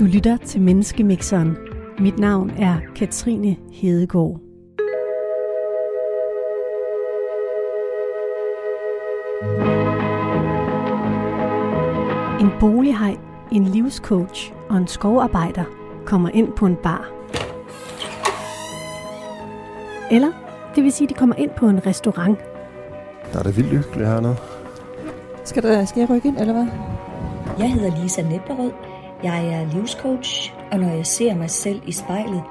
Du 0.00 0.04
lytter 0.04 0.36
til 0.36 0.60
Menneskemixeren. 0.60 1.56
Mit 1.98 2.18
navn 2.18 2.50
er 2.50 2.76
Katrine 2.96 3.56
Hedegaard. 3.72 4.40
En 12.40 12.50
bolighej, 12.60 13.16
en 13.52 13.64
livscoach 13.64 14.52
og 14.68 14.76
en 14.76 14.86
skovarbejder 14.86 15.64
kommer 16.06 16.28
ind 16.28 16.52
på 16.52 16.66
en 16.66 16.76
bar. 16.82 17.10
Eller, 20.10 20.30
det 20.74 20.84
vil 20.84 20.92
sige, 20.92 21.08
de 21.08 21.14
kommer 21.14 21.36
ind 21.36 21.50
på 21.56 21.68
en 21.68 21.86
restaurant. 21.86 22.38
Der 23.32 23.38
er 23.38 23.42
det 23.42 23.56
vildt 23.56 23.70
hyggeligt 23.70 24.08
hernede. 24.08 24.36
Skal, 25.44 25.62
der, 25.62 25.84
skal 25.84 26.00
jeg 26.00 26.10
rykke 26.10 26.28
ind, 26.28 26.38
eller 26.38 26.52
hvad? 26.52 26.66
Jeg 27.58 27.72
hedder 27.72 28.02
Lisa 28.02 28.22
Netberød. 28.22 28.89
Jeg 29.22 29.46
er 29.46 29.66
livscoach, 29.74 30.54
og 30.72 30.78
når 30.78 30.88
jeg 30.88 31.06
ser 31.06 31.34
mig 31.34 31.50
selv 31.50 31.82
i 31.86 31.92
spejlet, 31.92 32.42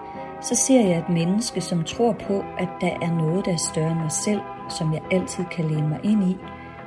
så 0.41 0.55
ser 0.55 0.87
jeg 0.87 0.97
et 0.97 1.09
menneske, 1.09 1.61
som 1.61 1.83
tror 1.83 2.15
på, 2.27 2.43
at 2.57 2.69
der 2.81 2.91
er 3.01 3.11
noget, 3.17 3.45
der 3.45 3.53
er 3.53 3.57
større 3.71 3.91
end 3.91 3.99
mig 3.99 4.11
selv, 4.11 4.39
som 4.77 4.93
jeg 4.93 5.01
altid 5.11 5.43
kan 5.51 5.65
læne 5.65 5.87
mig 5.87 5.99
ind 6.03 6.23
i, 6.23 6.37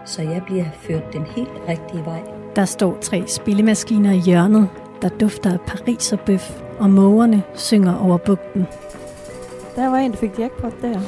så 0.04 0.22
jeg 0.22 0.42
bliver 0.46 0.64
ført 0.80 1.12
den 1.12 1.24
helt 1.24 1.52
rigtige 1.68 2.04
vej. 2.04 2.20
Der 2.56 2.64
står 2.64 2.98
tre 3.00 3.24
spillemaskiner 3.26 4.12
i 4.12 4.18
hjørnet, 4.18 4.68
der 5.02 5.08
dufter 5.08 5.52
af 5.52 5.60
Paris 5.60 6.12
og 6.12 6.20
bøf, 6.20 6.62
og 6.78 6.90
mågerne 6.90 7.42
synger 7.54 7.98
over 7.98 8.16
bugten. 8.16 8.66
Der 9.76 9.88
var 9.88 9.96
en, 9.96 10.10
der 10.10 10.16
fik 10.16 10.38
jackpot 10.38 10.82
der. 10.82 11.00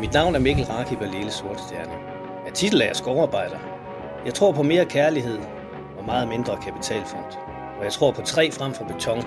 Mit 0.00 0.12
navn 0.12 0.34
er 0.34 0.38
Mikkel 0.38 0.64
Rakib 0.64 1.02
af 1.02 1.12
Lille 1.12 1.30
Sorte 1.30 1.58
Stjerne. 1.58 1.92
Jeg 2.46 2.54
titel 2.54 2.82
er 2.82 2.92
skovarbejder. 2.92 3.58
Jeg 4.26 4.34
tror 4.34 4.52
på 4.52 4.62
mere 4.62 4.84
kærlighed 4.84 5.38
og 5.98 6.04
meget 6.06 6.28
mindre 6.28 6.56
kapitalfond. 6.64 7.43
Og 7.78 7.84
jeg 7.84 7.92
tror 7.92 8.12
på 8.12 8.22
træ 8.22 8.50
frem 8.52 8.74
for 8.74 8.84
beton. 8.84 9.22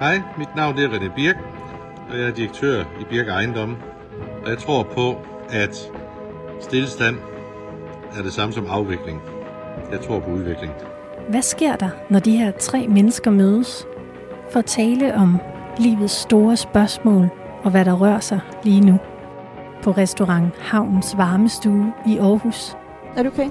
Hej, 0.00 0.22
mit 0.38 0.56
navn 0.56 0.78
er 0.78 0.88
René 0.88 1.14
Birk, 1.14 1.36
og 2.10 2.18
jeg 2.18 2.26
er 2.26 2.30
direktør 2.30 2.84
i 3.00 3.04
Birk 3.10 3.28
Ejendom. 3.28 3.76
Og 4.44 4.50
jeg 4.50 4.58
tror 4.58 4.82
på, 4.82 5.16
at 5.50 5.92
stillestand 6.60 7.16
er 8.18 8.22
det 8.22 8.32
samme 8.32 8.54
som 8.54 8.66
afvikling. 8.66 9.22
Jeg 9.92 10.00
tror 10.00 10.20
på 10.20 10.30
udvikling. 10.30 10.72
Hvad 11.28 11.42
sker 11.42 11.76
der, 11.76 11.88
når 12.10 12.18
de 12.18 12.36
her 12.36 12.50
tre 12.50 12.88
mennesker 12.88 13.30
mødes? 13.30 13.86
For 14.50 14.58
at 14.58 14.66
tale 14.66 15.14
om 15.14 15.40
livets 15.78 16.14
store 16.14 16.56
spørgsmål 16.56 17.28
og 17.64 17.70
hvad 17.70 17.84
der 17.84 17.92
rører 17.92 18.20
sig 18.20 18.40
lige 18.62 18.80
nu. 18.80 18.98
På 19.82 19.90
restaurant 19.90 20.54
Havnens 20.58 21.16
Varmestue 21.16 21.92
i 22.06 22.18
Aarhus. 22.18 22.76
Er 23.16 23.22
du 23.22 23.28
okay? 23.28 23.50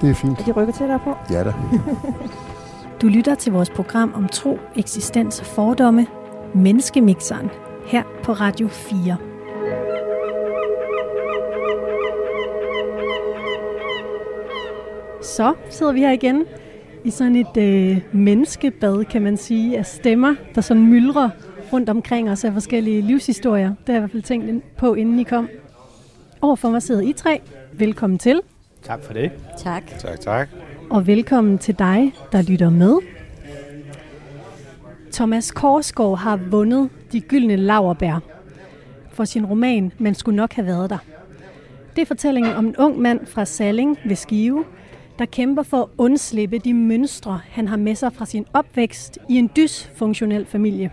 Det 0.00 0.10
er 0.10 0.14
fint. 0.14 0.40
Er 0.40 0.44
de 0.44 0.52
rykker 0.52 0.72
tættere 0.72 0.98
på? 0.98 1.16
Ja 1.30 1.44
da. 1.44 1.52
Du 3.04 3.08
lytter 3.08 3.34
til 3.34 3.52
vores 3.52 3.70
program 3.70 4.14
om 4.14 4.28
tro, 4.28 4.58
eksistens 4.76 5.40
og 5.40 5.46
fordomme, 5.46 6.06
Menneskemixeren, 6.54 7.50
her 7.86 8.02
på 8.22 8.32
Radio 8.32 8.68
4. 8.68 9.16
Så 15.22 15.54
sidder 15.70 15.92
vi 15.92 16.00
her 16.00 16.10
igen 16.10 16.44
i 17.04 17.10
sådan 17.10 17.36
et 17.36 17.56
øh, 17.56 18.00
menneskebad, 18.12 19.04
kan 19.04 19.22
man 19.22 19.36
sige, 19.36 19.78
af 19.78 19.86
stemmer, 19.86 20.34
der 20.54 20.60
sådan 20.60 20.86
myldrer 20.88 21.30
rundt 21.72 21.88
omkring 21.88 22.30
os 22.30 22.44
af 22.44 22.52
forskellige 22.52 23.00
livshistorier. 23.00 23.68
Det 23.68 23.76
har 23.86 23.92
jeg 23.92 23.98
i 23.98 24.00
hvert 24.00 24.10
fald 24.10 24.22
tænkt 24.22 24.76
på, 24.76 24.94
inden 24.94 25.18
I 25.18 25.22
kom. 25.22 25.48
Overfor 26.40 26.70
mig 26.70 26.82
sidder 26.82 27.00
I 27.00 27.12
tre. 27.12 27.40
Velkommen 27.72 28.18
til. 28.18 28.40
Tak 28.82 29.02
for 29.02 29.12
det. 29.12 29.32
Tak. 29.58 29.86
Tak, 29.98 30.20
tak. 30.20 30.48
Og 30.94 31.06
velkommen 31.06 31.58
til 31.58 31.78
dig, 31.78 32.12
der 32.32 32.42
lytter 32.42 32.70
med. 32.70 32.98
Thomas 35.12 35.50
Korsgaard 35.50 36.18
har 36.18 36.36
vundet 36.36 36.90
de 37.12 37.20
gyldne 37.20 37.56
laverbær 37.56 38.18
for 39.12 39.24
sin 39.24 39.46
roman 39.46 39.92
Man 39.98 40.14
skulle 40.14 40.36
nok 40.36 40.52
have 40.52 40.66
været 40.66 40.90
der. 40.90 40.98
Det 41.96 42.02
er 42.02 42.06
fortællingen 42.06 42.52
om 42.52 42.66
en 42.66 42.76
ung 42.76 42.98
mand 43.00 43.26
fra 43.26 43.44
Salling 43.44 43.98
ved 44.04 44.16
Skive, 44.16 44.64
der 45.18 45.24
kæmper 45.24 45.62
for 45.62 45.82
at 45.82 45.88
undslippe 45.98 46.58
de 46.58 46.74
mønstre, 46.74 47.40
han 47.50 47.68
har 47.68 47.76
med 47.76 47.94
sig 47.94 48.12
fra 48.12 48.26
sin 48.26 48.46
opvækst 48.52 49.18
i 49.28 49.36
en 49.36 49.50
dysfunktionel 49.56 50.46
familie. 50.46 50.90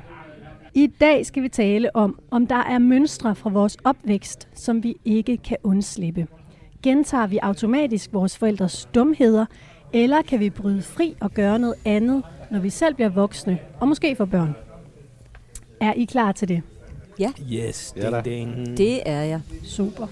I 0.73 0.87
dag 0.87 1.25
skal 1.25 1.43
vi 1.43 1.49
tale 1.49 1.95
om, 1.95 2.19
om 2.31 2.47
der 2.47 2.63
er 2.63 2.77
mønstre 2.79 3.35
fra 3.35 3.49
vores 3.49 3.77
opvækst, 3.83 4.47
som 4.53 4.83
vi 4.83 4.95
ikke 5.05 5.37
kan 5.37 5.57
undslippe. 5.63 6.27
Gentager 6.83 7.27
vi 7.27 7.37
automatisk 7.37 8.13
vores 8.13 8.37
forældres 8.37 8.89
dumheder, 8.95 9.45
eller 9.93 10.21
kan 10.21 10.39
vi 10.39 10.49
bryde 10.49 10.81
fri 10.81 11.15
og 11.19 11.31
gøre 11.31 11.59
noget 11.59 11.75
andet, 11.85 12.23
når 12.51 12.59
vi 12.59 12.69
selv 12.69 12.95
bliver 12.95 13.09
voksne 13.09 13.59
og 13.79 13.87
måske 13.87 14.15
får 14.15 14.25
børn? 14.25 14.55
Er 15.79 15.93
I 15.93 16.05
klar 16.05 16.31
til 16.31 16.47
det? 16.47 16.61
Yes, 17.53 17.93
Ja 17.97 18.09
da. 18.11 18.21
ding, 18.21 18.55
ding. 18.65 18.77
Det 18.77 18.99
er 19.09 19.21
jeg. 19.21 19.41
Super. 19.63 20.07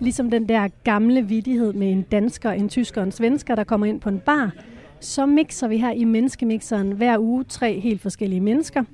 Ligesom 0.00 0.30
den 0.30 0.48
der 0.48 0.68
gamle 0.84 1.22
vidighed 1.22 1.72
med 1.72 1.92
en 1.92 2.02
dansker, 2.02 2.50
en 2.50 2.68
tysker 2.68 3.00
og 3.00 3.06
en 3.06 3.12
svensker, 3.12 3.54
der 3.54 3.64
kommer 3.64 3.86
ind 3.86 4.00
på 4.00 4.08
en 4.08 4.20
bar, 4.20 4.52
så 5.00 5.26
mixer 5.26 5.68
vi 5.68 5.78
her 5.78 5.90
i 5.92 6.04
Menneskemixeren 6.04 6.92
hver 6.92 7.18
uge 7.18 7.44
tre 7.44 7.80
helt 7.80 8.00
forskellige 8.02 8.40
mennesker. 8.40 8.84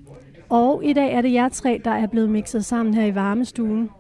Og 0.48 0.84
i 0.84 0.92
dag 0.92 1.12
er 1.14 1.20
det 1.20 1.32
jer 1.32 1.48
tre, 1.48 1.80
der 1.84 1.90
er 1.90 2.06
blevet 2.06 2.30
mixet 2.30 2.64
sammen 2.64 2.94
her 2.94 3.04
i 3.04 3.14
varmestuen. 3.14 3.90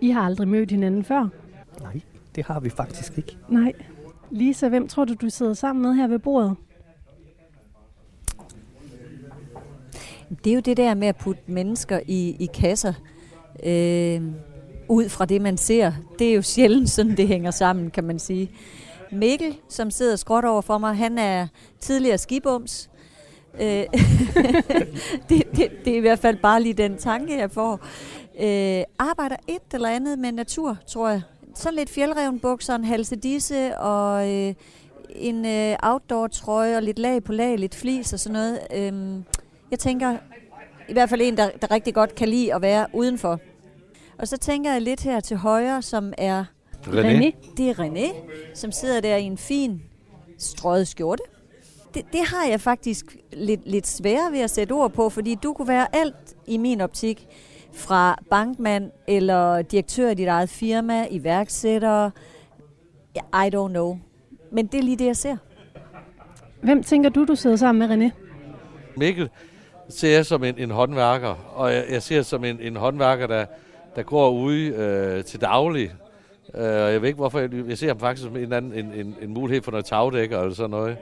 I 0.00 0.10
har 0.10 0.22
aldrig 0.22 0.48
mødt 0.48 0.70
hinanden 0.70 1.04
før. 1.04 1.28
Nej, 1.80 2.00
det 2.34 2.44
har 2.46 2.60
vi 2.60 2.70
faktisk 2.70 3.18
ikke. 3.18 3.36
Nej. 3.48 3.72
Lisa, 4.32 4.68
hvem 4.68 4.88
tror 4.88 5.04
du, 5.04 5.14
du 5.14 5.30
sidder 5.30 5.54
sammen 5.54 5.82
med 5.82 5.94
her 5.94 6.06
ved 6.06 6.18
bordet? 6.18 6.56
Det 10.44 10.50
er 10.50 10.54
jo 10.54 10.60
det 10.60 10.76
der 10.76 10.94
med 10.94 11.08
at 11.08 11.16
putte 11.16 11.42
mennesker 11.46 12.00
i, 12.06 12.36
i 12.40 12.46
kasser, 12.54 12.92
øh, 13.64 14.22
ud 14.88 15.08
fra 15.08 15.24
det, 15.24 15.42
man 15.42 15.56
ser. 15.56 15.92
Det 16.18 16.30
er 16.30 16.34
jo 16.34 16.42
sjældent 16.42 16.90
sådan, 16.90 17.16
det 17.16 17.28
hænger 17.28 17.50
sammen, 17.50 17.90
kan 17.90 18.04
man 18.04 18.18
sige. 18.18 18.50
Mikkel, 19.10 19.58
som 19.68 19.90
sidder 19.90 20.16
skråt 20.16 20.44
over 20.44 20.60
for 20.60 20.78
mig, 20.78 20.96
han 20.96 21.18
er 21.18 21.46
tidligere 21.80 22.18
skibums. 22.18 22.90
Øh, 23.60 23.60
det, 25.28 25.42
det, 25.56 25.70
det 25.84 25.92
er 25.92 25.96
i 25.96 26.00
hvert 26.00 26.18
fald 26.18 26.36
bare 26.36 26.62
lige 26.62 26.74
den 26.74 26.98
tanke, 26.98 27.38
jeg 27.38 27.50
får. 27.50 27.80
Øh, 28.40 28.84
arbejder 28.98 29.36
et 29.48 29.74
eller 29.74 29.88
andet 29.88 30.18
med 30.18 30.32
natur, 30.32 30.76
tror 30.86 31.08
jeg. 31.08 31.22
Sådan 31.54 31.74
lidt 31.74 31.90
fjeldrevnbukser, 31.90 32.74
en 32.74 32.84
halsedisse 32.84 33.78
og 33.78 34.30
øh, 34.30 34.54
en 35.10 35.46
øh, 35.46 35.76
outdoor-trøje 35.82 36.76
og 36.76 36.82
lidt 36.82 36.98
lag 36.98 37.24
på 37.24 37.32
lag, 37.32 37.58
lidt 37.58 37.74
flis 37.74 38.12
og 38.12 38.20
sådan 38.20 38.32
noget. 38.32 38.58
Øh, 38.74 39.22
jeg 39.70 39.78
tænker, 39.78 40.16
i 40.88 40.92
hvert 40.92 41.08
fald 41.08 41.20
en, 41.22 41.36
der, 41.36 41.50
der 41.62 41.70
rigtig 41.70 41.94
godt 41.94 42.14
kan 42.14 42.28
lide 42.28 42.54
at 42.54 42.62
være 42.62 42.86
udenfor. 42.92 43.40
Og 44.18 44.28
så 44.28 44.36
tænker 44.36 44.72
jeg 44.72 44.82
lidt 44.82 45.02
her 45.02 45.20
til 45.20 45.36
højre, 45.36 45.82
som 45.82 46.12
er, 46.18 46.44
René. 46.86 47.54
det 47.56 47.70
er 47.70 47.74
René, 47.74 48.14
som 48.54 48.72
sidder 48.72 49.00
der 49.00 49.16
i 49.16 49.22
en 49.22 49.38
fin 49.38 49.82
strøget 50.38 50.88
skjorte. 50.88 51.22
Det, 51.94 52.04
det 52.12 52.20
har 52.20 52.46
jeg 52.46 52.60
faktisk 52.60 53.16
lidt, 53.32 53.60
lidt 53.66 53.86
sværere 53.86 54.32
ved 54.32 54.40
at 54.40 54.50
sætte 54.50 54.72
ord 54.72 54.92
på, 54.92 55.08
fordi 55.08 55.34
du 55.34 55.52
kunne 55.52 55.68
være 55.68 55.96
alt 55.96 56.36
i 56.46 56.56
min 56.56 56.80
optik, 56.80 57.26
fra 57.74 58.18
bankmand 58.30 58.90
eller 59.06 59.62
direktør 59.62 60.10
i 60.10 60.14
dit 60.14 60.28
eget 60.28 60.48
firma, 60.48 61.06
iværksætter, 61.10 62.10
I 63.16 63.50
don't 63.54 63.68
know. 63.68 63.98
Men 64.50 64.66
det 64.66 64.78
er 64.78 64.82
lige 64.82 64.96
det, 64.96 65.06
jeg 65.06 65.16
ser. 65.16 65.36
Hvem 66.62 66.82
tænker 66.82 67.10
du, 67.10 67.24
du 67.24 67.34
sidder 67.34 67.56
sammen 67.56 67.88
med, 67.88 67.96
René? 67.96 68.10
Mikkel 68.96 69.30
ser 69.88 70.10
jeg 70.10 70.26
som 70.26 70.44
en, 70.44 70.58
en 70.58 70.70
håndværker, 70.70 71.52
og 71.54 71.72
jeg, 71.72 71.84
jeg 71.90 72.02
ser 72.02 72.22
som 72.22 72.44
en, 72.44 72.60
en 72.60 72.76
håndværker, 72.76 73.26
der, 73.26 73.46
der 73.96 74.02
går 74.02 74.30
ude 74.30 74.66
øh, 74.66 75.24
til 75.24 75.40
daglig. 75.40 75.92
Øh, 76.54 76.62
og 76.62 76.92
jeg 76.92 77.02
ved 77.02 77.08
ikke, 77.08 77.16
hvorfor 77.16 77.38
jeg, 77.38 77.50
jeg 77.68 77.78
ser 77.78 77.88
ham 77.88 77.98
faktisk 78.00 78.26
som 78.26 78.36
en, 78.36 78.52
anden, 78.52 78.72
en, 78.72 78.92
en, 78.94 79.16
en 79.22 79.34
mulighed 79.34 79.62
for 79.62 79.70
noget 79.70 79.84
tagdækker 79.84 80.40
eller 80.40 80.54
sådan 80.54 80.70
noget. 80.70 80.96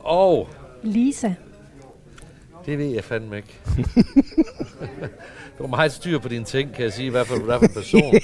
Og 0.00 0.48
Lisa. 0.82 1.34
det 2.66 2.78
ved 2.78 2.86
jeg 2.86 3.04
fandme 3.04 3.36
ikke. 3.36 3.58
du 5.60 5.66
har 5.66 5.76
meget 5.76 5.92
styr 5.92 6.18
på 6.18 6.28
dine 6.28 6.44
ting, 6.44 6.74
kan 6.74 6.84
jeg 6.84 6.92
sige, 6.92 7.06
i 7.06 7.10
hvert 7.10 7.26
fald 7.26 7.40
er 7.40 7.58
for 7.58 7.66
en 7.66 7.72
person. 7.74 8.14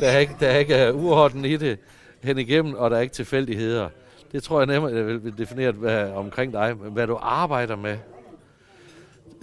Der 0.00 0.08
er 0.08 0.18
ikke, 0.18 0.32
der 0.40 0.48
er 0.48 0.58
ikke 0.58 0.94
uh, 0.94 1.04
uorden 1.04 1.44
i 1.44 1.56
det 1.56 1.78
hen 2.22 2.38
igennem, 2.38 2.74
og 2.74 2.90
der 2.90 2.96
er 2.96 3.00
ikke 3.00 3.14
tilfældigheder. 3.14 3.88
Det 4.32 4.42
tror 4.42 4.60
jeg 4.60 4.66
nemmere 4.66 4.94
jeg 4.94 5.06
vil 5.06 5.38
definere 5.38 5.72
hvad, 5.72 6.10
omkring 6.10 6.52
dig, 6.52 6.72
hvad 6.72 7.06
du 7.06 7.18
arbejder 7.20 7.76
med. 7.76 7.96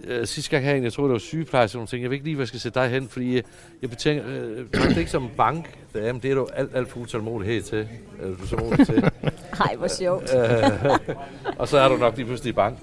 Øh, 0.04 0.28
sidste 0.28 0.52
gang 0.52 0.66
herinde, 0.66 0.86
jeg 0.86 0.94
tror, 0.94 1.04
det 1.04 1.12
var 1.12 1.18
sygeplejerske, 1.18 1.80
og 1.80 1.90
ting. 1.90 2.02
Jeg 2.02 2.10
ved 2.10 2.16
ikke 2.16 2.26
lige, 2.26 2.36
hvad 2.36 2.44
jeg 2.44 2.48
skal 2.48 2.60
sætte 2.60 2.80
dig 2.80 2.90
hen, 2.90 3.08
fordi 3.10 3.36
jeg, 3.36 3.44
jeg 3.82 3.90
betænker, 3.90 4.24
øh, 4.28 4.66
det 4.72 4.98
ikke 4.98 5.12
som 5.12 5.24
en 5.24 5.32
bank. 5.38 5.78
Det 5.94 6.08
er, 6.08 6.14
det 6.14 6.32
er 6.32 6.36
du 6.36 6.48
alt, 6.54 6.76
alt 6.76 6.90
for 6.90 7.00
utålmodighed 7.00 7.62
til. 7.62 7.88
Er 8.22 8.28
du 8.28 8.48
så 8.48 8.86
til. 8.86 9.12
Hej, 9.60 9.76
hvor 9.76 9.88
sjovt. 9.88 10.36
Øh, 10.36 11.16
og 11.60 11.68
så 11.68 11.78
er 11.78 11.90
du 11.90 11.98
nok 11.98 12.16
lige 12.16 12.26
pludselig 12.26 12.50
i 12.50 12.54
bank. 12.54 12.78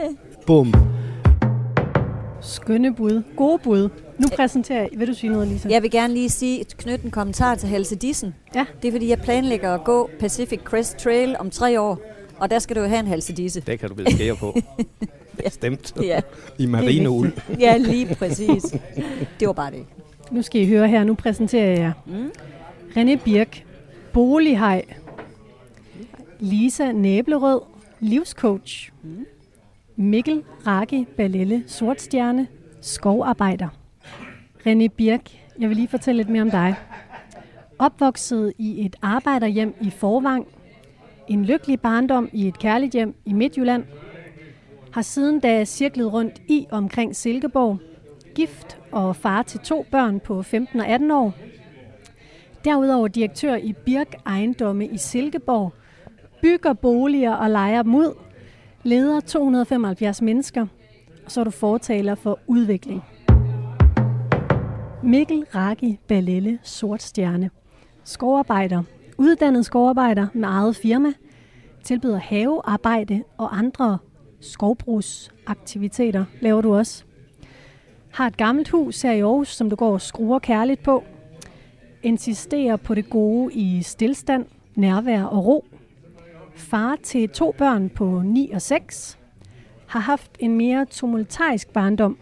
Bum. 0.46 0.74
Skønne 2.40 2.94
bud. 2.94 3.22
Gode 3.36 3.58
bud. 3.58 3.88
Nu 4.20 4.28
præsenterer 4.36 4.80
jeg. 4.80 4.88
Vil 4.96 5.08
du 5.08 5.14
sige 5.14 5.30
noget, 5.32 5.48
Lisa? 5.48 5.68
Jeg 5.68 5.82
vil 5.82 5.90
gerne 5.90 6.14
lige 6.14 6.28
sige, 6.30 6.64
knytte 6.64 7.04
en 7.04 7.10
kommentar 7.10 7.54
til 7.54 7.68
Halse 7.68 7.96
Dissen. 7.96 8.34
Ja. 8.54 8.64
Det 8.82 8.88
er 8.88 8.92
fordi, 8.92 9.08
jeg 9.08 9.18
planlægger 9.20 9.74
at 9.74 9.84
gå 9.84 10.10
Pacific 10.20 10.60
Crest 10.64 10.98
Trail 10.98 11.36
om 11.38 11.50
tre 11.50 11.80
år, 11.80 11.98
og 12.38 12.50
der 12.50 12.58
skal 12.58 12.76
du 12.76 12.80
jo 12.80 12.86
have 12.86 13.00
en 13.00 13.06
Halse 13.06 13.32
Disse. 13.32 13.60
Det 13.60 13.80
kan 13.80 13.88
du 13.88 13.94
blive 13.94 14.10
skære 14.10 14.36
på. 14.36 14.56
Bestemt. 15.44 15.94
Ja. 16.02 16.20
I 16.58 16.66
marinould. 16.66 17.30
Ja, 17.60 17.76
lige 17.76 18.14
præcis. 18.14 18.62
Det 19.40 19.46
var 19.48 19.52
bare 19.52 19.70
det. 19.70 19.84
Nu 20.30 20.42
skal 20.42 20.60
I 20.60 20.66
høre 20.66 20.88
her, 20.88 21.04
nu 21.04 21.14
præsenterer 21.14 21.66
jeg 21.66 21.78
jer. 21.78 21.92
Mm. 22.06 22.30
René 22.96 23.16
Birk, 23.24 23.64
bolighej. 24.12 24.82
Lisa 26.40 26.92
Næblerød, 26.92 27.60
livscoach. 28.00 28.90
Mm. 29.02 29.26
Mikkel 29.96 30.42
Raki 30.66 31.06
Balelle, 31.16 31.64
sortstjerne, 31.66 32.46
skovarbejder. 32.80 33.68
René 34.66 34.88
Birk, 34.88 35.30
jeg 35.58 35.68
vil 35.68 35.76
lige 35.76 35.88
fortælle 35.88 36.16
lidt 36.16 36.28
mere 36.28 36.42
om 36.42 36.50
dig. 36.50 36.74
Opvokset 37.78 38.52
i 38.58 38.86
et 38.86 38.96
arbejderhjem 39.02 39.74
i 39.80 39.90
Forvang, 39.90 40.46
en 41.28 41.44
lykkelig 41.44 41.80
barndom 41.80 42.28
i 42.32 42.48
et 42.48 42.58
kærligt 42.58 42.92
hjem 42.92 43.14
i 43.24 43.32
Midtjylland, 43.32 43.84
har 44.92 45.02
siden 45.02 45.40
da 45.40 45.64
cirklet 45.64 46.12
rundt 46.12 46.42
i 46.48 46.66
omkring 46.70 47.16
Silkeborg, 47.16 47.78
gift 48.34 48.78
og 48.92 49.16
far 49.16 49.42
til 49.42 49.60
to 49.60 49.86
børn 49.90 50.20
på 50.20 50.42
15 50.42 50.80
og 50.80 50.86
18 50.86 51.10
år. 51.10 51.34
Derudover 52.64 53.08
direktør 53.08 53.56
i 53.56 53.72
Birk 53.72 54.14
Ejendomme 54.26 54.86
i 54.86 54.96
Silkeborg, 54.96 55.72
bygger 56.42 56.72
boliger 56.72 57.32
og 57.32 57.50
lejer 57.50 57.82
dem 57.82 57.94
ud, 57.94 58.14
leder 58.82 59.20
275 59.20 60.22
mennesker, 60.22 60.66
og 61.24 61.30
så 61.30 61.40
er 61.40 61.44
du 61.44 61.50
fortaler 61.50 62.14
for 62.14 62.38
udvikling. 62.46 63.04
Mikkel 65.02 65.44
Raki 65.54 65.98
Balelle 66.08 66.58
Sortstjerne, 66.62 67.50
skovarbejder, 68.04 68.82
uddannet 69.18 69.66
skovarbejder 69.66 70.26
med 70.34 70.48
eget 70.48 70.76
firma, 70.76 71.12
tilbyder 71.84 72.18
havearbejde 72.18 73.22
og 73.38 73.58
andre 73.58 73.98
skovbrugsaktiviteter, 74.40 76.24
laver 76.40 76.60
du 76.60 76.74
også. 76.74 77.04
Har 78.12 78.26
et 78.26 78.36
gammelt 78.36 78.68
hus 78.68 79.02
her 79.02 79.12
i 79.12 79.20
Aarhus, 79.20 79.48
som 79.48 79.70
du 79.70 79.76
går 79.76 79.92
og 79.92 80.00
skruer 80.00 80.38
kærligt 80.38 80.82
på. 80.82 81.04
Insisterer 82.02 82.76
på 82.76 82.94
det 82.94 83.10
gode 83.10 83.54
i 83.54 83.82
stillstand, 83.82 84.46
nærvær 84.74 85.22
og 85.22 85.46
ro. 85.46 85.64
Far 86.54 86.96
til 87.02 87.28
to 87.28 87.54
børn 87.58 87.88
på 87.88 88.22
9 88.24 88.50
og 88.50 88.62
6. 88.62 89.18
Har 89.86 90.00
haft 90.00 90.30
en 90.38 90.56
mere 90.56 90.84
tumultarisk 90.84 91.68
barndom. 91.68 92.18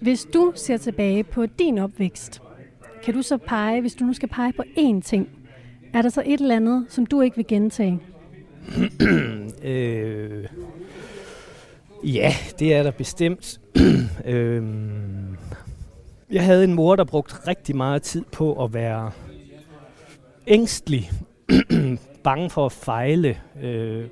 Hvis 0.00 0.24
du 0.34 0.52
ser 0.54 0.76
tilbage 0.76 1.24
på 1.24 1.46
din 1.46 1.78
opvækst, 1.78 2.42
kan 3.04 3.14
du 3.14 3.22
så 3.22 3.36
pege, 3.36 3.80
hvis 3.80 3.94
du 3.94 4.04
nu 4.04 4.12
skal 4.12 4.28
pege 4.28 4.52
på 4.52 4.62
én 4.78 5.00
ting, 5.00 5.28
er 5.94 6.02
der 6.02 6.08
så 6.08 6.22
et 6.26 6.40
eller 6.40 6.56
andet, 6.56 6.86
som 6.88 7.06
du 7.06 7.20
ikke 7.20 7.36
vil 7.36 7.46
gentage? 7.46 8.00
øh, 9.62 10.44
ja, 12.04 12.32
det 12.58 12.74
er 12.74 12.82
der 12.82 12.90
bestemt. 12.90 13.60
øh, 14.24 14.64
jeg 16.30 16.44
havde 16.44 16.64
en 16.64 16.74
mor, 16.74 16.96
der 16.96 17.04
brugte 17.04 17.34
rigtig 17.48 17.76
meget 17.76 18.02
tid 18.02 18.24
på 18.32 18.64
at 18.64 18.74
være 18.74 19.10
ængstelig, 20.46 21.10
bange 22.24 22.50
for 22.50 22.66
at 22.66 22.72
fejle. 22.72 23.40
Øh, 23.62 24.04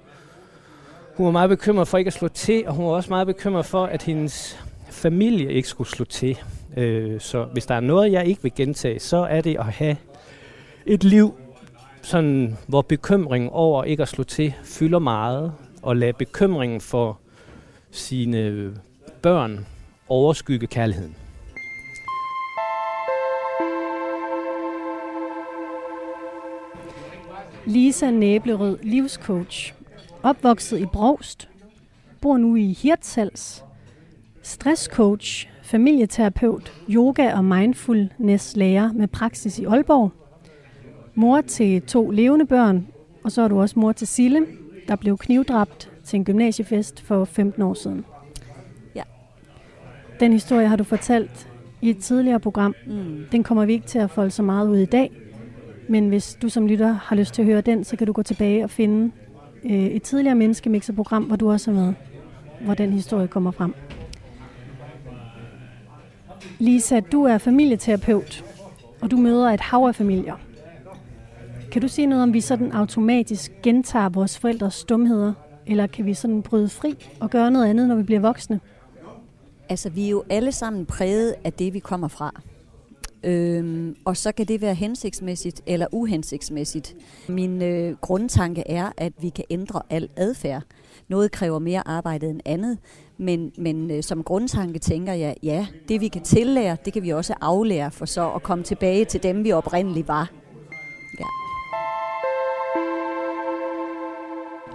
hun 1.17 1.27
var 1.27 1.33
meget 1.33 1.51
bekymret 1.51 1.89
for 1.89 1.99
ikke 1.99 2.09
at 2.09 2.15
slå 2.15 2.29
til, 2.29 2.65
og 2.67 2.75
hun 2.75 2.87
var 2.87 2.91
også 2.93 3.11
meget 3.11 3.27
bekymret 3.27 3.67
for, 3.67 3.87
at 3.87 4.03
hendes 4.03 4.66
familie 4.97 5.53
ikke 5.53 5.69
skulle 5.69 5.91
slå 5.91 6.05
til. 6.05 6.39
Øh, 6.77 7.21
så 7.21 7.45
hvis 7.45 7.67
der 7.67 7.75
er 7.75 7.81
noget, 7.81 8.13
jeg 8.13 8.27
ikke 8.27 8.43
vil 8.43 8.53
gentage, 8.55 9.01
så 9.01 9.17
er 9.17 9.41
det 9.41 9.57
at 9.59 9.65
have 9.65 9.97
et 10.87 11.05
liv, 11.05 11.35
sådan, 12.03 12.57
hvor 12.69 12.83
bekymringen 12.83 13.51
over 13.51 13.85
ikke 13.85 14.03
at 14.03 14.09
slå 14.09 14.25
til 14.25 14.55
fylder 14.65 14.99
meget, 14.99 15.53
og 15.83 15.97
lade 15.97 16.13
bekymringen 16.13 16.81
for 16.81 17.19
sine 17.91 18.73
børn 19.23 19.67
overskygge 20.09 20.67
kærligheden. 20.67 21.17
Lisa 27.67 28.11
Næblerød, 28.11 28.79
livscoach. 28.83 29.75
Opvokset 30.23 30.79
i 30.81 30.87
Brogst. 30.87 31.49
Bor 32.21 32.37
nu 32.37 32.57
i 32.57 32.73
Hirtshals. 32.73 33.65
Stresscoach, 34.47 35.49
familieterapeut, 35.63 36.73
yoga 36.91 37.35
og 37.35 37.45
mindfulness 37.45 38.57
lærer 38.57 38.93
med 38.93 39.09
praksis 39.09 39.59
i 39.59 39.65
Aalborg. 39.65 40.13
Mor 41.15 41.41
til 41.41 41.83
to 41.83 42.11
levende 42.11 42.47
børn, 42.47 42.87
og 43.25 43.33
så 43.33 43.43
er 43.43 43.49
du 43.49 43.61
også 43.61 43.79
mor 43.79 43.93
til 43.93 44.07
Sille, 44.07 44.47
der 44.89 44.97
blev 44.97 45.19
knivdræbt 45.19 45.91
til 46.05 46.17
en 46.17 46.25
gymnasiefest 46.25 47.01
for 47.01 47.25
15 47.25 47.63
år 47.63 47.75
siden. 47.75 48.05
Ja. 48.95 49.03
Den 50.21 50.33
historie 50.33 50.69
har 50.69 50.77
du 50.77 50.85
fortalt 50.85 51.49
i 51.83 51.91
et 51.91 51.99
tidligere 51.99 52.41
program. 52.41 52.75
Mm. 52.87 53.25
Den 53.33 53.43
kommer 53.43 53.65
vi 53.65 53.73
ikke 53.73 53.87
til 53.87 53.99
at 53.99 54.11
folde 54.11 54.31
så 54.31 54.43
meget 54.43 54.69
ud 54.69 54.79
i 54.79 54.85
dag, 54.85 55.11
men 55.89 56.09
hvis 56.09 56.39
du 56.43 56.49
som 56.49 56.67
lytter 56.67 56.93
har 56.93 57.17
lyst 57.17 57.35
til 57.35 57.43
at 57.43 57.47
høre 57.47 57.61
den, 57.61 57.85
så 57.85 57.97
kan 57.97 58.07
du 58.07 58.13
gå 58.13 58.23
tilbage 58.23 58.65
og 58.65 58.71
finde 58.71 59.13
øh, 59.65 59.71
et 59.73 60.03
tidligere 60.03 60.35
menneskemixer-program, 60.35 61.25
hvor 61.25 61.37
du 61.37 61.51
også 61.51 61.71
er 61.71 61.75
med, 61.75 61.95
hvor 62.61 62.75
den 62.75 62.93
historie 62.93 63.29
kommer 63.29 63.51
frem. 63.51 63.75
Lisa, 66.59 67.01
du 67.01 67.25
er 67.25 67.39
familieterapeut, 67.39 68.45
og 69.01 69.11
du 69.11 69.17
møder 69.17 69.51
et 69.51 69.61
hav 69.61 69.81
af 69.81 69.95
familier. 69.95 70.35
Kan 71.73 71.83
du 71.83 71.89
sige 71.89 72.07
noget 72.07 72.23
om, 72.23 72.33
vi 72.33 72.41
sådan 72.41 72.73
automatisk 72.73 73.53
gentager 73.63 74.09
vores 74.09 74.39
forældres 74.39 74.75
stumheder, 74.75 75.33
eller 75.67 75.87
kan 75.87 76.07
vi 76.07 76.15
sådan 76.15 76.43
bryde 76.43 76.69
fri 76.69 77.09
og 77.21 77.31
gøre 77.31 77.51
noget 77.51 77.67
andet, 77.67 77.89
når 77.89 77.95
vi 77.95 78.03
bliver 78.03 78.21
voksne? 78.21 78.61
Altså, 79.69 79.91
vi 79.91 80.07
er 80.07 80.11
jo 80.11 80.25
alle 80.31 80.53
sammen 80.53 80.87
præget 80.87 81.35
af 81.45 81.53
det, 81.53 81.75
vi 81.75 81.79
kommer 81.79 82.09
fra. 82.09 82.41
Øhm, 83.25 83.97
og 84.05 84.17
så 84.17 84.33
kan 84.33 84.47
det 84.47 84.61
være 84.61 84.75
hensigtsmæssigt 84.75 85.63
eller 85.67 85.87
uhensigtsmæssigt. 85.93 86.97
Min 87.29 87.63
øh, 87.63 87.97
grundtanke 88.01 88.63
er, 88.67 88.93
at 88.97 89.13
vi 89.21 89.29
kan 89.29 89.45
ændre 89.51 89.83
al 89.91 90.09
adfærd. 90.17 90.63
Noget 91.09 91.33
kræver 91.33 91.59
mere 91.59 91.89
arbejde 91.89 92.27
end 92.27 92.41
andet, 92.45 92.79
men, 93.19 93.53
men 93.59 93.91
øh, 93.91 94.03
som 94.03 94.23
grundtanke 94.23 94.79
tænker 94.79 95.13
jeg, 95.13 95.37
ja, 95.43 95.67
det 95.89 96.01
vi 96.01 96.09
kan 96.09 96.23
tillære, 96.23 96.77
det 96.85 96.93
kan 96.93 97.03
vi 97.03 97.11
også 97.11 97.35
aflære 97.41 97.91
for 97.91 98.07
så 98.07 98.31
at 98.31 98.43
komme 98.43 98.65
tilbage 98.65 99.05
til 99.05 99.23
dem, 99.23 99.45
vi 99.45 99.53
oprindeligt 99.53 100.09
var. 100.09 100.31
Ja. 101.21 101.25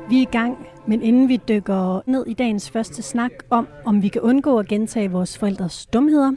Vi 0.09 0.17
er 0.17 0.21
i 0.21 0.31
gang, 0.31 0.57
men 0.87 1.01
inden 1.01 1.29
vi 1.29 1.39
dykker 1.47 2.01
ned 2.05 2.25
i 2.27 2.33
dagens 2.33 2.69
første 2.69 3.01
snak 3.01 3.31
om, 3.49 3.67
om 3.85 4.03
vi 4.03 4.07
kan 4.07 4.21
undgå 4.21 4.59
at 4.59 4.67
gentage 4.67 5.11
vores 5.11 5.37
forældres 5.37 5.85
dumheder, 5.85 6.31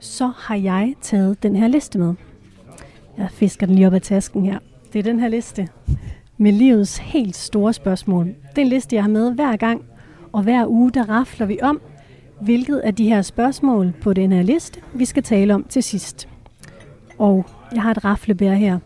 så 0.00 0.26
har 0.36 0.56
jeg 0.56 0.94
taget 1.00 1.42
den 1.42 1.56
her 1.56 1.68
liste 1.68 1.98
med. 1.98 2.14
Jeg 3.18 3.28
fisker 3.30 3.66
den 3.66 3.74
lige 3.74 3.86
op 3.86 3.94
af 3.94 4.02
tasken 4.02 4.44
her. 4.44 4.58
Det 4.92 4.98
er 4.98 5.02
den 5.02 5.20
her 5.20 5.28
liste 5.28 5.68
med 6.36 6.52
livets 6.52 6.98
helt 6.98 7.36
store 7.36 7.72
spørgsmål. 7.72 8.26
Det 8.26 8.58
er 8.58 8.62
en 8.62 8.68
liste, 8.68 8.96
jeg 8.96 9.02
har 9.02 9.10
med 9.10 9.34
hver 9.34 9.56
gang, 9.56 9.84
og 10.32 10.42
hver 10.42 10.66
uge 10.66 10.90
der 10.90 11.08
rafler 11.08 11.46
vi 11.46 11.58
om, 11.62 11.80
hvilket 12.40 12.78
af 12.78 12.94
de 12.94 13.08
her 13.08 13.22
spørgsmål 13.22 13.92
på 14.00 14.12
den 14.12 14.32
her 14.32 14.42
liste, 14.42 14.80
vi 14.94 15.04
skal 15.04 15.22
tale 15.22 15.54
om 15.54 15.64
til 15.64 15.82
sidst. 15.82 16.28
Og 17.18 17.46
jeg 17.72 17.82
har 17.82 17.90
et 17.90 18.04
raflebær 18.04 18.52
her. 18.52 18.78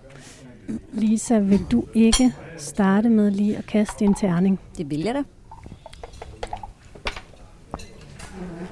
Lisa, 0.92 1.38
vil 1.38 1.61
du 1.70 1.84
ikke 1.94 2.32
starte 2.56 3.08
med 3.08 3.30
lige 3.30 3.56
at 3.56 3.66
kaste 3.66 4.04
en 4.04 4.14
terning? 4.14 4.61
Det 4.78 4.90
vil 4.90 5.00
jeg 5.00 5.14
da. 5.14 5.22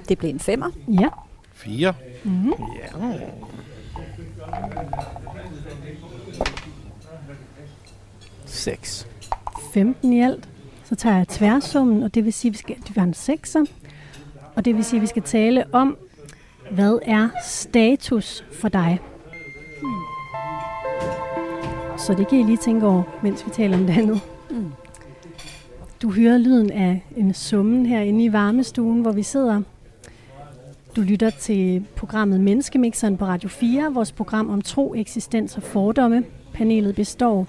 Det 0.08 0.18
blev 0.18 0.30
en 0.30 0.38
femmer. 0.38 0.70
Ja. 0.88 1.08
Fire. 1.52 1.94
Mm-hmm. 2.24 2.52
Ja. 2.52 3.18
Seks. 8.46 9.06
15 9.72 10.12
i 10.12 10.20
alt. 10.20 10.48
Så 10.90 10.96
tager 10.96 11.16
jeg 11.16 11.28
tværsummen, 11.28 12.02
og 12.02 12.14
det 12.14 12.24
vil 12.24 12.32
sige, 12.32 12.48
at 12.48 12.52
vi 12.52 12.58
skal, 12.58 12.76
vi 12.76 12.96
var 12.96 13.02
en 13.02 13.14
sekser. 13.14 13.64
Og 14.54 14.64
det 14.64 14.76
vil 14.76 14.84
sige, 14.84 14.98
at 14.98 15.02
vi 15.02 15.06
skal 15.06 15.22
tale 15.22 15.64
om, 15.72 15.96
hvad 16.70 16.98
er 17.02 17.28
status 17.44 18.44
for 18.52 18.68
dig? 18.68 18.98
Så 21.98 22.14
det 22.14 22.28
kan 22.28 22.38
I 22.38 22.42
lige 22.42 22.56
tænke 22.56 22.86
over, 22.86 23.02
mens 23.22 23.46
vi 23.46 23.50
taler 23.50 23.76
om 23.78 23.86
det 23.86 23.98
andet. 23.98 24.20
Mm. 24.50 24.72
Du 26.02 26.10
hører 26.10 26.38
lyden 26.38 26.70
af 26.70 27.04
en 27.16 27.34
summen 27.34 27.86
herinde 27.86 28.24
i 28.24 28.32
varmestuen, 28.32 29.00
hvor 29.00 29.12
vi 29.12 29.22
sidder. 29.22 29.62
Du 30.96 31.00
lytter 31.00 31.30
til 31.30 31.86
programmet 31.96 32.40
Menneskemixeren 32.40 33.16
på 33.16 33.24
Radio 33.24 33.48
4, 33.48 33.94
vores 33.94 34.12
program 34.12 34.50
om 34.50 34.62
tro, 34.62 34.94
eksistens 34.94 35.56
og 35.56 35.62
fordomme. 35.62 36.24
Panelet 36.52 36.94
består 36.94 37.46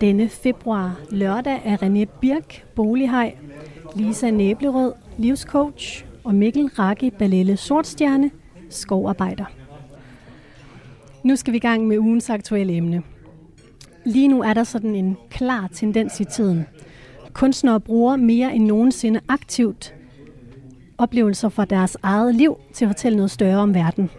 denne 0.00 0.28
februar 0.28 1.00
lørdag 1.10 1.60
er 1.64 1.76
René 1.76 2.18
Birk, 2.20 2.64
bolighej, 2.74 3.34
Lisa 3.96 4.30
Næblerød, 4.30 4.92
livscoach 5.16 6.04
og 6.24 6.34
Mikkel 6.34 6.66
Rakke 6.66 7.10
Balelle 7.10 7.56
Sortstjerne, 7.56 8.30
skovarbejder. 8.70 9.44
Nu 11.22 11.36
skal 11.36 11.52
vi 11.52 11.56
i 11.56 11.60
gang 11.60 11.86
med 11.86 11.98
ugens 11.98 12.30
aktuelle 12.30 12.72
emne. 12.76 13.02
Lige 14.04 14.28
nu 14.28 14.42
er 14.42 14.54
der 14.54 14.64
sådan 14.64 14.94
en 14.94 15.16
klar 15.30 15.68
tendens 15.72 16.20
i 16.20 16.24
tiden. 16.24 16.66
Kunstnere 17.32 17.80
bruger 17.80 18.16
mere 18.16 18.54
end 18.54 18.64
nogensinde 18.64 19.20
aktivt 19.28 19.94
oplevelser 20.98 21.48
fra 21.48 21.64
deres 21.64 21.96
eget 22.02 22.34
liv 22.34 22.58
til 22.74 22.84
at 22.84 22.88
fortælle 22.88 23.16
noget 23.16 23.30
større 23.30 23.58
om 23.58 23.74
verden. 23.74 24.10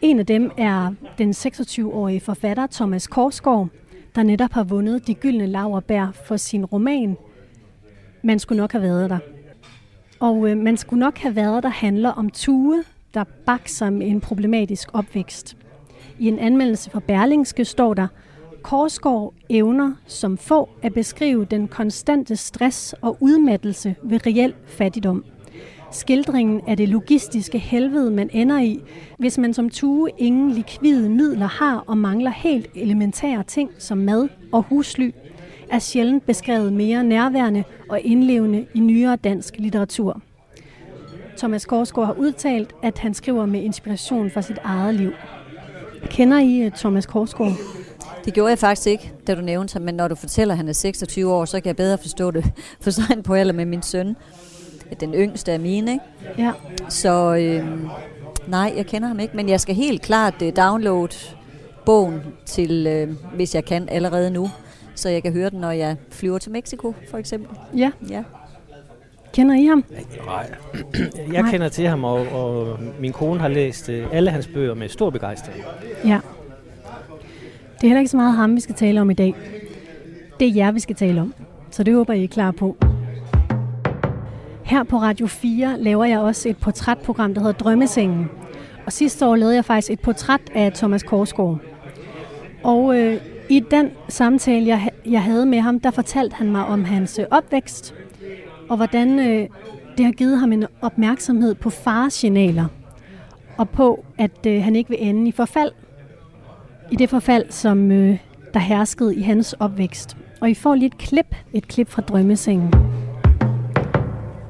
En 0.00 0.18
af 0.18 0.26
dem 0.26 0.50
er 0.58 0.92
den 1.18 1.30
26-årige 1.30 2.20
forfatter 2.20 2.66
Thomas 2.66 3.06
Korsgaard, 3.06 3.68
der 4.16 4.22
netop 4.22 4.52
har 4.52 4.64
vundet 4.64 5.06
de 5.06 5.14
gyldne 5.14 5.46
laverbær 5.46 6.10
for 6.24 6.36
sin 6.36 6.64
roman 6.64 7.16
Man 8.22 8.38
skulle 8.38 8.56
nok 8.56 8.72
have 8.72 8.82
været 8.82 9.10
der. 9.10 9.18
Og 10.20 10.50
øh, 10.50 10.56
Man 10.56 10.76
skulle 10.76 11.00
nok 11.00 11.18
have 11.18 11.36
været 11.36 11.62
der 11.62 11.68
handler 11.68 12.10
om 12.10 12.30
Tue, 12.30 12.84
der 13.14 13.24
bakser 13.46 13.90
med 13.90 14.06
en 14.06 14.20
problematisk 14.20 14.88
opvækst. 14.92 15.56
I 16.18 16.28
en 16.28 16.38
anmeldelse 16.38 16.90
fra 16.90 17.00
Berlingske 17.00 17.64
står 17.64 17.94
der, 17.94 18.06
Korsgaard 18.62 19.34
evner 19.48 19.92
som 20.06 20.38
få 20.38 20.68
at 20.82 20.94
beskrive 20.94 21.44
den 21.44 21.68
konstante 21.68 22.36
stress 22.36 22.92
og 22.92 23.16
udmattelse 23.20 23.94
ved 24.02 24.26
reel 24.26 24.54
fattigdom. 24.66 25.24
Skildringen 25.96 26.60
af 26.66 26.76
det 26.76 26.88
logistiske 26.88 27.58
helvede, 27.58 28.10
man 28.10 28.30
ender 28.32 28.60
i, 28.60 28.80
hvis 29.18 29.38
man 29.38 29.54
som 29.54 29.70
tue 29.70 30.10
ingen 30.18 30.50
likvide 30.50 31.08
midler 31.08 31.46
har 31.46 31.84
og 31.86 31.98
mangler 31.98 32.30
helt 32.30 32.66
elementære 32.74 33.42
ting 33.42 33.70
som 33.78 33.98
mad 33.98 34.28
og 34.52 34.62
husly, 34.62 35.10
er 35.70 35.78
sjældent 35.78 36.26
beskrevet 36.26 36.72
mere 36.72 37.04
nærværende 37.04 37.64
og 37.88 38.00
indlevende 38.00 38.66
i 38.74 38.80
nyere 38.80 39.16
dansk 39.16 39.54
litteratur. 39.58 40.20
Thomas 41.38 41.66
Korsgaard 41.66 42.06
har 42.06 42.14
udtalt, 42.14 42.74
at 42.82 42.98
han 42.98 43.14
skriver 43.14 43.46
med 43.46 43.62
inspiration 43.62 44.30
fra 44.30 44.42
sit 44.42 44.58
eget 44.64 44.94
liv. 44.94 45.12
Kender 46.04 46.38
I 46.38 46.60
øh, 46.60 46.70
Thomas 46.70 47.06
Korsgaard? 47.06 47.52
Det 48.24 48.34
gjorde 48.34 48.50
jeg 48.50 48.58
faktisk 48.58 48.86
ikke, 48.86 49.12
da 49.26 49.34
du 49.34 49.40
nævnte 49.40 49.72
ham, 49.72 49.82
men 49.82 49.94
når 49.94 50.08
du 50.08 50.14
fortæller, 50.14 50.54
at 50.54 50.58
han 50.58 50.68
er 50.68 50.72
26 50.72 51.32
år, 51.32 51.44
så 51.44 51.60
kan 51.60 51.66
jeg 51.66 51.76
bedre 51.76 51.98
forstå 51.98 52.30
det. 52.30 52.44
For 52.82 52.90
så 52.90 53.00
er 53.00 53.06
han 53.06 53.22
på 53.22 53.34
alder 53.34 53.52
med 53.52 53.64
min 53.64 53.82
søn. 53.82 54.16
Den 55.00 55.14
yngste 55.14 55.52
af 55.52 55.60
mine, 55.60 55.92
ikke? 55.92 56.04
Ja. 56.38 56.52
Så 56.88 57.34
øh, 57.34 57.66
nej, 58.46 58.72
jeg 58.76 58.86
kender 58.86 59.08
ham 59.08 59.20
ikke, 59.20 59.36
men 59.36 59.48
jeg 59.48 59.60
skal 59.60 59.74
helt 59.74 60.02
klart 60.02 60.42
uh, 60.42 60.48
downloade 60.56 61.16
bogen 61.86 62.20
til, 62.46 62.86
øh, 62.86 63.08
hvis 63.34 63.54
jeg 63.54 63.64
kan 63.64 63.88
allerede 63.88 64.30
nu, 64.30 64.50
så 64.94 65.08
jeg 65.08 65.22
kan 65.22 65.32
høre 65.32 65.50
den, 65.50 65.60
når 65.60 65.70
jeg 65.70 65.96
flyver 66.10 66.38
til 66.38 66.52
Mexico, 66.52 66.94
for 67.10 67.18
eksempel. 67.18 67.56
Ja. 67.76 67.90
Ja. 68.10 68.22
Kender 69.32 69.54
I 69.54 69.64
ham? 69.66 69.84
Nej. 70.26 70.50
Jeg 71.32 71.42
Nej. 71.42 71.50
kender 71.50 71.68
til 71.68 71.86
ham, 71.86 72.04
og, 72.04 72.26
og 72.26 72.78
min 73.00 73.12
kone 73.12 73.40
har 73.40 73.48
læst 73.48 73.88
øh, 73.88 74.06
alle 74.12 74.30
hans 74.30 74.46
bøger 74.46 74.74
med 74.74 74.88
stor 74.88 75.10
begejstring. 75.10 75.64
Ja. 76.04 76.20
Det 77.74 77.82
er 77.82 77.86
heller 77.86 77.98
ikke 77.98 78.10
så 78.10 78.16
meget 78.16 78.34
ham, 78.34 78.56
vi 78.56 78.60
skal 78.60 78.74
tale 78.74 79.00
om 79.00 79.10
i 79.10 79.14
dag. 79.14 79.34
Det 80.40 80.48
er 80.48 80.52
jer, 80.54 80.72
vi 80.72 80.80
skal 80.80 80.96
tale 80.96 81.20
om. 81.20 81.34
Så 81.70 81.82
det 81.82 81.94
håber 81.94 82.12
I 82.12 82.24
er 82.24 82.28
klar 82.28 82.50
på. 82.50 82.76
Her 84.66 84.82
på 84.82 84.96
Radio 84.96 85.26
4 85.26 85.76
laver 85.78 86.04
jeg 86.04 86.18
også 86.18 86.48
et 86.48 86.56
portrætprogram, 86.56 87.34
der 87.34 87.40
hedder 87.40 87.58
Drømmesengen. 87.58 88.30
Og 88.86 88.92
sidste 88.92 89.26
år 89.26 89.36
lavede 89.36 89.54
jeg 89.54 89.64
faktisk 89.64 89.90
et 89.90 90.00
portræt 90.00 90.40
af 90.54 90.72
Thomas 90.72 91.02
Korsgaard. 91.02 91.58
Og 92.64 92.98
øh, 92.98 93.20
i 93.48 93.60
den 93.70 93.90
samtale, 94.08 94.66
jeg, 94.66 94.90
jeg 95.06 95.22
havde 95.22 95.46
med 95.46 95.60
ham, 95.60 95.80
der 95.80 95.90
fortalte 95.90 96.36
han 96.36 96.52
mig 96.52 96.66
om 96.66 96.84
hans 96.84 97.18
øh, 97.18 97.26
opvækst, 97.30 97.94
og 98.68 98.76
hvordan 98.76 99.18
øh, 99.18 99.48
det 99.98 100.04
har 100.04 100.12
givet 100.12 100.38
ham 100.38 100.52
en 100.52 100.66
opmærksomhed 100.82 101.54
på 101.54 101.70
faresignaler, 101.70 102.66
og 103.56 103.68
på, 103.68 104.04
at 104.18 104.46
øh, 104.46 104.62
han 104.62 104.76
ikke 104.76 104.90
vil 104.90 104.98
ende 105.00 105.28
i 105.28 105.32
forfald. 105.32 105.72
I 106.90 106.96
det 106.96 107.10
forfald, 107.10 107.50
som 107.50 107.90
øh, 107.90 108.18
der 108.54 108.60
herskede 108.60 109.16
i 109.16 109.20
hans 109.20 109.52
opvækst. 109.52 110.16
Og 110.40 110.50
I 110.50 110.54
får 110.54 110.74
lige 110.74 110.86
et 110.86 110.98
klip, 110.98 111.34
et 111.52 111.68
klip 111.68 111.88
fra 111.88 112.02
drømmesengen 112.02 112.72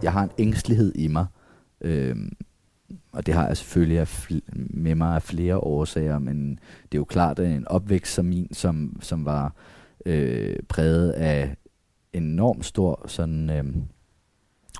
jeg 0.03 0.13
har 0.13 0.23
en 0.23 0.31
ængstelighed 0.39 0.93
i 0.95 1.09
mig, 1.09 1.27
øhm, 1.81 2.37
og 3.13 3.27
det 3.27 3.35
har 3.35 3.47
jeg 3.47 3.57
selvfølgelig 3.57 3.99
af 3.99 4.31
fl- 4.31 4.51
med 4.71 4.95
mig 4.95 5.15
af 5.15 5.23
flere 5.23 5.59
årsager, 5.59 6.19
men 6.19 6.51
det 6.83 6.95
er 6.95 7.01
jo 7.01 7.05
klart, 7.05 7.39
at 7.39 7.51
en 7.51 7.69
opvækst 7.69 8.15
som 8.15 8.25
min, 8.25 8.55
som, 8.55 8.99
som 9.03 9.25
var 9.25 9.55
øh, 10.07 10.57
præget 10.69 11.11
af 11.11 11.57
enormt 12.13 12.65
stor 12.65 13.05
sådan 13.09 13.51
øh, 13.51 13.65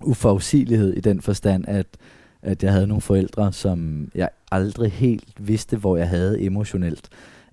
uforudsigelighed 0.03 0.93
i 0.93 1.01
den 1.01 1.21
forstand, 1.21 1.65
at, 1.69 1.87
at 2.43 2.63
jeg 2.63 2.73
havde 2.73 2.87
nogle 2.87 3.01
forældre, 3.01 3.53
som 3.53 4.11
jeg 4.15 4.29
aldrig 4.51 4.93
helt 4.93 5.49
vidste, 5.49 5.77
hvor 5.77 5.97
jeg 5.97 6.09
havde 6.09 6.43
emotionelt. 6.43 7.09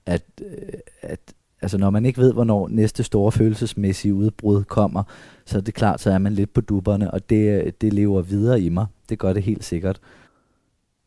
At, 0.06 0.24
øh, 0.42 0.80
at 1.02 1.20
altså 1.64 1.78
når 1.78 1.90
man 1.90 2.06
ikke 2.06 2.22
ved, 2.22 2.34
hvornår 2.34 2.68
næste 2.68 3.04
store 3.04 3.32
følelsesmæssige 3.32 4.14
udbrud 4.14 4.64
kommer, 4.64 5.04
så 5.46 5.58
er 5.58 5.62
det 5.62 5.74
klart, 5.74 6.02
så 6.02 6.12
er 6.12 6.18
man 6.18 6.34
lidt 6.34 6.54
på 6.54 6.62
dupperne, 6.62 7.12
og 7.12 7.30
det, 7.30 7.82
det 7.82 7.94
lever 7.94 8.22
videre 8.22 8.62
i 8.62 8.70
mig. 8.70 8.86
Det 9.10 9.20
gør 9.20 9.34
det 9.34 9.44
helt 9.44 9.64
sikkert. 9.64 10.02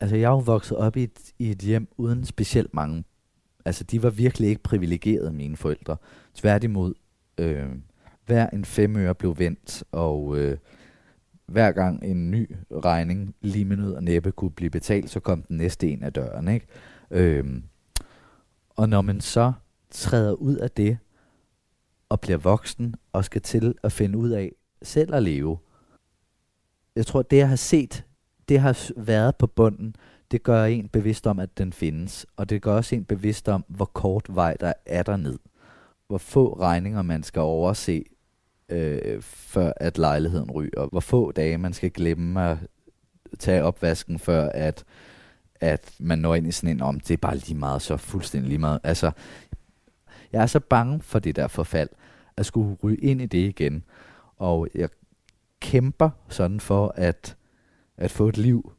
Altså, 0.00 0.16
jeg 0.16 0.24
er 0.24 0.30
jo 0.30 0.38
vokset 0.38 0.76
op 0.76 0.96
i 0.96 1.02
et, 1.02 1.32
i 1.38 1.50
et 1.50 1.58
hjem 1.58 1.88
uden 1.96 2.24
specielt 2.24 2.74
mange. 2.74 3.04
Altså, 3.64 3.84
de 3.84 4.02
var 4.02 4.10
virkelig 4.10 4.48
ikke 4.48 4.62
privilegerede, 4.62 5.32
mine 5.32 5.56
forældre. 5.56 5.96
Tværtimod, 6.34 6.94
øh, 7.38 7.66
hver 8.26 8.50
en 8.50 8.64
femøre 8.64 9.14
blev 9.14 9.38
vendt, 9.38 9.84
og 9.92 10.38
øh, 10.38 10.56
hver 11.46 11.72
gang 11.72 12.04
en 12.04 12.30
ny 12.30 12.56
regning 12.84 13.34
lige 13.40 13.64
med 13.64 13.76
nød 13.76 13.92
og 13.92 14.04
næppe 14.04 14.32
kunne 14.32 14.50
blive 14.50 14.70
betalt, 14.70 15.10
så 15.10 15.20
kom 15.20 15.42
den 15.42 15.56
næste 15.56 15.88
en 15.88 16.02
af 16.02 16.12
døren, 16.12 16.48
ikke? 16.48 16.66
Øh, 17.10 17.44
og 18.76 18.88
når 18.88 19.02
man 19.02 19.20
så 19.20 19.52
træder 19.90 20.32
ud 20.32 20.56
af 20.56 20.70
det, 20.70 20.98
og 22.08 22.20
bliver 22.20 22.38
voksen, 22.38 22.94
og 23.12 23.24
skal 23.24 23.42
til 23.42 23.74
at 23.82 23.92
finde 23.92 24.18
ud 24.18 24.30
af 24.30 24.52
selv 24.82 25.14
at 25.14 25.22
leve. 25.22 25.58
Jeg 26.96 27.06
tror, 27.06 27.22
det 27.22 27.36
jeg 27.36 27.48
har 27.48 27.56
set, 27.56 28.04
det 28.48 28.60
har 28.60 28.90
været 28.96 29.36
på 29.36 29.46
bunden, 29.46 29.96
det 30.30 30.42
gør 30.42 30.64
en 30.64 30.88
bevidst 30.88 31.26
om, 31.26 31.38
at 31.38 31.58
den 31.58 31.72
findes, 31.72 32.26
og 32.36 32.50
det 32.50 32.62
gør 32.62 32.76
også 32.76 32.94
en 32.94 33.04
bevidst 33.04 33.48
om, 33.48 33.64
hvor 33.68 33.84
kort 33.84 34.26
vej 34.28 34.56
der 34.60 34.72
er 34.86 35.02
derned. 35.02 35.38
Hvor 36.06 36.18
få 36.18 36.60
regninger 36.60 37.02
man 37.02 37.22
skal 37.22 37.40
overse, 37.40 38.04
øh, 38.68 39.22
før 39.22 39.72
at 39.76 39.98
lejligheden 39.98 40.50
ryger. 40.50 40.86
Hvor 40.86 41.00
få 41.00 41.32
dage 41.32 41.58
man 41.58 41.72
skal 41.72 41.90
glemme 41.90 42.50
at 42.50 42.58
tage 43.38 43.62
opvasken, 43.62 44.18
før 44.18 44.48
at, 44.48 44.84
at 45.60 45.94
man 45.98 46.18
når 46.18 46.34
ind 46.34 46.46
i 46.46 46.52
sådan 46.52 46.76
en 46.76 46.82
om, 46.82 47.00
det 47.00 47.10
er 47.10 47.16
bare 47.16 47.36
lige 47.36 47.54
meget, 47.54 47.82
så 47.82 47.96
fuldstændig 47.96 48.48
lige 48.48 48.58
meget. 48.58 48.80
Altså, 48.82 49.10
jeg 50.32 50.42
er 50.42 50.46
så 50.46 50.60
bange 50.60 51.00
for 51.00 51.18
det 51.18 51.36
der 51.36 51.48
forfald, 51.48 51.88
at 52.36 52.46
skulle 52.46 52.76
ryge 52.82 52.96
ind 52.96 53.20
i 53.20 53.26
det 53.26 53.48
igen. 53.48 53.84
Og 54.36 54.68
jeg 54.74 54.88
kæmper 55.60 56.10
sådan 56.28 56.60
for 56.60 56.92
at, 56.96 57.36
at 57.96 58.10
få 58.10 58.28
et 58.28 58.38
liv 58.38 58.72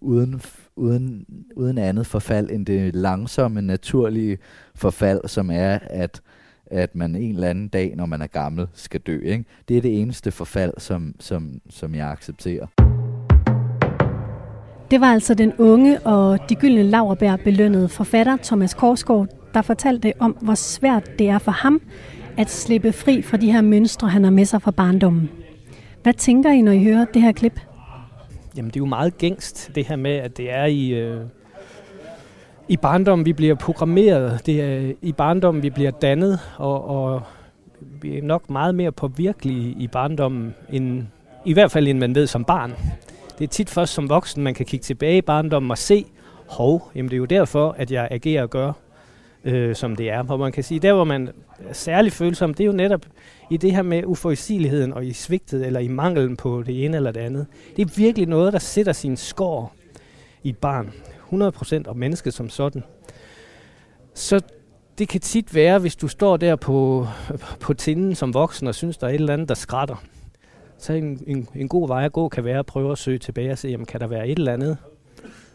uden, 0.00 0.42
uden, 0.76 1.26
uden 1.56 1.78
andet 1.78 2.06
forfald 2.06 2.50
end 2.50 2.66
det 2.66 2.94
langsomme, 2.94 3.62
naturlige 3.62 4.38
forfald, 4.74 5.20
som 5.26 5.50
er, 5.50 5.78
at, 5.82 6.20
at 6.66 6.94
man 6.94 7.16
en 7.16 7.34
eller 7.34 7.48
anden 7.48 7.68
dag, 7.68 7.96
når 7.96 8.06
man 8.06 8.22
er 8.22 8.26
gammel, 8.26 8.66
skal 8.72 9.00
dø. 9.00 9.20
Ikke? 9.20 9.44
Det 9.68 9.76
er 9.76 9.80
det 9.80 10.00
eneste 10.00 10.30
forfald, 10.30 10.72
som, 10.78 11.14
som, 11.20 11.60
som 11.70 11.94
jeg 11.94 12.10
accepterer. 12.10 12.66
Det 14.90 15.00
var 15.00 15.06
altså 15.12 15.34
den 15.34 15.52
unge 15.58 16.00
og 16.00 16.38
de 16.48 16.54
gyldne 16.54 16.82
laverbær 16.82 17.36
belønnede 17.36 17.88
forfatter 17.88 18.36
Thomas 18.36 18.74
Korsgaard, 18.74 19.41
der 19.54 19.62
fortalte 19.62 20.12
om, 20.18 20.36
hvor 20.40 20.54
svært 20.54 21.18
det 21.18 21.28
er 21.28 21.38
for 21.38 21.52
ham 21.52 21.80
at 22.36 22.50
slippe 22.50 22.92
fri 22.92 23.22
fra 23.22 23.36
de 23.36 23.52
her 23.52 23.60
mønstre, 23.60 24.08
han 24.08 24.24
har 24.24 24.30
med 24.30 24.44
sig 24.44 24.62
fra 24.62 24.70
barndommen. 24.70 25.30
Hvad 26.02 26.14
tænker 26.14 26.50
I, 26.50 26.60
når 26.60 26.72
I 26.72 26.84
hører 26.84 27.04
det 27.04 27.22
her 27.22 27.32
klip? 27.32 27.60
Jamen, 28.56 28.70
det 28.70 28.76
er 28.76 28.80
jo 28.80 28.86
meget 28.86 29.18
gængst, 29.18 29.70
det 29.74 29.86
her 29.86 29.96
med, 29.96 30.10
at 30.16 30.36
det 30.36 30.52
er 30.52 30.64
i, 30.64 30.88
øh, 30.88 31.20
i 32.68 32.76
barndommen, 32.76 33.26
vi 33.26 33.32
bliver 33.32 33.54
programmeret. 33.54 34.46
Det 34.46 34.60
er 34.60 34.78
øh, 34.78 34.94
i 35.02 35.12
barndommen, 35.12 35.62
vi 35.62 35.70
bliver 35.70 35.90
dannet, 35.90 36.40
og, 36.56 36.84
og 36.88 37.22
vi 37.80 38.18
er 38.18 38.22
nok 38.22 38.50
meget 38.50 38.74
mere 38.74 38.92
påvirkelige 38.92 39.76
i 39.78 39.86
barndommen, 39.86 40.54
end, 40.72 41.02
i 41.44 41.52
hvert 41.52 41.70
fald 41.70 41.88
end 41.88 41.98
man 41.98 42.14
ved 42.14 42.26
som 42.26 42.44
barn. 42.44 42.72
Det 43.38 43.44
er 43.44 43.48
tit 43.48 43.70
først 43.70 43.94
som 43.94 44.08
voksen, 44.08 44.42
man 44.42 44.54
kan 44.54 44.66
kigge 44.66 44.84
tilbage 44.84 45.18
i 45.18 45.22
barndommen 45.22 45.70
og 45.70 45.78
se, 45.78 46.04
hov, 46.48 46.90
jamen 46.94 47.10
det 47.10 47.16
er 47.16 47.18
jo 47.18 47.24
derfor, 47.24 47.74
at 47.78 47.90
jeg 47.90 48.08
agerer 48.10 48.42
og 48.42 48.50
gør, 48.50 48.72
øh, 49.44 49.76
som 49.76 49.96
det 49.96 50.10
er. 50.10 50.22
Hvor 50.22 50.36
man 50.36 50.52
kan 50.52 50.64
sige, 50.64 50.80
der 50.80 50.92
hvor 50.92 51.04
man 51.04 51.28
er 51.68 51.72
særlig 51.72 52.12
følsom, 52.12 52.54
det 52.54 52.64
er 52.64 52.66
jo 52.66 52.72
netop 52.72 53.06
i 53.50 53.56
det 53.56 53.72
her 53.72 53.82
med 53.82 54.04
uforudsigeligheden 54.06 54.92
og 54.92 55.06
i 55.06 55.12
svigtet 55.12 55.66
eller 55.66 55.80
i 55.80 55.88
manglen 55.88 56.36
på 56.36 56.62
det 56.62 56.84
ene 56.84 56.96
eller 56.96 57.12
det 57.12 57.20
andet. 57.20 57.46
Det 57.76 57.82
er 57.82 57.94
virkelig 57.96 58.28
noget, 58.28 58.52
der 58.52 58.58
sætter 58.58 58.92
sin 58.92 59.16
skår 59.16 59.74
i 60.42 60.48
et 60.48 60.58
barn. 60.58 60.92
100% 61.32 61.88
og 61.88 61.96
mennesket 61.96 62.34
som 62.34 62.48
sådan. 62.48 62.82
Så 64.14 64.40
det 64.98 65.08
kan 65.08 65.20
tit 65.20 65.54
være, 65.54 65.78
hvis 65.78 65.96
du 65.96 66.08
står 66.08 66.36
der 66.36 66.56
på, 66.56 67.06
på 67.60 67.74
tinden 67.74 68.14
som 68.14 68.34
voksen 68.34 68.66
og 68.66 68.74
synes, 68.74 68.98
der 68.98 69.06
er 69.06 69.10
et 69.10 69.14
eller 69.14 69.32
andet, 69.32 69.48
der 69.48 69.54
skrætter. 69.54 70.04
Så 70.78 70.92
en, 70.92 71.22
en, 71.26 71.48
en 71.54 71.68
god 71.68 71.88
vej 71.88 72.04
at 72.04 72.12
gå 72.12 72.28
kan 72.28 72.44
være 72.44 72.58
at 72.58 72.66
prøve 72.66 72.92
at 72.92 72.98
søge 72.98 73.18
tilbage 73.18 73.52
og 73.52 73.58
se, 73.58 73.68
jamen, 73.68 73.86
kan 73.86 74.00
der 74.00 74.06
være 74.06 74.28
et 74.28 74.38
eller 74.38 74.52
andet? 74.52 74.76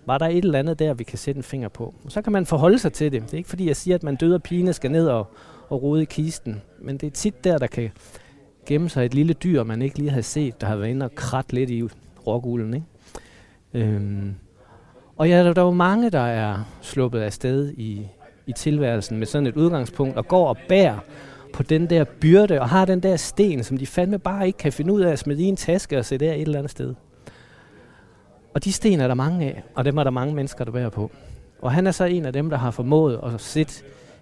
Var 0.08 0.18
der 0.18 0.26
et 0.26 0.46
eller 0.46 0.60
andet 0.60 0.80
der, 0.80 0.94
vi 0.94 1.04
kan 1.04 1.18
sætte 1.18 1.38
en 1.38 1.44
finger 1.44 1.70
på? 1.70 1.94
Og 2.06 2.12
så 2.12 2.22
kan 2.22 2.34
man 2.34 2.46
forholde 2.46 2.80
sig 2.80 2.94
til 2.94 3.12
det. 3.12 3.22
Det 3.22 3.34
er 3.34 3.38
ikke 3.38 3.50
fordi, 3.50 3.68
jeg 3.68 3.76
siger, 3.76 3.96
at 3.96 4.04
man 4.04 4.16
døde 4.16 4.36
og 4.36 4.44
pine 4.44 4.74
skal 4.74 4.92
ned 4.92 5.08
og, 5.08 5.28
og 5.70 5.84
rode 5.84 6.02
i 6.02 6.06
kisten. 6.06 6.62
Men 6.82 6.98
det 6.98 7.08
er 7.08 7.12
tit 7.12 7.44
der, 7.44 7.58
der 7.58 7.68
kan 7.68 7.90
gemme 8.66 8.90
sig 8.90 9.06
et 9.06 9.14
lille 9.14 9.34
dyr, 9.34 9.64
man 9.64 9.82
ikke 9.82 9.98
lige 9.98 10.10
har 10.10 10.22
set, 10.22 10.62
der 10.62 10.68
har 10.68 10.76
været 10.76 10.90
inde 10.90 11.06
og 11.06 11.16
krat 11.16 11.54
lidt 11.54 11.70
i 11.70 11.84
rågulden, 12.28 12.74
ikke? 12.74 12.86
Øhm, 13.74 14.36
og 15.18 15.30
ja, 15.30 15.44
der, 15.44 15.54
der 15.54 15.62
er 15.62 15.66
jo 15.66 15.72
mange, 15.72 16.10
der 16.10 16.20
er 16.20 16.78
sluppet 16.82 17.20
af 17.20 17.34
sted 17.34 17.74
i, 17.78 18.08
i 18.48 18.52
tilværelsen 18.52 19.18
med 19.18 19.28
sådan 19.28 19.48
et 19.48 19.56
udgangspunkt, 19.56 20.18
og 20.18 20.28
går 20.28 20.48
og 20.48 20.58
bærer 20.70 21.00
på 21.54 21.64
den 21.64 21.90
der 21.90 22.04
byrde, 22.04 22.62
og 22.62 22.70
har 22.70 22.86
den 22.86 23.00
der 23.00 23.16
sten, 23.16 23.64
som 23.64 23.78
de 23.78 23.88
fandme 23.88 24.20
bare 24.20 24.48
ikke 24.48 24.58
kan 24.58 24.74
finde 24.74 24.94
ud 24.94 25.02
af 25.02 25.12
at 25.12 25.20
smide 25.20 25.44
i 25.44 25.46
en 25.46 25.56
taske 25.56 25.98
og 25.98 26.06
sætte 26.06 26.26
der 26.26 26.34
et 26.34 26.42
eller 26.42 26.58
andet 26.58 26.72
sted. 26.72 26.94
Og 28.58 28.64
de 28.64 28.72
sten 28.72 29.00
er 29.00 29.08
der 29.08 29.14
mange 29.14 29.46
af, 29.46 29.64
og 29.76 29.86
dem 29.86 29.98
er 29.98 30.04
der 30.04 30.12
mange 30.12 30.36
mennesker, 30.36 30.66
der 30.66 30.72
bærer 30.72 30.90
på. 30.90 31.12
Og 31.62 31.72
han 31.72 31.88
er 31.88 31.92
så 31.92 32.04
en 32.04 32.26
af 32.26 32.34
dem, 32.34 32.50
der 32.50 32.58
har 32.58 32.72
formået 32.72 33.20
at 33.24 33.42
sætte 33.42 33.74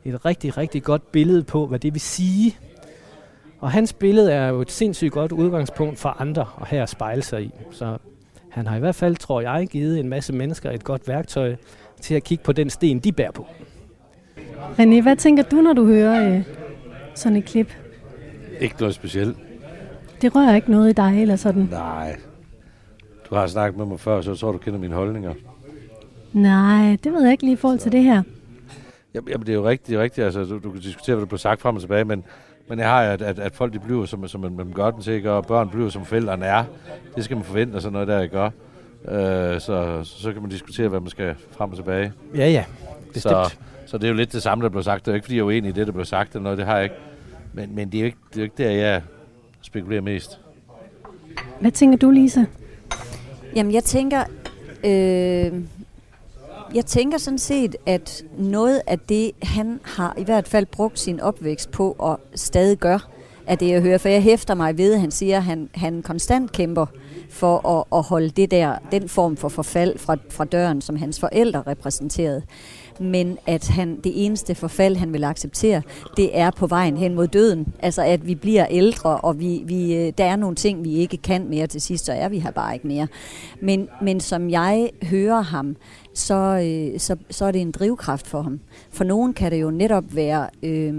et 0.06 0.25
rigtig, 0.25 0.58
rigtig 0.58 0.84
godt 0.84 1.12
billede 1.12 1.44
på, 1.44 1.68
hvad 1.68 1.80
det 1.80 1.94
vil 1.94 2.01
sige. 2.01 2.58
Og 3.60 3.72
hans 3.72 3.94
billede 3.94 4.32
er 4.32 4.48
jo 4.48 4.62
et 4.62 4.72
sindssygt 4.72 5.12
godt 5.12 5.32
udgangspunkt 5.32 6.00
for 6.00 6.10
andre 6.20 6.46
at 6.62 6.74
at 6.74 6.89
spejle 6.89 7.22
sig 7.22 7.44
i. 7.44 7.51
Så 7.72 7.98
han 8.51 8.68
har 8.68 8.75
i 8.77 8.80
hvert 8.80 8.96
fald, 8.96 9.15
tror 9.15 9.42
jeg, 9.42 9.68
givet 9.68 10.00
en 10.00 10.10
masse 10.10 10.34
mennesker 10.34 10.72
et 10.72 10.84
godt 10.84 11.08
værktøj 11.08 11.56
til 12.01 12.15
at 12.15 12.24
kigge 12.24 12.44
på 12.44 12.51
den 12.51 12.70
sten, 12.70 13.00
de 13.00 13.12
bærer 13.12 13.32
på. 13.32 13.48
René, 14.80 15.01
hvad 15.01 15.15
tænker 15.15 15.44
du, 15.44 15.56
når 15.56 15.74
du 15.74 15.86
hører 15.86 16.36
øh, 16.36 16.44
sådan 17.13 17.38
et 17.38 17.46
klip? 17.46 17.74
Ikke 18.60 18.75
noget 18.80 18.96
specielt. 18.96 19.38
Det 20.22 20.36
rører 20.36 20.56
ikke 20.56 20.72
noget 20.72 20.89
i 20.89 20.94
dig 20.94 21.22
eller 21.22 21.36
sådan? 21.36 21.68
Nej. 21.72 22.15
Du 23.36 23.39
har 23.39 23.48
snakket 23.48 23.77
med 23.77 23.86
mig 23.86 24.00
før, 24.00 24.22
så 24.22 24.32
jeg 24.32 24.38
tror 24.38 24.51
du 24.51 24.58
kender 24.58 24.80
mine 24.80 24.94
holdninger. 24.94 25.34
Nej, 26.34 26.98
det 27.04 27.13
ved 27.13 27.22
jeg 27.22 27.32
ikke 27.32 27.44
lige 27.44 27.54
i 27.54 27.56
forhold 27.56 27.80
til 27.80 27.92
det 27.92 28.04
her. 28.04 28.24
Jamen, 29.13 29.39
det 29.39 29.50
er 29.50 29.54
jo 29.54 29.68
rigtigt, 29.68 29.88
det 29.88 29.96
er 29.96 30.04
rigtigt. 30.04 30.25
Altså, 30.25 30.44
du, 30.44 30.60
du 30.60 30.72
kan 30.72 30.82
diskutere, 30.82 31.15
hvad 31.15 31.22
der 31.22 31.27
bliver 31.27 31.38
sagt 31.38 31.62
frem 31.62 31.75
og 31.75 31.82
tilbage, 31.82 32.06
men, 32.06 32.24
men 32.68 32.80
jeg 32.80 32.89
har 32.89 33.01
at, 33.01 33.22
at, 33.22 33.39
at 33.39 33.56
folk 33.56 33.74
de 33.74 33.80
bliver, 33.80 34.06
som, 34.06 34.27
som 34.27 34.42
man, 34.42 34.56
man 34.56 34.72
gør 34.72 34.92
den 34.92 35.01
til, 35.01 35.27
og 35.27 35.46
børn 35.46 35.70
bliver, 35.70 35.89
som 35.89 36.06
forældrene 36.06 36.46
er. 36.46 36.63
Det 37.15 37.24
skal 37.24 37.38
man 37.38 37.44
forvente, 37.44 37.75
og 37.75 37.82
sådan 37.82 37.94
noget 37.94 38.08
der, 38.08 38.22
ikke 38.22 38.36
gør. 38.36 38.50
Øh, 39.08 39.62
så, 39.62 40.00
så 40.04 40.34
kan 40.34 40.42
man 40.42 40.51
diskutere, 40.51 40.88
hvad 40.88 41.00
man 41.00 41.10
skal 41.10 41.36
frem 41.51 41.70
og 41.70 41.75
tilbage. 41.75 42.13
Ja, 42.36 42.50
ja. 42.50 42.63
Bestemt. 43.13 43.34
Så, 43.34 43.56
så 43.86 43.98
det 43.98 44.04
er 44.04 44.10
jo 44.10 44.15
lidt 44.15 44.34
det 44.34 44.44
samme, 44.44 44.63
der 44.63 44.70
blev 44.70 44.84
sagt. 44.84 45.06
Det 45.06 45.12
er 45.12 45.13
jo 45.13 45.15
ikke, 45.15 45.25
fordi 45.25 45.36
jeg 45.36 45.42
er 45.42 45.46
uenig 45.46 45.70
i 45.70 45.74
det, 45.74 45.88
der 45.88 45.94
blev 45.94 46.06
sagt, 46.06 46.32
eller 46.32 46.44
noget, 46.44 46.58
det 46.58 46.65
har 46.65 46.75
jeg 46.75 46.84
ikke. 46.84 46.96
Men, 47.54 47.75
men 47.75 47.92
det, 47.92 47.98
er 47.98 48.01
jo 48.01 48.06
ikke, 48.06 48.18
det 48.30 48.36
er 48.36 48.42
jo 48.42 48.44
ikke 48.44 48.63
der, 48.63 48.72
jeg 48.72 49.01
spekulerer 49.62 50.01
mest. 50.01 50.39
Hvad 51.60 51.72
tænker 51.72 51.98
du, 51.98 52.12
Lisa? 52.12 52.46
Jamen, 53.56 53.74
jeg 53.74 53.84
tænker, 53.84 54.24
øh, 54.84 55.62
jeg 56.76 56.86
tænker 56.86 57.18
sådan 57.18 57.40
set, 57.40 57.76
at 57.86 58.24
noget 58.38 58.82
af 58.88 59.00
det, 59.00 59.32
han 59.44 59.80
har 59.84 60.16
i 60.18 60.24
hvert 60.24 60.48
fald 60.48 60.66
brugt 60.66 61.00
sin 61.00 61.20
opvækst 61.20 61.72
på 61.72 61.96
og 62.00 62.20
stadig 62.36 62.78
gør, 62.78 63.10
er 63.48 63.56
det, 63.56 63.70
jeg 63.70 63.82
hører. 63.82 63.98
For 63.98 64.10
jeg 64.10 64.24
hæfter 64.24 64.54
mig 64.54 64.78
ved, 64.78 64.94
at 64.94 65.00
han 65.00 65.12
siger, 65.12 65.38
at 65.38 65.44
han, 65.44 65.70
han 65.76 66.02
konstant 66.02 66.52
kæmper 66.52 66.86
for 67.30 67.68
at, 67.68 67.98
at 67.98 68.04
holde 68.04 68.30
det 68.30 68.52
der, 68.52 68.78
den 68.92 69.10
form 69.10 69.38
for 69.38 69.50
forfald 69.50 69.98
fra, 69.98 70.18
fra 70.30 70.46
døren, 70.46 70.82
som 70.82 70.96
hans 70.96 71.20
forældre 71.20 71.64
repræsenterede 71.68 72.42
men 73.00 73.38
at 73.48 73.68
han 73.68 74.00
det 74.04 74.25
eneste 74.25 74.56
forfald, 74.56 74.96
han 74.96 75.14
vil 75.14 75.24
acceptere, 75.24 75.82
det 76.18 76.38
er 76.38 76.52
på 76.52 76.68
vejen 76.68 76.98
hen 76.98 77.16
mod 77.16 77.28
døden. 77.28 77.74
Altså 77.80 78.02
at 78.02 78.28
vi 78.28 78.36
bliver 78.36 78.66
ældre, 78.70 79.18
og 79.18 79.40
vi, 79.40 79.64
vi, 79.66 79.96
øh, 79.96 80.14
der 80.18 80.25
er 80.25 80.36
nogle 80.36 80.56
ting, 80.56 80.84
vi 80.84 80.94
ikke 80.94 81.18
kan 81.18 81.50
mere 81.50 81.68
til 81.68 81.82
sidst, 81.82 82.06
så 82.06 82.14
er 82.14 82.30
vi 82.30 82.40
her 82.40 82.52
bare 82.52 82.74
ikke 82.74 82.88
mere. 82.88 83.08
Men, 83.62 83.88
men 84.02 84.20
som 84.20 84.50
jeg 84.50 84.90
hører 85.04 85.42
ham, 85.42 85.75
så, 86.14 86.36
øh, 86.36 87.00
så, 87.00 87.16
så 87.30 87.46
er 87.46 87.52
det 87.52 87.62
en 87.62 87.72
drivkraft 87.72 88.28
for 88.28 88.42
ham. 88.42 88.60
For 88.90 89.04
nogen 89.04 89.34
kan 89.34 89.52
det 89.52 89.62
jo 89.62 89.72
netop 89.72 90.04
være... 90.16 90.50
Øh, 90.64 90.94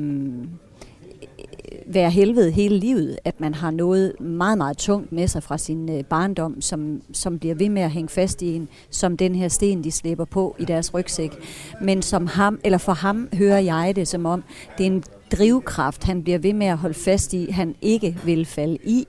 være 1.87 2.11
helvede 2.11 2.51
hele 2.51 2.79
livet, 2.79 3.19
at 3.25 3.41
man 3.41 3.55
har 3.55 3.71
noget 3.71 4.21
meget, 4.21 4.59
meget 4.59 4.77
tungt 4.77 5.13
med 5.13 5.29
sig 5.29 5.43
fra 5.43 5.59
sin 5.59 5.91
øh, 5.99 6.05
barndom, 6.05 6.61
som, 6.61 7.03
som 7.13 7.39
bliver 7.39 7.55
ved 7.55 7.69
med 7.69 7.83
at 7.83 7.91
hænge 7.91 8.09
fast 8.09 8.43
i 8.43 8.55
en, 8.55 8.69
som 8.91 9.17
den 9.17 9.35
her 9.35 9.49
sten, 9.49 9.85
de 9.85 9.91
slæber 9.91 10.25
på 10.25 10.57
i 10.59 10.65
deres 10.65 10.95
rygsæk. 10.95 11.33
Men 11.81 12.03
som 12.03 12.27
ham, 12.27 12.61
eller 12.65 12.79
for 12.79 12.93
ham 12.93 13.29
hører 13.35 13.59
jeg 13.59 13.97
det 13.97 14.09
som 14.09 14.27
om, 14.27 14.45
det 14.79 14.87
er 14.87 14.91
en 14.91 15.05
drivkraft, 15.33 16.05
han 16.05 16.23
bliver 16.23 16.39
ved 16.39 16.53
med 16.53 16.67
at 16.67 16.79
holde 16.79 16.95
fast 16.95 17.35
i, 17.35 17.51
han 17.51 17.75
ikke 17.83 18.19
vil 18.25 18.47
falde 18.47 18.79
i 18.85 19.07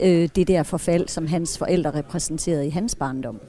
øh, 0.00 0.28
det 0.36 0.48
der 0.48 0.62
forfald, 0.62 1.08
som 1.08 1.26
hans 1.26 1.58
forældre 1.58 1.90
repræsenterede 1.90 2.66
i 2.66 2.70
hans 2.70 2.94
barndom. 2.94 3.40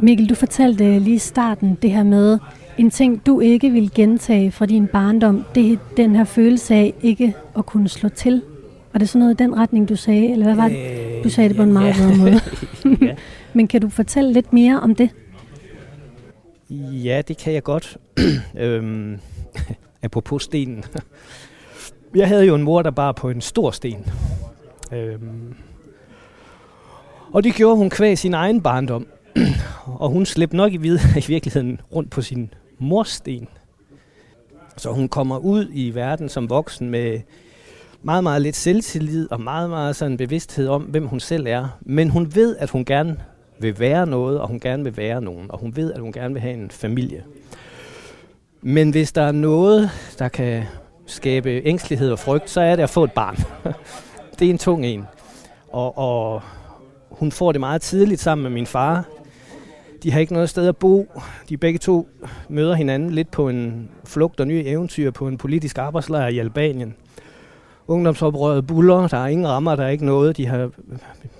Mikkel, 0.00 0.28
du 0.28 0.34
fortalte 0.34 0.98
lige 0.98 1.14
i 1.14 1.18
starten 1.18 1.78
det 1.82 1.90
her 1.90 2.02
med, 2.02 2.38
en 2.78 2.90
ting, 2.90 3.26
du 3.26 3.40
ikke 3.40 3.70
vil 3.70 3.90
gentage 3.94 4.50
fra 4.50 4.66
din 4.66 4.86
barndom, 4.86 5.44
det 5.54 5.72
er 5.72 5.76
den 5.96 6.16
her 6.16 6.24
følelse 6.24 6.74
af 6.74 6.94
ikke 7.02 7.34
at 7.58 7.66
kunne 7.66 7.88
slå 7.88 8.08
til. 8.08 8.42
Var 8.92 8.98
det 8.98 9.08
sådan 9.08 9.18
noget 9.20 9.40
i 9.40 9.42
den 9.42 9.56
retning, 9.56 9.88
du 9.88 9.96
sagde? 9.96 10.32
Eller 10.32 10.44
hvad 10.44 10.54
var 10.54 10.68
det? 10.68 11.24
Du 11.24 11.28
sagde 11.28 11.48
det 11.48 11.56
på 11.56 11.62
en 11.62 11.72
meget 11.72 11.94
bedre 11.96 12.16
måde. 12.16 12.40
Men 13.54 13.68
kan 13.68 13.80
du 13.80 13.88
fortælle 13.88 14.32
lidt 14.32 14.52
mere 14.52 14.80
om 14.80 14.94
det? 14.94 15.10
Ja, 17.04 17.22
det 17.28 17.36
kan 17.36 17.52
jeg 17.52 17.62
godt. 17.62 17.96
øhm, 18.58 19.18
apropos 20.02 20.42
stenen. 20.42 20.84
jeg 22.14 22.28
havde 22.28 22.44
jo 22.46 22.54
en 22.54 22.62
mor, 22.62 22.82
der 22.82 22.90
bar 22.90 23.12
på 23.12 23.30
en 23.30 23.40
stor 23.40 23.70
sten. 23.70 24.06
Øhm, 24.92 25.54
og 27.32 27.44
det 27.44 27.54
gjorde 27.54 27.76
hun 27.76 27.90
kvæg 27.90 28.18
sin 28.18 28.34
egen 28.34 28.60
barndom. 28.60 29.06
og 30.02 30.10
hun 30.10 30.26
slæbte 30.26 30.56
nok 30.56 30.72
i, 30.72 30.76
vid- 30.76 31.16
i 31.16 31.24
virkeligheden 31.28 31.80
rundt 31.94 32.10
på 32.10 32.22
sin 32.22 32.50
mursten. 32.82 33.48
Så 34.76 34.92
hun 34.92 35.08
kommer 35.08 35.38
ud 35.38 35.68
i 35.72 35.94
verden 35.94 36.28
som 36.28 36.50
voksen 36.50 36.90
med 36.90 37.20
meget, 38.02 38.22
meget 38.22 38.42
lidt 38.42 38.56
selvtillid 38.56 39.32
og 39.32 39.40
meget, 39.40 39.70
meget 39.70 39.96
sådan 39.96 40.16
bevidsthed 40.16 40.68
om, 40.68 40.82
hvem 40.82 41.06
hun 41.06 41.20
selv 41.20 41.46
er. 41.46 41.78
Men 41.80 42.10
hun 42.10 42.34
ved, 42.34 42.56
at 42.56 42.70
hun 42.70 42.84
gerne 42.84 43.16
vil 43.58 43.78
være 43.78 44.06
noget, 44.06 44.40
og 44.40 44.48
hun 44.48 44.60
gerne 44.60 44.84
vil 44.84 44.96
være 44.96 45.20
nogen, 45.20 45.50
og 45.50 45.58
hun 45.58 45.76
ved, 45.76 45.92
at 45.92 46.00
hun 46.00 46.12
gerne 46.12 46.34
vil 46.34 46.40
have 46.40 46.54
en 46.54 46.70
familie. 46.70 47.24
Men 48.62 48.90
hvis 48.90 49.12
der 49.12 49.22
er 49.22 49.32
noget, 49.32 49.90
der 50.18 50.28
kan 50.28 50.64
skabe 51.06 51.62
ængstelighed 51.64 52.12
og 52.12 52.18
frygt, 52.18 52.50
så 52.50 52.60
er 52.60 52.76
det 52.76 52.82
at 52.82 52.90
få 52.90 53.04
et 53.04 53.12
barn. 53.12 53.36
det 54.38 54.46
er 54.46 54.50
en 54.50 54.58
tung 54.58 54.86
en. 54.86 55.06
Og, 55.72 55.98
og 55.98 56.42
hun 57.10 57.32
får 57.32 57.52
det 57.52 57.60
meget 57.60 57.82
tidligt 57.82 58.20
sammen 58.20 58.42
med 58.42 58.50
min 58.50 58.66
far. 58.66 59.04
De 60.02 60.12
har 60.12 60.20
ikke 60.20 60.32
noget 60.32 60.50
sted 60.50 60.68
at 60.68 60.76
bo. 60.76 61.06
De 61.48 61.56
begge 61.56 61.78
to 61.78 62.08
møder 62.48 62.74
hinanden 62.74 63.10
lidt 63.10 63.30
på 63.30 63.48
en 63.48 63.88
flugt 64.04 64.40
og 64.40 64.46
nye 64.46 64.64
eventyr 64.64 65.10
på 65.10 65.28
en 65.28 65.38
politisk 65.38 65.78
arbejdslejr 65.78 66.28
i 66.28 66.38
Albanien. 66.38 66.94
Ungdomsoprøret 67.86 68.66
buller, 68.66 69.08
der 69.08 69.16
er 69.16 69.26
ingen 69.26 69.48
rammer, 69.48 69.76
der 69.76 69.84
er 69.84 69.88
ikke 69.88 70.04
noget. 70.04 70.36
De 70.36 70.46
har 70.46 70.70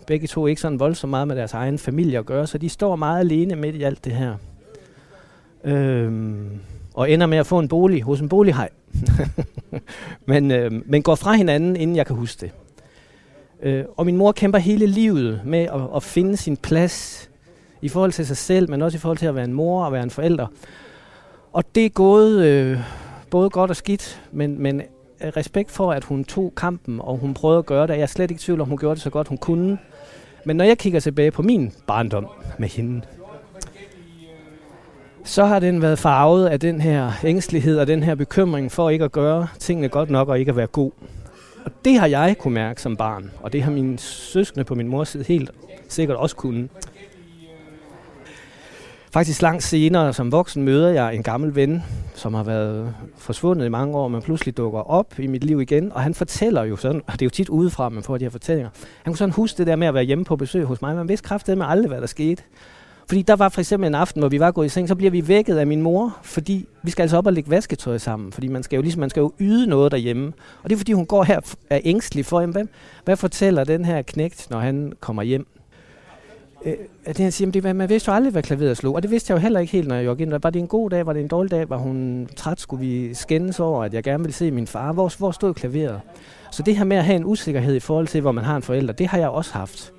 begge 0.06 0.26
to 0.26 0.46
ikke 0.46 0.60
sådan 0.60 0.80
voldsomt 0.80 1.10
meget 1.10 1.28
med 1.28 1.36
deres 1.36 1.52
egen 1.52 1.78
familie 1.78 2.18
at 2.18 2.26
gøre, 2.26 2.46
så 2.46 2.58
de 2.58 2.68
står 2.68 2.96
meget 2.96 3.20
alene 3.20 3.56
midt 3.56 3.76
i 3.76 3.82
alt 3.82 4.04
det 4.04 4.12
her. 4.12 4.34
Øhm, 5.64 6.50
og 6.94 7.10
ender 7.10 7.26
med 7.26 7.38
at 7.38 7.46
få 7.46 7.58
en 7.58 7.68
bolig 7.68 8.02
hos 8.02 8.20
en 8.20 8.28
bolighej. 8.28 8.68
men, 10.26 10.50
øhm, 10.50 10.82
men 10.86 11.02
går 11.02 11.14
fra 11.14 11.32
hinanden, 11.32 11.76
inden 11.76 11.96
jeg 11.96 12.06
kan 12.06 12.16
huske 12.16 12.40
det. 12.40 12.52
Øh, 13.62 13.84
og 13.96 14.06
min 14.06 14.16
mor 14.16 14.32
kæmper 14.32 14.58
hele 14.58 14.86
livet 14.86 15.40
med 15.44 15.58
at, 15.58 15.80
at 15.96 16.02
finde 16.02 16.36
sin 16.36 16.56
plads 16.56 17.30
i 17.82 17.88
forhold 17.88 18.12
til 18.12 18.26
sig 18.26 18.36
selv, 18.36 18.70
men 18.70 18.82
også 18.82 18.96
i 18.96 18.98
forhold 18.98 19.18
til 19.18 19.26
at 19.26 19.34
være 19.34 19.44
en 19.44 19.52
mor 19.52 19.84
og 19.84 19.92
være 19.92 20.02
en 20.02 20.10
forælder. 20.10 20.46
Og 21.52 21.64
det 21.74 21.84
er 21.84 21.88
gået 21.88 22.44
øh, 22.44 22.78
både 23.30 23.50
godt 23.50 23.70
og 23.70 23.76
skidt, 23.76 24.22
men, 24.32 24.62
men 24.62 24.82
respekt 25.36 25.70
for, 25.70 25.92
at 25.92 26.04
hun 26.04 26.24
tog 26.24 26.52
kampen, 26.56 27.00
og 27.00 27.16
hun 27.16 27.34
prøvede 27.34 27.58
at 27.58 27.66
gøre 27.66 27.86
det. 27.86 27.92
Jeg 27.94 28.02
er 28.02 28.06
slet 28.06 28.30
ikke 28.30 28.40
i 28.40 28.42
tvivl 28.42 28.60
om, 28.60 28.68
hun 28.68 28.78
gjorde 28.78 28.94
det 28.94 29.02
så 29.02 29.10
godt, 29.10 29.28
hun 29.28 29.38
kunne. 29.38 29.78
Men 30.44 30.56
når 30.56 30.64
jeg 30.64 30.78
kigger 30.78 31.00
tilbage 31.00 31.30
på 31.30 31.42
min 31.42 31.72
barndom 31.86 32.26
med 32.58 32.68
hende, 32.68 33.02
så 35.24 35.44
har 35.44 35.58
den 35.58 35.82
været 35.82 35.98
farvet 35.98 36.46
af 36.46 36.60
den 36.60 36.80
her 36.80 37.12
ængstelighed 37.24 37.78
og 37.78 37.86
den 37.86 38.02
her 38.02 38.14
bekymring 38.14 38.72
for 38.72 38.90
ikke 38.90 39.04
at 39.04 39.12
gøre 39.12 39.46
tingene 39.58 39.88
godt 39.88 40.10
nok 40.10 40.28
og 40.28 40.38
ikke 40.38 40.50
at 40.50 40.56
være 40.56 40.66
god. 40.66 40.90
Og 41.64 41.70
det 41.84 41.98
har 41.98 42.06
jeg 42.06 42.36
kunne 42.38 42.54
mærke 42.54 42.82
som 42.82 42.96
barn, 42.96 43.30
og 43.42 43.52
det 43.52 43.62
har 43.62 43.70
mine 43.70 43.98
søskende 43.98 44.64
på 44.64 44.74
min 44.74 44.88
mors 44.88 45.08
side 45.08 45.24
helt 45.24 45.50
sikkert 45.88 46.16
også 46.16 46.36
kunne. 46.36 46.68
Faktisk 49.12 49.42
langt 49.42 49.62
senere 49.62 50.12
som 50.12 50.32
voksen 50.32 50.62
møder 50.62 50.88
jeg 50.88 51.14
en 51.14 51.22
gammel 51.22 51.54
ven, 51.54 51.82
som 52.14 52.34
har 52.34 52.42
været 52.42 52.94
forsvundet 53.16 53.66
i 53.66 53.68
mange 53.68 53.96
år, 53.96 54.08
men 54.08 54.22
pludselig 54.22 54.56
dukker 54.56 54.80
op 54.80 55.18
i 55.18 55.26
mit 55.26 55.44
liv 55.44 55.60
igen. 55.60 55.92
Og 55.92 56.02
han 56.02 56.14
fortæller 56.14 56.64
jo 56.64 56.76
sådan, 56.76 57.02
og 57.06 57.12
det 57.12 57.22
er 57.22 57.26
jo 57.26 57.30
tit 57.30 57.48
udefra, 57.48 57.88
man 57.88 58.02
får 58.02 58.18
de 58.18 58.24
her 58.24 58.30
fortællinger. 58.30 58.70
Han 59.02 59.12
kunne 59.12 59.18
sådan 59.18 59.32
huske 59.32 59.58
det 59.58 59.66
der 59.66 59.76
med 59.76 59.86
at 59.86 59.94
være 59.94 60.04
hjemme 60.04 60.24
på 60.24 60.36
besøg 60.36 60.64
hos 60.64 60.82
mig. 60.82 60.96
Man 60.96 61.08
vidste 61.08 61.26
kraftedet 61.28 61.58
med 61.58 61.66
aldrig, 61.68 61.88
hvad 61.88 62.00
der 62.00 62.06
skete. 62.06 62.42
Fordi 63.08 63.22
der 63.22 63.36
var 63.36 63.48
for 63.48 63.60
eksempel 63.60 63.86
en 63.86 63.94
aften, 63.94 64.20
hvor 64.20 64.28
vi 64.28 64.40
var 64.40 64.50
gået 64.50 64.66
i 64.66 64.68
seng, 64.68 64.88
så 64.88 64.94
bliver 64.94 65.10
vi 65.10 65.28
vækket 65.28 65.56
af 65.56 65.66
min 65.66 65.82
mor, 65.82 66.18
fordi 66.22 66.66
vi 66.82 66.90
skal 66.90 67.02
altså 67.02 67.16
op 67.16 67.26
og 67.26 67.32
lægge 67.32 67.50
vasketøj 67.50 67.98
sammen, 67.98 68.32
fordi 68.32 68.48
man 68.48 68.62
skal 68.62 68.76
jo 68.76 68.82
ligesom 68.82 69.00
man 69.00 69.10
skal 69.10 69.20
jo 69.20 69.32
yde 69.40 69.66
noget 69.66 69.92
derhjemme. 69.92 70.32
Og 70.62 70.70
det 70.70 70.76
er 70.76 70.78
fordi 70.78 70.92
hun 70.92 71.06
går 71.06 71.22
her 71.22 71.40
er 71.70 71.80
ængstelig 71.84 72.26
for, 72.26 72.40
jamen, 72.40 72.52
hvad, 72.52 72.64
hvad 73.04 73.16
fortæller 73.16 73.64
den 73.64 73.84
her 73.84 74.02
knægt, 74.02 74.46
når 74.50 74.58
han 74.58 74.92
kommer 75.00 75.22
hjem? 75.22 75.46
Øh, 76.64 76.74
det 77.06 77.18
han 77.18 77.32
siger, 77.32 77.50
det, 77.50 77.76
man 77.76 77.88
vidste 77.88 78.08
jo 78.08 78.14
aldrig, 78.14 78.32
hvad 78.32 78.42
klaveret 78.42 78.76
slog, 78.76 78.94
og 78.94 79.02
det 79.02 79.10
vidste 79.10 79.30
jeg 79.30 79.36
jo 79.36 79.40
heller 79.40 79.60
ikke 79.60 79.72
helt, 79.72 79.88
når 79.88 79.94
jeg 79.94 80.04
joggede 80.06 80.30
ind. 80.30 80.42
Var 80.42 80.50
det 80.50 80.60
en 80.60 80.66
god 80.66 80.90
dag, 80.90 81.06
var 81.06 81.12
det 81.12 81.22
en 81.22 81.28
dårlig 81.28 81.50
dag, 81.50 81.70
var 81.70 81.76
hun 81.76 82.28
træt, 82.36 82.60
skulle 82.60 82.86
vi 82.86 83.14
skændes 83.14 83.60
over, 83.60 83.84
at 83.84 83.94
jeg 83.94 84.02
gerne 84.02 84.22
ville 84.22 84.34
se 84.34 84.50
min 84.50 84.66
far? 84.66 84.92
Hvor, 84.92 85.18
hvor 85.18 85.30
stod 85.30 85.54
klaveret? 85.54 86.00
Så 86.50 86.62
det 86.62 86.76
her 86.76 86.84
med 86.84 86.96
at 86.96 87.04
have 87.04 87.16
en 87.16 87.24
usikkerhed 87.24 87.74
i 87.74 87.80
forhold 87.80 88.06
til, 88.06 88.20
hvor 88.20 88.32
man 88.32 88.44
har 88.44 88.56
en 88.56 88.62
forælder, 88.62 88.92
det 88.92 89.06
har 89.06 89.18
jeg 89.18 89.28
også 89.28 89.52
haft. 89.52 89.92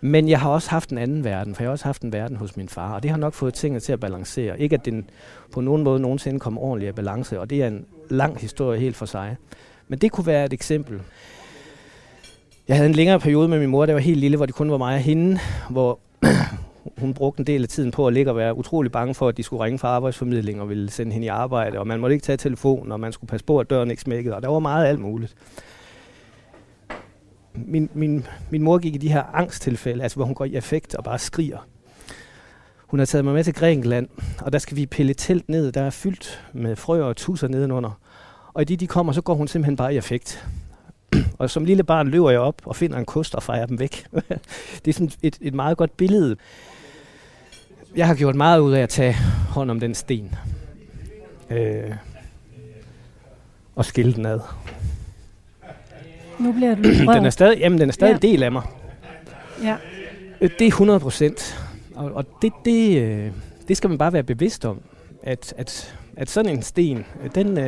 Men 0.00 0.28
jeg 0.28 0.40
har 0.40 0.50
også 0.50 0.70
haft 0.70 0.90
en 0.90 0.98
anden 0.98 1.24
verden, 1.24 1.54
for 1.54 1.62
jeg 1.62 1.68
har 1.68 1.72
også 1.72 1.84
haft 1.84 2.02
en 2.02 2.12
verden 2.12 2.36
hos 2.36 2.56
min 2.56 2.68
far, 2.68 2.94
og 2.94 3.02
det 3.02 3.10
har 3.10 3.18
nok 3.18 3.34
fået 3.34 3.54
tingene 3.54 3.80
til 3.80 3.92
at 3.92 4.00
balancere. 4.00 4.60
Ikke 4.60 4.74
at 4.74 4.84
den 4.84 5.10
på 5.52 5.60
nogen 5.60 5.84
måde 5.84 6.00
nogensinde 6.00 6.40
kom 6.40 6.58
ordentligt 6.58 6.88
af 6.88 6.94
balance, 6.94 7.40
og 7.40 7.50
det 7.50 7.62
er 7.62 7.66
en 7.66 7.84
lang 8.08 8.40
historie 8.40 8.80
helt 8.80 8.96
for 8.96 9.06
sig. 9.06 9.36
Men 9.88 9.98
det 9.98 10.12
kunne 10.12 10.26
være 10.26 10.44
et 10.44 10.52
eksempel. 10.52 11.00
Jeg 12.68 12.76
havde 12.76 12.88
en 12.88 12.94
længere 12.94 13.20
periode 13.20 13.48
med 13.48 13.58
min 13.58 13.68
mor, 13.68 13.86
der 13.86 13.92
var 13.92 14.00
helt 14.00 14.20
lille, 14.20 14.36
hvor 14.36 14.46
det 14.46 14.54
kun 14.54 14.70
var 14.70 14.78
mig 14.78 14.94
og 14.94 15.00
hende, 15.00 15.38
hvor 15.70 16.00
hun 17.00 17.14
brugte 17.14 17.40
en 17.40 17.46
del 17.46 17.62
af 17.62 17.68
tiden 17.68 17.90
på 17.90 18.06
at 18.06 18.12
ligge 18.12 18.30
og 18.30 18.36
være 18.36 18.56
utrolig 18.56 18.92
bange 18.92 19.14
for, 19.14 19.28
at 19.28 19.36
de 19.36 19.42
skulle 19.42 19.64
ringe 19.64 19.78
fra 19.78 19.88
arbejdsformidling 19.88 20.60
og 20.60 20.68
ville 20.68 20.90
sende 20.90 21.12
hende 21.12 21.24
i 21.24 21.28
arbejde, 21.28 21.78
og 21.78 21.86
man 21.86 22.00
måtte 22.00 22.14
ikke 22.14 22.24
tage 22.24 22.36
telefonen, 22.36 22.92
og 22.92 23.00
man 23.00 23.12
skulle 23.12 23.28
passe 23.28 23.46
på, 23.46 23.58
at 23.58 23.70
døren 23.70 23.90
ikke 23.90 24.02
smækkede, 24.02 24.36
og 24.36 24.42
der 24.42 24.48
var 24.48 24.58
meget 24.58 24.86
alt 24.86 25.00
muligt. 25.00 25.34
Min, 27.54 27.90
min, 27.94 28.26
min 28.50 28.62
mor 28.62 28.78
gik 28.78 28.94
i 28.94 28.98
de 28.98 29.12
her 29.12 29.22
angsttilfælde, 29.34 30.02
altså 30.02 30.16
hvor 30.16 30.24
hun 30.24 30.34
går 30.34 30.44
i 30.44 30.56
effekt 30.56 30.94
og 30.94 31.04
bare 31.04 31.18
skriger. 31.18 31.58
Hun 32.86 32.98
har 32.98 33.06
taget 33.06 33.24
mig 33.24 33.34
med 33.34 33.44
til 33.44 33.54
Grækenland, 33.54 34.08
og 34.42 34.52
der 34.52 34.58
skal 34.58 34.76
vi 34.76 34.86
pille 34.86 35.14
telt 35.14 35.48
ned, 35.48 35.72
der 35.72 35.82
er 35.82 35.90
fyldt 35.90 36.44
med 36.52 36.76
frøer 36.76 37.04
og 37.04 37.16
tusser 37.16 37.48
nedenunder. 37.48 38.00
Og 38.54 38.62
i 38.62 38.64
de, 38.64 38.76
de 38.76 38.86
kommer, 38.86 39.12
så 39.12 39.20
går 39.20 39.34
hun 39.34 39.48
simpelthen 39.48 39.76
bare 39.76 39.94
i 39.94 39.96
effekt 39.96 40.48
og 41.38 41.50
som 41.50 41.64
lille 41.64 41.82
barn 41.82 42.08
løber 42.08 42.30
jeg 42.30 42.40
op 42.40 42.62
og 42.64 42.76
finder 42.76 42.98
en 42.98 43.04
kost 43.04 43.34
og 43.34 43.42
fejrer 43.42 43.66
dem 43.66 43.78
væk. 43.78 44.06
det 44.84 44.88
er 44.88 44.92
sådan 44.92 45.10
et, 45.22 45.38
et 45.40 45.54
meget 45.54 45.76
godt 45.76 45.96
billede. 45.96 46.36
Jeg 47.96 48.06
har 48.06 48.14
gjort 48.14 48.34
meget 48.34 48.60
ud 48.60 48.72
af 48.72 48.80
at 48.82 48.88
tage 48.88 49.12
hånd 49.48 49.70
om 49.70 49.80
den 49.80 49.94
sten. 49.94 50.34
Øh, 51.50 51.92
og 53.76 53.84
skille 53.84 54.14
den 54.14 54.26
ad. 54.26 54.40
Nu 56.38 56.52
bliver 56.52 56.74
du 56.74 56.82
den 57.14 57.24
er 57.26 57.30
stadig, 57.30 57.58
jamen, 57.58 57.80
den 57.80 57.88
er 57.88 57.92
stadig 57.92 58.18
ja. 58.22 58.28
del 58.28 58.42
af 58.42 58.52
mig. 58.52 58.62
Ja. 59.62 59.76
Øh, 60.40 60.50
Det 60.58 60.64
er 60.64 60.68
100 60.68 61.00
procent. 61.00 61.58
Og, 61.94 62.12
og 62.12 62.24
det, 62.42 62.52
det, 62.64 63.02
øh, 63.02 63.30
det 63.68 63.76
skal 63.76 63.90
man 63.90 63.98
bare 63.98 64.12
være 64.12 64.22
bevidst 64.22 64.64
om. 64.64 64.80
At, 65.22 65.54
at, 65.56 65.94
at 66.16 66.30
sådan 66.30 66.52
en 66.52 66.62
sten, 66.62 67.06
øh, 67.24 67.34
den, 67.34 67.58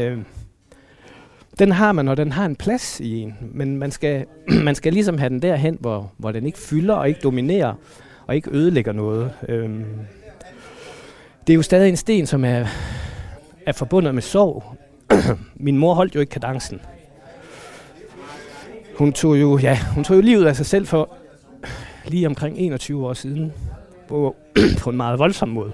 den 1.59 1.73
har 1.73 1.93
man, 1.93 2.09
og 2.09 2.17
den 2.17 2.33
har 2.33 2.47
en 2.47 2.57
plads 2.57 3.01
i 3.01 3.21
en. 3.21 3.37
Men 3.41 3.77
man 3.77 3.91
skal, 3.91 4.25
man 4.65 4.75
skal 4.75 4.93
ligesom 4.93 5.19
have 5.19 5.29
den 5.29 5.43
derhen, 5.43 5.77
hvor, 5.81 6.13
hvor 6.17 6.33
den 6.33 6.47
ikke 6.47 6.59
fylder 6.59 6.95
og 6.95 7.09
ikke 7.09 7.21
dominerer 7.21 7.75
og 8.27 8.37
ikke 8.37 8.51
ødelægger 8.51 8.93
noget. 8.93 9.33
Øhm, 9.49 9.85
det 11.47 11.53
er 11.53 11.55
jo 11.55 11.63
stadig 11.63 11.89
en 11.89 11.97
sten, 11.97 12.27
som 12.27 12.45
er, 12.45 12.67
er 13.67 13.73
forbundet 13.73 14.15
med 14.15 14.23
sorg. 14.23 14.65
Min 15.55 15.79
mor 15.79 15.95
holdt 15.95 16.15
jo 16.15 16.21
ikke 16.21 16.31
kadencen. 16.31 16.81
Hun 18.99 19.13
tog 19.13 19.41
jo, 19.41 19.59
ja, 19.59 19.79
hun 19.95 20.05
tog 20.05 20.17
jo 20.17 20.21
livet 20.21 20.47
af 20.47 20.57
sig 20.57 20.67
selv 20.67 20.87
for 20.87 21.17
lige 22.07 22.27
omkring 22.27 22.59
21 22.59 23.07
år 23.07 23.13
siden. 23.13 23.53
På, 24.09 24.37
på 24.83 24.91
en 24.91 24.97
meget 24.97 25.19
voldsom 25.19 25.49
måde. 25.49 25.73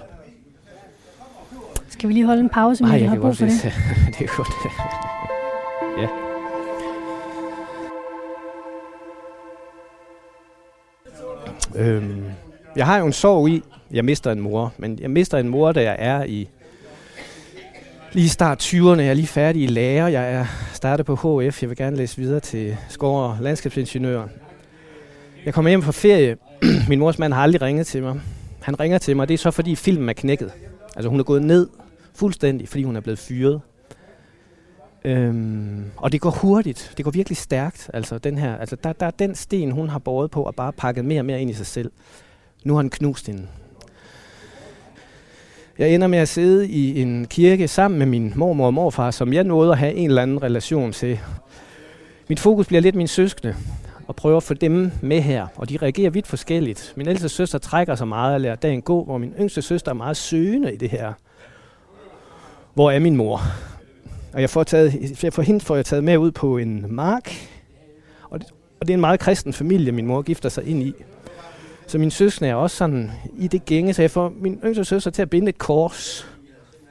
Skal 1.88 2.08
vi 2.08 2.14
lige 2.14 2.26
holde 2.26 2.40
en 2.40 2.48
pause, 2.48 2.84
Mikkel? 2.84 3.00
jeg 3.00 3.10
Har 3.10 3.18
brug 3.18 3.36
for 3.36 3.44
det? 3.44 3.62
det 4.18 4.24
er 4.24 4.36
godt 4.36 5.05
ja. 5.98 6.08
Øhm, 11.76 12.24
jeg 12.76 12.86
har 12.86 12.98
jo 12.98 13.06
en 13.06 13.12
sorg 13.12 13.48
i, 13.48 13.62
jeg 13.90 14.04
mister 14.04 14.32
en 14.32 14.40
mor, 14.40 14.72
men 14.78 14.98
jeg 14.98 15.10
mister 15.10 15.38
en 15.38 15.48
mor, 15.48 15.72
da 15.72 15.82
jeg 15.82 15.96
er 15.98 16.24
i 16.24 16.48
lige 18.12 18.28
start 18.28 18.62
20'erne. 18.62 19.00
Jeg 19.00 19.08
er 19.08 19.14
lige 19.14 19.26
færdig 19.26 19.62
i 19.62 19.66
lærer. 19.66 20.08
Jeg 20.08 20.32
er 20.32 20.46
startet 20.72 21.06
på 21.06 21.14
HF. 21.14 21.62
Jeg 21.62 21.70
vil 21.70 21.76
gerne 21.76 21.96
læse 21.96 22.16
videre 22.16 22.40
til 22.40 22.76
skov- 22.88 23.30
og 23.30 23.36
landskabsingeniør. 23.40 24.26
Jeg 25.44 25.54
kommer 25.54 25.68
hjem 25.68 25.82
fra 25.82 25.92
ferie. 25.92 26.36
Min 26.88 26.98
mors 26.98 27.18
mand 27.18 27.32
har 27.32 27.42
aldrig 27.42 27.62
ringet 27.62 27.86
til 27.86 28.02
mig. 28.02 28.20
Han 28.62 28.80
ringer 28.80 28.98
til 28.98 29.16
mig, 29.16 29.28
det 29.28 29.34
er 29.34 29.38
så 29.38 29.50
fordi 29.50 29.76
filmen 29.76 30.08
er 30.08 30.12
knækket. 30.12 30.52
Altså 30.96 31.08
hun 31.08 31.20
er 31.20 31.24
gået 31.24 31.42
ned 31.42 31.68
fuldstændig, 32.14 32.68
fordi 32.68 32.82
hun 32.84 32.96
er 32.96 33.00
blevet 33.00 33.18
fyret. 33.18 33.60
Øhm, 35.06 35.84
og 35.96 36.12
det 36.12 36.20
går 36.20 36.30
hurtigt. 36.30 36.92
Det 36.96 37.04
går 37.04 37.10
virkelig 37.10 37.36
stærkt. 37.36 37.90
Altså, 37.94 38.18
den 38.18 38.38
her, 38.38 38.56
altså 38.56 38.76
der, 38.84 38.92
der 38.92 39.06
er 39.06 39.10
den 39.10 39.34
sten, 39.34 39.70
hun 39.70 39.88
har 39.88 39.98
båret 39.98 40.30
på 40.30 40.42
og 40.42 40.54
bare 40.54 40.72
pakket 40.72 41.04
mere 41.04 41.20
og 41.20 41.24
mere 41.24 41.40
ind 41.40 41.50
i 41.50 41.54
sig 41.54 41.66
selv. 41.66 41.90
Nu 42.64 42.72
har 42.72 42.78
han 42.78 42.90
knust 42.90 43.26
hende. 43.26 43.46
Jeg 45.78 45.94
ender 45.94 46.06
med 46.06 46.18
at 46.18 46.28
sidde 46.28 46.68
i 46.68 47.02
en 47.02 47.26
kirke 47.26 47.68
sammen 47.68 47.98
med 47.98 48.06
min 48.06 48.32
mormor 48.36 48.66
og 48.66 48.74
morfar, 48.74 49.10
som 49.10 49.32
jeg 49.32 49.44
nåede 49.44 49.72
at 49.72 49.78
have 49.78 49.94
en 49.94 50.08
eller 50.08 50.22
anden 50.22 50.42
relation 50.42 50.92
til. 50.92 51.18
Mit 52.28 52.40
fokus 52.40 52.66
bliver 52.66 52.80
lidt 52.80 52.94
min 52.94 53.08
søskende, 53.08 53.54
og 54.06 54.16
prøver 54.16 54.36
at 54.36 54.42
få 54.42 54.54
dem 54.54 54.90
med 55.02 55.20
her, 55.20 55.46
og 55.56 55.68
de 55.68 55.78
reagerer 55.82 56.10
vidt 56.10 56.26
forskelligt. 56.26 56.92
Min 56.96 57.08
ældste 57.08 57.28
søster 57.28 57.58
trækker 57.58 57.94
sig 57.94 58.08
meget 58.08 58.34
og 58.34 58.40
lader 58.40 58.54
dagen 58.54 58.82
gå, 58.82 59.04
hvor 59.04 59.18
min 59.18 59.34
yngste 59.40 59.62
søster 59.62 59.90
er 59.90 59.94
meget 59.94 60.16
søgende 60.16 60.74
i 60.74 60.76
det 60.76 60.90
her. 60.90 61.12
Hvor 62.74 62.90
er 62.90 62.98
min 62.98 63.16
mor? 63.16 63.40
Og 64.32 64.40
jeg 64.40 64.50
får, 64.50 64.64
taget, 64.64 65.22
jeg 65.22 65.32
får 65.32 65.42
hende 65.42 65.60
får 65.60 65.76
jeg 65.76 65.84
taget 65.84 66.04
med 66.04 66.16
ud 66.16 66.30
på 66.30 66.58
en 66.58 66.86
mark, 66.88 67.32
og 68.30 68.40
det, 68.40 68.48
og 68.80 68.86
det 68.86 68.92
er 68.92 68.96
en 68.96 69.00
meget 69.00 69.20
kristen 69.20 69.52
familie, 69.52 69.92
min 69.92 70.06
mor 70.06 70.22
gifter 70.22 70.48
sig 70.48 70.64
ind 70.64 70.82
i. 70.82 70.94
Så 71.86 71.98
min 71.98 72.10
søskende 72.10 72.50
er 72.50 72.54
også 72.54 72.76
sådan 72.76 73.10
i 73.38 73.48
det 73.48 73.64
gænge, 73.64 73.94
så 73.94 74.02
jeg 74.02 74.10
får 74.10 74.32
min 74.40 74.60
yngste 74.64 74.84
søster 74.84 75.10
til 75.10 75.22
at 75.22 75.30
binde 75.30 75.48
et 75.48 75.58
kors 75.58 76.26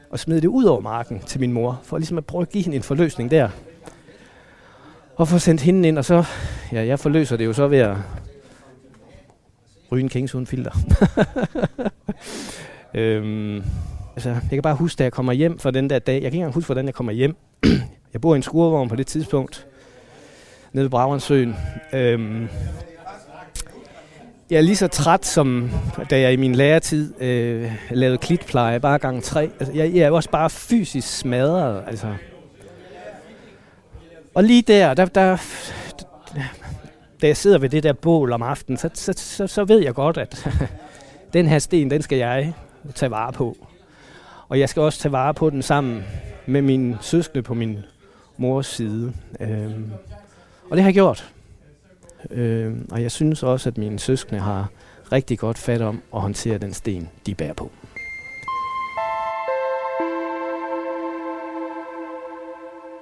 og 0.09 0.19
smide 0.19 0.41
det 0.41 0.47
ud 0.47 0.63
over 0.63 0.81
marken 0.81 1.19
til 1.19 1.39
min 1.39 1.51
mor, 1.51 1.79
for 1.83 1.97
ligesom 1.97 2.17
at 2.17 2.25
prøve 2.25 2.41
at 2.41 2.49
give 2.49 2.63
hende 2.63 2.77
en 2.77 2.83
forløsning 2.83 3.31
der. 3.31 3.49
Og 5.15 5.27
få 5.27 5.39
sendt 5.39 5.61
hende 5.61 5.87
ind, 5.87 5.97
og 5.97 6.05
så, 6.05 6.23
ja, 6.71 6.85
jeg 6.85 6.99
forløser 6.99 7.37
det 7.37 7.45
jo 7.45 7.53
så 7.53 7.67
ved 7.67 7.77
at 7.77 7.95
ryge 9.91 10.03
en 10.03 10.09
kings 10.09 10.35
uden 10.35 10.47
filter. 10.47 10.71
øhm, 12.93 13.63
altså, 14.15 14.29
jeg 14.29 14.49
kan 14.49 14.61
bare 14.61 14.75
huske, 14.75 14.99
da 14.99 15.03
jeg 15.03 15.11
kommer 15.11 15.33
hjem 15.33 15.59
fra 15.59 15.71
den 15.71 15.89
der 15.89 15.99
dag, 15.99 16.13
jeg 16.13 16.21
kan 16.21 16.25
ikke 16.25 16.35
engang 16.37 16.53
huske, 16.53 16.67
hvordan 16.67 16.85
jeg 16.85 16.93
kommer 16.93 17.13
hjem. 17.13 17.35
jeg 18.13 18.21
bor 18.21 18.35
i 18.35 18.37
en 18.37 18.43
skurvogn 18.43 18.89
på 18.89 18.95
det 18.95 19.07
tidspunkt, 19.07 19.67
nede 20.73 20.83
ved 20.83 20.89
Bragernsøen. 20.89 21.55
Øhm, 21.93 22.47
jeg 24.49 24.57
er 24.57 24.61
lige 24.61 24.75
så 24.75 24.87
træt, 24.87 25.25
som 25.25 25.71
da 26.09 26.19
jeg 26.19 26.33
i 26.33 26.35
min 26.35 26.55
læretid 26.55 27.21
øh, 27.21 27.71
lavede 27.91 28.17
klitpleje, 28.17 28.79
bare 28.79 28.97
gang 28.97 29.23
tre. 29.23 29.51
Altså, 29.59 29.73
jeg, 29.73 29.93
jeg 29.93 30.01
er 30.01 30.11
også 30.11 30.29
bare 30.29 30.49
fysisk 30.49 31.17
smadret, 31.17 31.83
altså. 31.87 32.13
Og 34.33 34.43
lige 34.43 34.61
der, 34.61 34.93
der, 34.93 35.05
der, 35.05 35.37
da 37.21 37.27
jeg 37.27 37.37
sidder 37.37 37.57
ved 37.57 37.69
det 37.69 37.83
der 37.83 37.93
bål 37.93 38.31
om 38.31 38.41
aftenen, 38.41 38.77
så, 38.77 38.89
så, 38.93 39.13
så, 39.17 39.47
så 39.47 39.63
ved 39.63 39.79
jeg 39.79 39.93
godt, 39.93 40.17
at 40.17 40.47
den 41.33 41.47
her 41.47 41.59
sten, 41.59 41.91
den 41.91 42.01
skal 42.01 42.17
jeg 42.17 42.53
tage 42.95 43.11
vare 43.11 43.33
på. 43.33 43.57
Og 44.49 44.59
jeg 44.59 44.69
skal 44.69 44.81
også 44.81 44.99
tage 44.99 45.11
vare 45.11 45.33
på 45.33 45.49
den 45.49 45.61
sammen 45.61 46.03
med 46.45 46.61
min 46.61 46.95
søskende 47.01 47.43
på 47.43 47.53
min 47.53 47.77
mors 48.37 48.67
side. 48.67 49.13
Øhm, 49.39 49.91
og 50.69 50.77
det 50.77 50.79
har 50.83 50.87
jeg 50.89 50.93
gjort. 50.93 51.31
Øhm, 52.31 52.87
og 52.91 53.01
jeg 53.01 53.11
synes 53.11 53.43
også, 53.43 53.69
at 53.69 53.77
mine 53.77 53.99
søskende 53.99 54.41
har 54.41 54.69
rigtig 55.11 55.39
godt 55.39 55.57
fat 55.57 55.81
om 55.81 56.01
at 56.15 56.21
håndtere 56.21 56.57
den 56.57 56.73
sten, 56.73 57.09
de 57.25 57.35
bærer 57.35 57.53
på. 57.53 57.71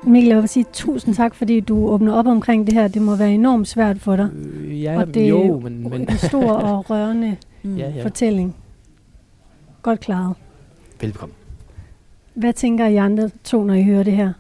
Mikkel, 0.08 0.29
jeg 0.29 0.38
vil 0.38 0.49
sige 0.49 0.65
tusind 0.73 1.15
tak, 1.15 1.36
fordi 1.36 1.60
du 1.60 1.88
åbner 1.88 2.13
op 2.13 2.27
omkring 2.27 2.65
det 2.67 2.73
her. 2.73 2.88
Det 2.88 3.01
må 3.01 3.15
være 3.15 3.32
enormt 3.32 3.67
svært 3.67 3.99
for 3.99 4.15
dig. 4.15 4.29
Øh, 4.34 4.84
ja, 4.84 4.99
og 4.99 5.13
det 5.13 5.23
er 5.23 5.27
jo, 5.27 5.60
men... 5.60 5.89
men 5.89 6.01
en 6.01 6.17
stor 6.17 6.51
og 6.51 6.89
rørende 6.89 7.38
Mm. 7.65 7.77
ja, 7.82 7.89
ja. 7.89 8.03
fortælling. 8.03 8.56
Godt 9.82 9.99
klaret. 9.99 10.36
Velkommen. 11.04 11.36
Hvad 12.34 12.54
tænker 12.54 12.88
I 12.88 12.96
andre 12.96 13.30
to, 13.44 13.63
når 13.63 13.74
I 13.74 13.84
hører 13.84 14.04
det 14.04 14.13
her? 14.13 14.34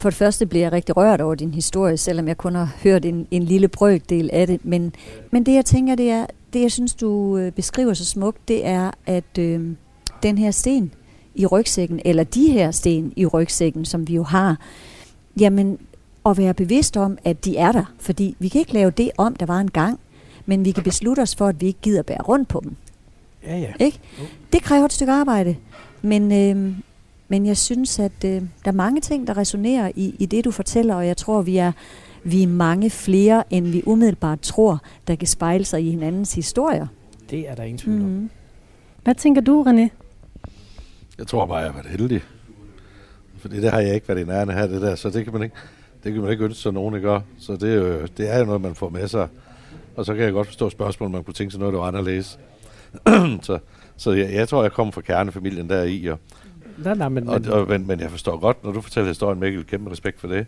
For 0.00 0.10
det 0.10 0.16
første 0.16 0.46
bliver 0.46 0.64
jeg 0.64 0.72
rigtig 0.72 0.96
rørt 0.96 1.20
over 1.20 1.34
din 1.34 1.54
historie, 1.54 1.96
selvom 1.96 2.28
jeg 2.28 2.36
kun 2.36 2.54
har 2.54 2.74
hørt 2.82 3.04
en, 3.04 3.26
en 3.30 3.42
lille 3.42 3.68
brøkdel 3.68 4.30
af 4.32 4.46
det. 4.46 4.64
Men, 4.64 4.94
men 5.30 5.46
det 5.46 5.54
jeg 5.54 5.64
tænker, 5.64 5.94
det 5.94 6.10
er, 6.10 6.26
det 6.52 6.60
jeg 6.60 6.72
synes, 6.72 6.94
du 6.94 7.36
øh, 7.36 7.52
beskriver 7.52 7.94
så 7.94 8.04
smukt, 8.04 8.48
det 8.48 8.66
er, 8.66 8.90
at 9.06 9.38
øh, 9.38 9.70
den 10.22 10.38
her 10.38 10.50
sten 10.50 10.94
i 11.34 11.46
rygsækken, 11.46 12.00
eller 12.04 12.24
de 12.24 12.52
her 12.52 12.70
sten 12.70 13.12
i 13.16 13.26
rygsækken, 13.26 13.84
som 13.84 14.08
vi 14.08 14.14
jo 14.14 14.22
har, 14.22 14.58
jamen 15.40 15.78
at 16.26 16.38
være 16.38 16.54
bevidst 16.54 16.96
om, 16.96 17.18
at 17.24 17.44
de 17.44 17.56
er 17.56 17.72
der. 17.72 17.94
Fordi 17.98 18.36
vi 18.38 18.48
kan 18.48 18.58
ikke 18.58 18.72
lave 18.72 18.90
det 18.90 19.10
om, 19.18 19.36
der 19.36 19.46
var 19.46 19.60
en 19.60 19.70
gang, 19.70 20.00
men 20.46 20.64
vi 20.64 20.70
kan 20.70 20.82
beslutte 20.82 21.20
os 21.20 21.34
for, 21.34 21.46
at 21.46 21.60
vi 21.60 21.66
ikke 21.66 21.80
gider 21.82 22.02
bære 22.02 22.22
rundt 22.22 22.48
på 22.48 22.60
dem. 22.64 22.76
Ja, 23.46 23.58
ja. 23.58 23.72
Ikke? 23.80 24.00
Det 24.52 24.62
kræver 24.62 24.84
et 24.84 24.92
stykke 24.92 25.12
arbejde. 25.12 25.56
Men, 26.02 26.32
øh, 26.32 26.74
men 27.28 27.46
jeg 27.46 27.56
synes, 27.56 27.98
at 27.98 28.24
øh, 28.24 28.30
der 28.30 28.46
er 28.64 28.72
mange 28.72 29.00
ting, 29.00 29.26
der 29.26 29.36
resonerer 29.36 29.90
i, 29.96 30.14
i 30.18 30.26
det, 30.26 30.44
du 30.44 30.50
fortæller, 30.50 30.94
og 30.94 31.06
jeg 31.06 31.16
tror, 31.16 31.42
vi 31.42 31.56
er, 31.56 31.72
vi 32.24 32.42
er 32.42 32.46
mange 32.46 32.90
flere, 32.90 33.44
end 33.50 33.66
vi 33.66 33.82
umiddelbart 33.86 34.40
tror, 34.40 34.82
der 35.06 35.14
kan 35.14 35.28
spejle 35.28 35.64
sig 35.64 35.82
i 35.86 35.90
hinandens 35.90 36.34
historier. 36.34 36.86
Det 37.30 37.48
er 37.50 37.54
der 37.54 37.62
ingen 37.62 37.78
tvivl 37.78 38.00
om. 38.00 38.06
Mm. 38.06 38.30
Hvad 39.04 39.14
tænker 39.14 39.40
du, 39.40 39.64
René? 39.64 39.88
Jeg 41.18 41.26
tror 41.26 41.46
bare, 41.46 41.56
jeg 41.56 41.66
har 41.66 41.82
været 41.82 41.98
heldig. 41.98 42.22
Fordi 43.38 43.60
det 43.60 43.70
har 43.70 43.80
jeg 43.80 43.94
ikke 43.94 44.08
været 44.08 44.20
i 44.20 44.24
nærheden 44.24 44.50
af 44.50 44.68
det 44.68 44.82
der, 44.82 44.94
så 44.94 45.10
det 45.10 45.24
kan 45.24 45.32
man 45.32 45.42
ikke, 45.42 45.56
det 46.04 46.12
kan 46.12 46.22
man 46.22 46.30
ikke 46.30 46.44
ønske 46.44 46.62
sig 46.62 46.72
nogen, 46.72 46.94
ikke 46.94 47.08
gør. 47.08 47.20
Så 47.38 47.56
det 47.56 47.74
er, 47.74 48.06
det 48.06 48.34
er 48.34 48.38
jo 48.38 48.44
noget, 48.44 48.60
man 48.60 48.74
får 48.74 48.88
med 48.88 49.08
sig 49.08 49.28
Og 49.96 50.06
så 50.06 50.14
kan 50.14 50.24
jeg 50.24 50.32
godt 50.32 50.46
forstå 50.46 50.70
spørgsmål, 50.70 51.10
man 51.10 51.24
kunne 51.24 51.34
tænke 51.34 51.50
sig 51.50 51.60
noget, 51.60 51.72
der 51.72 51.80
var 51.80 51.86
anderledes. 51.86 52.38
så 53.46 53.58
så 54.02 54.12
jeg, 54.12 54.32
jeg 54.32 54.48
tror, 54.48 54.62
jeg 54.62 54.72
kommer 54.72 54.92
fra 54.92 55.00
kernefamilien 55.00 55.68
der 55.68 55.82
i. 55.82 56.06
Og, 56.06 56.18
nej, 56.78 56.94
nej, 56.94 57.08
men, 57.08 57.28
og, 57.28 57.40
og, 57.50 57.68
men, 57.68 57.86
men 57.86 58.00
jeg 58.00 58.10
forstår 58.10 58.36
godt, 58.36 58.64
når 58.64 58.72
du 58.72 58.80
fortæller 58.80 59.08
historien, 59.08 59.40
Mikkel, 59.40 59.64
kæmpe 59.64 59.90
respekt 59.90 60.20
for 60.20 60.28
det. 60.28 60.46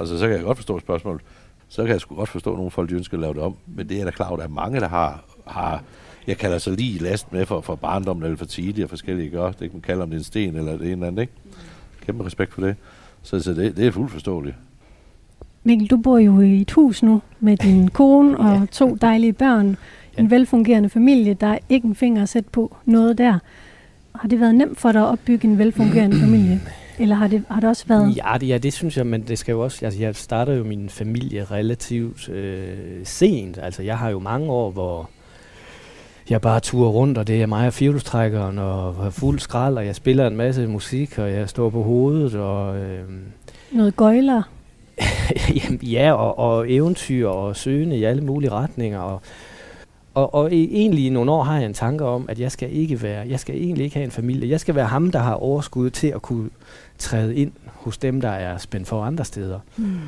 Altså, 0.00 0.18
så 0.18 0.26
kan 0.26 0.36
jeg 0.36 0.44
godt 0.44 0.58
forstå 0.58 0.80
spørgsmålet. 0.80 1.22
Så 1.68 1.82
kan 1.82 1.92
jeg 1.92 2.00
sgu 2.00 2.14
godt 2.14 2.28
forstå, 2.28 2.50
at 2.50 2.56
nogle 2.56 2.70
folk 2.70 2.90
de 2.90 2.94
ønsker 2.94 3.16
at 3.16 3.20
lave 3.20 3.34
det 3.34 3.42
om. 3.42 3.56
Men 3.66 3.88
det 3.88 4.00
er 4.00 4.04
da 4.04 4.10
klart, 4.10 4.32
at 4.32 4.38
der 4.38 4.44
er 4.44 4.48
mange, 4.48 4.80
der 4.80 4.88
har, 4.88 5.24
har 5.46 5.82
jeg 6.26 6.38
kalder 6.38 6.58
så 6.58 6.70
lige 6.70 6.98
last 6.98 7.32
med 7.32 7.46
for, 7.46 7.60
for 7.60 7.74
barndommen 7.74 8.24
eller 8.24 8.36
for 8.36 8.44
tidlig 8.44 8.84
og 8.84 8.90
forskellige 8.90 9.30
gør. 9.30 9.46
Det 9.46 9.58
kan 9.58 9.70
man 9.72 9.80
kalde 9.80 10.02
om 10.02 10.10
det 10.10 10.16
er 10.16 10.20
en 10.20 10.24
sten 10.24 10.56
eller 10.56 10.72
det 10.72 10.80
ene 10.80 10.92
eller 10.92 11.06
andet, 11.06 11.20
ikke? 11.20 11.32
Kæmpe 12.06 12.26
respekt 12.26 12.54
for 12.54 12.60
det. 12.60 12.76
Så, 13.22 13.40
så 13.40 13.54
det, 13.54 13.76
det 13.76 13.86
er 13.86 13.90
fuldt 13.90 14.12
forståeligt. 14.12 14.56
Mikkel, 15.64 15.86
du 15.86 15.96
bor 15.96 16.18
jo 16.18 16.40
i 16.40 16.60
et 16.60 16.70
hus 16.70 17.02
nu 17.02 17.22
med 17.40 17.56
din 17.56 17.88
kone 17.88 18.38
og 18.38 18.70
to 18.70 18.94
dejlige 18.94 19.32
børn. 19.32 19.76
Ja. 20.16 20.22
En 20.22 20.30
velfungerende 20.30 20.88
familie. 20.88 21.34
Der 21.34 21.46
er 21.46 21.58
ikke 21.68 21.88
en 21.88 21.94
finger 21.94 22.22
at 22.22 22.28
sætte 22.28 22.50
på 22.50 22.76
noget 22.84 23.18
der. 23.18 23.38
Har 24.14 24.28
det 24.28 24.40
været 24.40 24.54
nemt 24.54 24.78
for 24.78 24.92
dig 24.92 25.00
at 25.00 25.06
opbygge 25.06 25.48
en 25.48 25.58
velfungerende 25.58 26.20
familie? 26.24 26.60
Eller 26.98 27.14
har 27.14 27.28
det, 27.28 27.42
har 27.50 27.60
det 27.60 27.68
også 27.68 27.84
været... 27.86 28.16
Ja 28.16 28.38
det, 28.40 28.48
ja, 28.48 28.58
det 28.58 28.72
synes 28.72 28.96
jeg, 28.96 29.06
men 29.06 29.22
det 29.22 29.38
skal 29.38 29.52
jo 29.52 29.60
også... 29.60 29.84
Altså, 29.84 30.00
jeg 30.00 30.14
starter 30.16 30.52
jo 30.52 30.64
min 30.64 30.88
familie 30.88 31.44
relativt 31.44 32.28
øh, 32.28 32.78
sent. 33.04 33.58
Altså, 33.62 33.82
jeg 33.82 33.98
har 33.98 34.08
jo 34.08 34.18
mange 34.18 34.50
år, 34.50 34.70
hvor 34.70 35.10
jeg 36.30 36.40
bare 36.40 36.60
turer 36.60 36.88
rundt, 36.88 37.18
og 37.18 37.26
det 37.26 37.42
er 37.42 37.46
mig 37.46 37.66
og 37.66 37.72
firehjulstrækkeren, 37.72 38.58
og 38.58 39.12
fuld 39.12 39.38
skrald, 39.38 39.76
og 39.76 39.86
jeg 39.86 39.94
spiller 39.94 40.26
en 40.26 40.36
masse 40.36 40.66
musik, 40.66 41.18
og 41.18 41.32
jeg 41.32 41.48
står 41.48 41.70
på 41.70 41.82
hovedet, 41.82 42.34
og... 42.34 42.76
Øh, 42.76 43.04
Noget 43.72 43.96
gøjler? 43.96 44.42
ja, 45.82 46.12
og, 46.12 46.38
og 46.38 46.72
eventyr, 46.72 47.28
og 47.28 47.56
søgende 47.56 47.96
i 47.96 48.04
alle 48.04 48.22
mulige 48.22 48.50
retninger, 48.50 48.98
og 48.98 49.22
og, 50.14 50.34
og 50.34 50.52
egentlig 50.52 51.06
i 51.06 51.08
nogle 51.08 51.32
år 51.32 51.42
har 51.42 51.56
jeg 51.56 51.66
en 51.66 51.74
tanke 51.74 52.04
om, 52.04 52.26
at 52.28 52.40
jeg 52.40 52.52
skal 52.52 52.72
ikke 52.72 53.02
være, 53.02 53.28
jeg 53.28 53.40
skal 53.40 53.54
egentlig 53.54 53.84
ikke 53.84 53.96
have 53.96 54.04
en 54.04 54.10
familie. 54.10 54.50
Jeg 54.50 54.60
skal 54.60 54.74
være 54.74 54.86
ham, 54.86 55.10
der 55.10 55.18
har 55.18 55.34
overskud 55.34 55.90
til 55.90 56.06
at 56.06 56.22
kunne 56.22 56.50
træde 56.98 57.36
ind 57.36 57.52
hos 57.66 57.98
dem, 57.98 58.20
der 58.20 58.28
er 58.28 58.58
spændt 58.58 58.88
for 58.88 59.02
andre 59.02 59.24
steder. 59.24 59.58
Mm. 59.76 59.98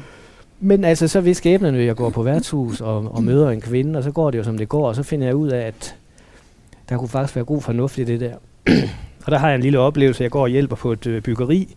Men 0.60 0.84
altså, 0.84 1.08
så 1.08 1.20
ved 1.20 1.34
skæbnen, 1.34 1.74
at 1.74 1.86
jeg 1.86 1.96
går 1.96 2.10
på 2.10 2.22
værtshus 2.22 2.80
og, 2.80 3.14
og 3.14 3.24
møder 3.24 3.50
en 3.50 3.60
kvinde, 3.60 3.98
og 3.98 4.02
så 4.02 4.10
går 4.10 4.30
det 4.30 4.38
jo, 4.38 4.44
som 4.44 4.58
det 4.58 4.68
går, 4.68 4.88
og 4.88 4.96
så 4.96 5.02
finder 5.02 5.26
jeg 5.26 5.34
ud 5.34 5.48
af, 5.48 5.66
at 5.66 5.96
der 6.88 6.98
kunne 6.98 7.08
faktisk 7.08 7.36
være 7.36 7.44
god 7.44 7.62
fornuft 7.62 7.98
i 7.98 8.04
det 8.04 8.20
der. 8.20 8.34
og 9.26 9.32
der 9.32 9.38
har 9.38 9.48
jeg 9.48 9.54
en 9.54 9.62
lille 9.62 9.78
oplevelse, 9.78 10.22
jeg 10.22 10.30
går 10.30 10.42
og 10.42 10.48
hjælper 10.48 10.76
på 10.76 10.92
et 10.92 11.06
øh, 11.06 11.22
byggeri 11.22 11.74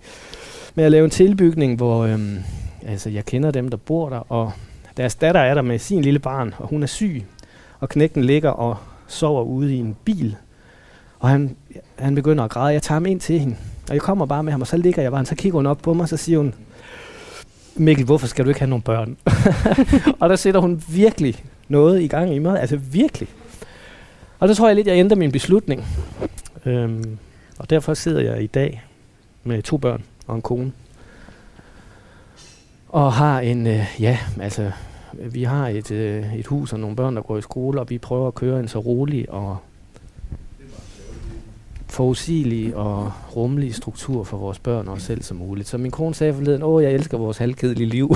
med 0.75 0.83
at 0.83 0.91
lave 0.91 1.05
en 1.05 1.11
tilbygning, 1.11 1.75
hvor 1.75 2.05
øhm, 2.05 2.37
altså, 2.87 3.09
jeg 3.09 3.25
kender 3.25 3.51
dem, 3.51 3.69
der 3.69 3.77
bor 3.77 4.09
der, 4.09 4.31
og 4.31 4.51
deres 4.97 5.15
datter 5.15 5.41
er 5.41 5.53
der 5.53 5.61
med 5.61 5.79
sin 5.79 6.01
lille 6.01 6.19
barn, 6.19 6.53
og 6.57 6.67
hun 6.67 6.83
er 6.83 6.87
syg, 6.87 7.23
og 7.85 7.89
knækken 7.89 8.23
ligger 8.23 8.49
og 8.49 8.77
sover 9.07 9.43
ude 9.43 9.75
i 9.75 9.77
en 9.77 9.95
bil. 10.05 10.35
Og 11.19 11.29
han, 11.29 11.55
han 11.99 12.15
begynder 12.15 12.43
at 12.43 12.51
græde. 12.51 12.73
Jeg 12.73 12.81
tager 12.81 12.95
ham 12.95 13.05
ind 13.05 13.19
til 13.19 13.39
hende, 13.39 13.55
og 13.87 13.93
jeg 13.93 14.01
kommer 14.01 14.25
bare 14.25 14.43
med 14.43 14.51
ham, 14.51 14.61
og 14.61 14.67
så 14.67 14.77
ligger 14.77 15.01
jeg 15.01 15.11
bare, 15.11 15.21
og 15.21 15.27
så 15.27 15.35
kigger 15.35 15.57
hun 15.57 15.65
op 15.65 15.77
på 15.77 15.93
mig, 15.93 16.03
og 16.03 16.09
så 16.09 16.17
siger 16.17 16.37
hun, 16.37 16.53
Mikkel, 17.75 18.05
hvorfor 18.05 18.27
skal 18.27 18.45
du 18.45 18.49
ikke 18.49 18.59
have 18.59 18.69
nogle 18.69 18.83
børn? 18.83 19.17
og 20.21 20.29
der 20.29 20.35
sætter 20.35 20.61
hun 20.61 20.83
virkelig 20.89 21.43
noget 21.67 22.01
i 22.01 22.07
gang 22.07 22.35
i 22.35 22.39
mig, 22.39 22.61
altså 22.61 22.77
virkelig. 22.77 23.27
Og 24.39 24.47
der 24.47 24.53
tror 24.53 24.67
jeg 24.67 24.75
lidt, 24.75 24.87
jeg 24.87 24.97
ændrer 24.97 25.17
min 25.17 25.31
beslutning. 25.31 25.85
Øhm, 26.65 27.17
og 27.57 27.69
derfor 27.69 27.93
sidder 27.93 28.21
jeg 28.21 28.43
i 28.43 28.47
dag 28.47 28.83
med 29.43 29.61
to 29.61 29.77
børn 29.77 30.03
og 30.27 30.35
en 30.35 30.41
kone. 30.41 30.71
Og 32.89 33.13
har 33.13 33.39
en, 33.39 33.67
øh, 33.67 33.85
ja, 33.99 34.17
altså, 34.41 34.71
vi 35.19 35.43
har 35.43 35.67
et, 35.67 35.91
øh, 35.91 36.35
et 36.35 36.47
hus 36.47 36.73
og 36.73 36.79
nogle 36.79 36.95
børn, 36.95 37.15
der 37.15 37.21
går 37.21 37.37
i 37.37 37.41
skole, 37.41 37.79
og 37.79 37.89
vi 37.89 37.97
prøver 37.97 38.27
at 38.27 38.35
køre 38.35 38.59
en 38.59 38.67
så 38.67 38.79
rolig 38.79 39.31
og 39.31 39.57
forudsigelig 41.87 42.75
og 42.75 43.11
rummelig 43.35 43.75
struktur 43.75 44.23
for 44.23 44.37
vores 44.37 44.59
børn 44.59 44.87
og 44.87 44.93
os 44.93 45.01
selv 45.01 45.23
som 45.23 45.37
muligt. 45.37 45.67
Så 45.67 45.77
min 45.77 45.91
kone 45.91 46.15
sagde 46.15 46.33
forleden, 46.33 46.63
åh, 46.63 46.83
jeg 46.83 46.91
elsker 46.91 47.17
vores 47.17 47.37
halvkedelige 47.37 47.89
liv. 47.89 48.15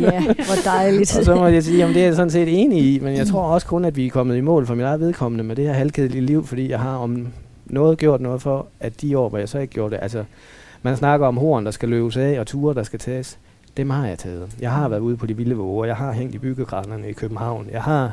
ja, 0.00 0.22
hvor 0.22 0.62
dejligt. 0.64 1.18
og 1.18 1.24
så 1.24 1.34
må 1.34 1.46
jeg 1.46 1.64
sige, 1.64 1.78
jamen 1.78 1.94
det 1.94 2.02
er 2.02 2.06
jeg 2.06 2.16
sådan 2.16 2.30
set 2.30 2.62
enig 2.62 2.94
i, 2.94 2.98
men 2.98 3.16
jeg 3.16 3.26
tror 3.26 3.42
også 3.42 3.66
kun, 3.66 3.84
at 3.84 3.96
vi 3.96 4.06
er 4.06 4.10
kommet 4.10 4.36
i 4.36 4.40
mål 4.40 4.66
for 4.66 4.74
mit 4.74 4.84
eget 4.84 5.00
vedkommende 5.00 5.44
med 5.44 5.56
det 5.56 5.64
her 5.64 5.72
halvkedelige 5.72 6.26
liv, 6.26 6.46
fordi 6.46 6.70
jeg 6.70 6.80
har 6.80 6.96
om 6.96 7.28
noget 7.66 7.98
gjort 7.98 8.20
noget 8.20 8.42
for, 8.42 8.66
at 8.80 9.00
de 9.02 9.18
år, 9.18 9.28
hvor 9.28 9.38
jeg 9.38 9.48
så 9.48 9.58
ikke 9.58 9.74
gjorde 9.74 9.94
det, 9.94 10.02
altså 10.02 10.24
man 10.82 10.96
snakker 10.96 11.26
om 11.26 11.36
horn, 11.36 11.64
der 11.64 11.70
skal 11.70 11.88
løbes 11.88 12.16
af, 12.16 12.40
og 12.40 12.46
ture, 12.46 12.74
der 12.74 12.82
skal 12.82 12.98
tages. 12.98 13.38
Dem 13.78 13.90
har 13.90 14.06
jeg 14.06 14.18
taget. 14.18 14.56
Jeg 14.60 14.70
har 14.70 14.88
været 14.88 15.00
ude 15.00 15.16
på 15.16 15.26
de 15.26 15.36
vilde 15.36 15.54
våger, 15.54 15.84
jeg 15.84 15.96
har 15.96 16.12
hængt 16.12 16.34
i 16.34 16.38
byggegrænderne 16.38 17.08
i 17.08 17.12
København, 17.12 17.66
jeg 17.72 17.82
har 17.82 18.12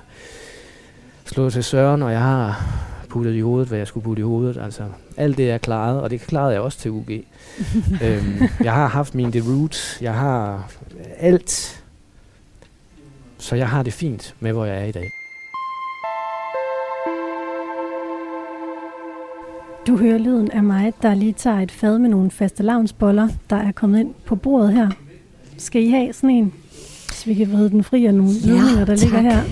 slået 1.25 1.53
til 1.53 1.63
søren, 1.63 2.03
og 2.03 2.11
jeg 2.11 2.21
har 2.21 2.65
puttet 3.09 3.33
i 3.33 3.39
hovedet, 3.39 3.67
hvad 3.67 3.77
jeg 3.77 3.87
skulle 3.87 4.03
putte 4.03 4.19
i 4.19 4.23
hovedet. 4.23 4.57
Altså, 4.57 4.83
alt 5.17 5.37
det 5.37 5.51
er 5.51 5.57
klaret, 5.57 6.01
og 6.01 6.09
det 6.09 6.21
klarede 6.21 6.53
jeg 6.53 6.61
også 6.61 6.77
til 6.77 6.91
UG. 6.91 7.09
øhm, 8.05 8.43
jeg 8.63 8.73
har 8.73 8.87
haft 8.87 9.15
min 9.15 9.31
The 9.31 9.41
Roots, 9.51 10.01
jeg 10.01 10.13
har 10.13 10.71
alt. 11.17 11.83
Så 13.37 13.55
jeg 13.55 13.69
har 13.69 13.83
det 13.83 13.93
fint 13.93 14.35
med, 14.39 14.51
hvor 14.51 14.65
jeg 14.65 14.81
er 14.81 14.85
i 14.85 14.91
dag. 14.91 15.09
Du 19.87 19.97
hører 19.97 20.17
lyden 20.17 20.51
af 20.51 20.63
mig, 20.63 20.93
der 21.01 21.13
lige 21.13 21.33
tager 21.33 21.59
et 21.59 21.71
fad 21.71 21.99
med 21.99 22.09
nogle 22.09 22.31
faste 22.31 22.63
lavnsboller, 22.63 23.27
der 23.49 23.55
er 23.55 23.71
kommet 23.71 23.99
ind 23.99 24.13
på 24.25 24.35
bordet 24.35 24.73
her. 24.73 24.89
Skal 25.57 25.83
I 25.83 25.89
have 25.89 26.13
sådan 26.13 26.29
en, 26.29 26.53
så 27.11 27.25
vi 27.25 27.33
kan 27.33 27.51
vride 27.51 27.69
den 27.69 27.83
fri 27.83 28.05
af 28.05 28.13
nogle 28.13 28.31
ja, 28.45 28.51
ledninger, 28.51 28.85
der 28.85 28.95
tak. 28.95 29.03
ligger 29.03 29.21
her? 29.21 29.43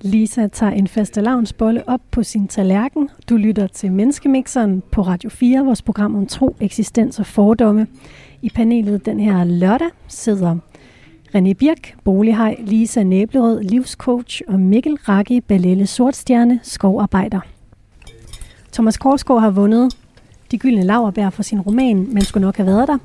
Lisa 0.00 0.46
tager 0.46 0.72
en 0.72 0.88
faste 0.88 1.20
lavnsbolle 1.20 1.88
op 1.88 2.00
på 2.10 2.22
sin 2.22 2.48
tallerken. 2.48 3.10
Du 3.28 3.36
lytter 3.36 3.66
til 3.66 3.92
Menneskemixeren 3.92 4.82
på 4.92 5.02
Radio 5.02 5.30
4, 5.30 5.64
vores 5.64 5.82
program 5.82 6.16
om 6.16 6.26
tro, 6.26 6.56
eksistens 6.60 7.18
og 7.18 7.26
fordomme. 7.26 7.86
I 8.42 8.50
panelet 8.50 9.06
den 9.06 9.20
her 9.20 9.44
lørdag 9.44 9.88
sidder 10.08 10.56
René 11.34 11.52
Birk, 11.52 11.96
bolighej, 12.04 12.56
Lisa 12.58 13.02
Næblerød, 13.02 13.62
livscoach 13.62 14.42
og 14.48 14.60
Mikkel 14.60 14.94
Raki, 14.94 15.40
Ballelle 15.40 15.86
Sortstjerne, 15.86 16.60
skovarbejder. 16.62 17.40
Thomas 18.72 18.96
Korsgaard 18.96 19.40
har 19.40 19.50
vundet 19.50 19.96
de 20.50 20.58
gyldne 20.58 20.82
laverbær 20.82 21.30
for 21.30 21.42
sin 21.42 21.60
roman, 21.60 22.08
men 22.12 22.22
skulle 22.22 22.44
nok 22.44 22.56
have 22.56 22.66
været 22.66 22.88
der. 22.88 22.98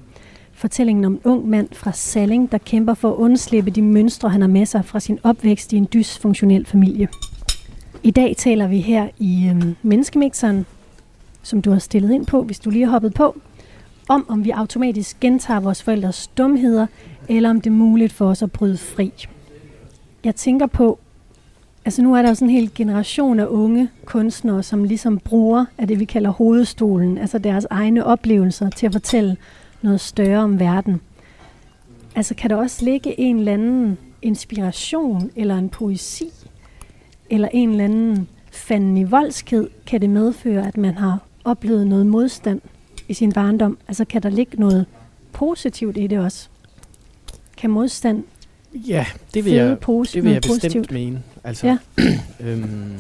Fortællingen 0.60 1.06
om 1.06 1.13
en 1.13 1.19
ung 1.24 1.50
mand 1.50 1.67
fra 1.72 1.91
Salling, 1.91 2.52
der 2.52 2.58
kæmper 2.58 2.93
for 2.93 3.12
at 3.12 3.15
undslippe 3.15 3.72
de 3.72 3.82
mønstre, 3.82 4.30
han 4.30 4.41
har 4.41 4.48
med 4.48 4.65
sig 4.65 4.86
fra 4.86 5.00
sin 5.00 5.19
opvækst 5.24 5.74
i 5.74 5.78
en 5.78 5.88
dysfunktionel 5.93 6.65
familie. 6.65 7.08
I 8.04 8.12
dag 8.12 8.36
taler 8.38 8.67
vi 8.67 8.80
her 8.82 9.08
i 9.19 9.50
øhm, 9.50 9.76
Menneskemixeren, 9.82 10.65
som 11.43 11.62
du 11.62 11.72
har 11.72 11.80
stillet 11.80 12.12
ind 12.12 12.26
på, 12.26 12.43
hvis 12.43 12.60
du 12.60 12.69
lige 12.69 12.86
har 12.86 12.91
hoppet 12.91 13.13
på, 13.13 13.41
om 14.10 14.26
om 14.30 14.45
vi 14.45 14.50
automatisk 14.50 15.19
gentager 15.19 15.60
vores 15.60 15.84
forældres 15.84 16.28
dumheder, 16.28 16.88
eller 17.30 17.50
om 17.50 17.62
det 17.62 17.69
er 17.69 17.76
muligt 17.76 18.13
for 18.13 18.26
os 18.26 18.41
at 18.41 18.52
bryde 18.52 18.78
fri. 18.78 19.12
Jeg 20.24 20.36
tænker 20.36 20.67
på, 20.67 21.00
altså 21.86 22.02
nu 22.02 22.15
er 22.15 22.22
der 22.22 22.30
jo 22.30 22.36
sådan 22.36 22.50
en 22.50 22.56
hel 22.56 22.72
generation 22.76 23.39
af 23.39 23.45
unge 23.45 23.89
kunstnere, 24.06 24.63
som 24.63 24.84
ligesom 24.84 25.19
bruger 25.19 25.65
af 25.78 25.88
det, 25.88 26.00
vi 26.00 26.06
kalder 26.06 26.30
hovedstolen, 26.30 27.17
altså 27.17 27.38
deres 27.38 27.67
egne 27.69 28.06
oplevelser 28.06 28.69
til 28.69 28.86
at 28.86 28.91
fortælle 28.91 29.38
noget 29.81 30.01
større 30.01 30.43
om 30.43 30.59
verden. 30.59 31.01
Altså 32.15 32.35
kan 32.35 32.49
der 32.49 32.55
også 32.55 32.85
ligge 32.85 33.19
en 33.19 33.39
eller 33.39 33.53
anden 33.53 33.97
inspiration, 34.21 35.31
eller 35.35 35.57
en 35.57 35.69
poesi, 35.69 36.31
eller 37.29 37.47
en 37.53 37.69
eller 37.69 37.83
anden 37.83 38.27
fanden 38.51 38.97
i 38.97 39.03
voldsked, 39.03 39.67
kan 39.85 40.01
det 40.01 40.09
medføre, 40.09 40.67
at 40.67 40.77
man 40.77 40.97
har 40.97 41.19
oplevet 41.43 41.87
noget 41.87 42.05
modstand 42.07 42.61
i 43.07 43.13
sin 43.13 43.31
barndom? 43.31 43.77
Altså 43.87 44.05
kan 44.05 44.23
der 44.23 44.29
ligge 44.29 44.59
noget 44.59 44.85
positivt 45.31 45.97
i 45.97 46.07
det 46.07 46.19
også? 46.19 46.49
Kan 47.57 47.69
modstand 47.69 48.23
Ja, 48.73 49.05
det 49.33 49.45
vil 49.45 49.53
jeg, 49.53 49.77
det 50.13 50.23
vil 50.23 50.31
jeg 50.31 50.41
bestemt 50.41 50.61
positivt? 50.61 50.91
mene. 50.91 51.23
Altså, 51.43 51.67
ja. 51.67 51.77
øhm, 52.45 52.93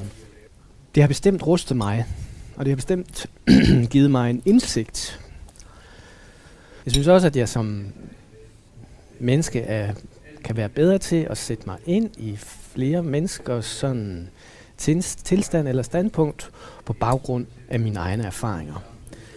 det 0.95 1.03
har 1.03 1.07
bestemt 1.07 1.47
rustet 1.47 1.77
mig, 1.77 2.05
og 2.55 2.65
det 2.65 2.71
har 2.71 2.75
bestemt 2.75 3.25
givet 3.91 4.11
mig 4.11 4.29
en 4.29 4.41
indsigt 4.45 5.19
jeg 6.89 6.93
synes 6.93 7.07
også, 7.07 7.27
at 7.27 7.35
jeg 7.35 7.49
som 7.49 7.85
menneske 9.19 9.61
er, 9.61 9.93
kan 10.43 10.57
være 10.57 10.69
bedre 10.69 10.97
til 10.97 11.27
at 11.29 11.37
sætte 11.37 11.63
mig 11.67 11.77
ind 11.85 12.09
i 12.17 12.35
flere 12.73 13.03
menneskers 13.03 13.65
sådan 13.65 14.29
tilstand 15.23 15.67
eller 15.67 15.83
standpunkt 15.83 16.51
på 16.85 16.93
baggrund 16.93 17.45
af 17.69 17.79
mine 17.79 17.99
egne 17.99 18.23
erfaringer. 18.23 18.83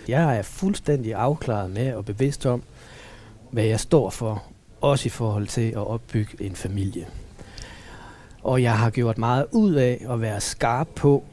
Jeg 0.09 0.39
er 0.39 0.43
fuldstændig 0.43 1.15
afklaret 1.15 1.71
med 1.71 1.95
og 1.95 2.05
bevidst 2.05 2.47
om, 2.47 2.63
hvad 3.51 3.65
jeg 3.65 3.81
står 3.81 4.11
for, 4.11 4.43
også 4.81 5.07
i 5.07 5.11
forhold 5.11 5.47
til 5.47 5.71
at 5.71 5.87
opbygge 5.87 6.45
en 6.45 6.57
familie. 6.57 7.07
Og 8.43 8.63
jeg 8.63 8.79
har 8.79 8.91
gjort 8.91 9.19
meget 9.19 9.47
ud 9.51 9.75
af 9.75 10.07
at 10.11 10.21
være 10.21 10.41
skarp 10.41 10.89
på, 10.95 11.25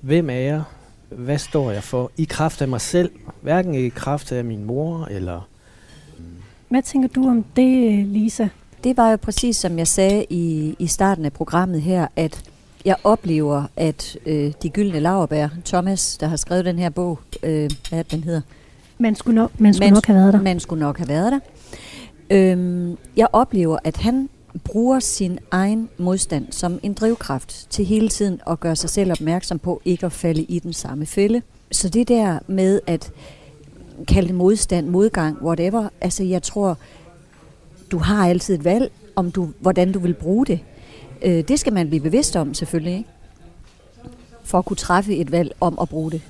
hvem 0.00 0.30
er 0.30 0.34
jeg, 0.34 0.62
hvad 1.08 1.38
står 1.38 1.70
jeg 1.70 1.82
for, 1.82 2.10
i 2.16 2.24
kraft 2.24 2.62
af 2.62 2.68
mig 2.68 2.80
selv, 2.80 3.10
hverken 3.40 3.74
i 3.74 3.88
kraft 3.88 4.32
af 4.32 4.44
min 4.44 4.64
mor 4.64 5.08
eller 5.10 5.48
hvad 6.68 6.82
tænker 6.82 7.08
du 7.08 7.28
om 7.28 7.44
det, 7.56 8.06
Lisa? 8.06 8.48
det 8.86 8.96
var 8.96 9.10
jo 9.10 9.16
præcis 9.16 9.56
som 9.56 9.78
jeg 9.78 9.88
sagde 9.88 10.26
i, 10.30 10.76
i 10.78 10.86
starten 10.86 11.24
af 11.24 11.32
programmet 11.32 11.82
her, 11.82 12.06
at 12.16 12.42
jeg 12.84 12.96
oplever, 13.04 13.64
at 13.76 14.18
øh, 14.26 14.52
de 14.62 14.68
gyldne 14.68 15.00
laverbær, 15.00 15.48
Thomas, 15.64 16.16
der 16.18 16.26
har 16.26 16.36
skrevet 16.36 16.64
den 16.64 16.78
her 16.78 16.90
bog, 16.90 17.18
øh, 17.42 17.70
hvad 17.90 18.04
den 18.04 18.24
hedder? 18.24 18.40
Man 18.98 19.14
skulle 19.14 19.34
nok, 19.34 19.60
man 19.60 19.74
skulle 19.74 19.90
nok 19.90 20.06
have 20.06 20.18
været 20.18 20.32
der. 20.32 20.42
Man 20.42 20.60
skulle 20.60 20.80
nok 20.80 20.98
have 20.98 21.08
været 21.08 21.32
der. 21.32 21.38
Øhm, 22.30 22.96
jeg 23.16 23.26
oplever, 23.32 23.78
at 23.84 23.96
han 23.96 24.28
bruger 24.64 25.00
sin 25.00 25.38
egen 25.50 25.88
modstand 25.98 26.46
som 26.50 26.80
en 26.82 26.92
drivkraft 26.92 27.66
til 27.70 27.84
hele 27.84 28.08
tiden 28.08 28.40
at 28.50 28.60
gøre 28.60 28.76
sig 28.76 28.90
selv 28.90 29.12
opmærksom 29.12 29.58
på 29.58 29.82
ikke 29.84 30.06
at 30.06 30.12
falde 30.12 30.42
i 30.42 30.58
den 30.58 30.72
samme 30.72 31.06
fælde. 31.06 31.42
Så 31.72 31.88
det 31.88 32.08
der 32.08 32.38
med 32.46 32.80
at 32.86 33.10
kalde 34.08 34.28
det 34.28 34.36
modstand, 34.36 34.86
modgang, 34.86 35.42
whatever, 35.42 35.88
altså 36.00 36.24
jeg 36.24 36.42
tror, 36.42 36.78
du 37.90 37.98
har 37.98 38.28
altid 38.28 38.54
et 38.54 38.64
valg 38.64 38.92
om 39.16 39.30
du, 39.30 39.48
hvordan 39.60 39.92
du 39.92 39.98
vil 39.98 40.14
bruge 40.14 40.46
det. 40.46 40.60
Øh, 41.22 41.48
det 41.48 41.60
skal 41.60 41.72
man 41.72 41.88
blive 41.88 42.02
bevidst 42.02 42.36
om 42.36 42.54
selvfølgelig, 42.54 42.96
ikke? 42.96 43.10
for 44.44 44.58
at 44.58 44.64
kunne 44.64 44.76
træffe 44.76 45.16
et 45.16 45.32
valg 45.32 45.52
om 45.60 45.78
at 45.80 45.88
bruge 45.88 46.10
det. 46.10 46.22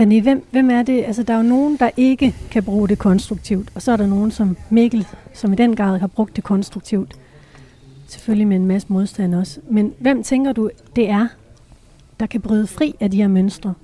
René, 0.00 0.22
hvem, 0.22 0.46
hvem 0.50 0.70
er 0.70 0.82
det? 0.82 1.04
Altså, 1.04 1.22
der 1.22 1.34
er 1.34 1.36
jo 1.36 1.42
nogen, 1.42 1.76
der 1.76 1.90
ikke 1.96 2.34
kan 2.50 2.62
bruge 2.62 2.88
det 2.88 2.98
konstruktivt, 2.98 3.68
og 3.74 3.82
så 3.82 3.92
er 3.92 3.96
der 3.96 4.06
nogen 4.06 4.30
som 4.30 4.56
Mikkel, 4.70 5.06
som 5.34 5.52
i 5.52 5.56
den 5.56 5.76
grad 5.76 5.98
har 5.98 6.06
brugt 6.06 6.36
det 6.36 6.44
konstruktivt. 6.44 7.16
Selvfølgelig 8.06 8.46
med 8.46 8.56
en 8.56 8.66
masse 8.66 8.88
modstand 8.90 9.34
også. 9.34 9.60
Men 9.70 9.94
hvem 9.98 10.22
tænker 10.22 10.52
du, 10.52 10.70
det 10.96 11.10
er, 11.10 11.28
der 12.20 12.26
kan 12.26 12.40
bryde 12.40 12.66
fri 12.66 12.94
af 13.00 13.10
de 13.10 13.16
her 13.16 13.28
mønstre? 13.28 13.74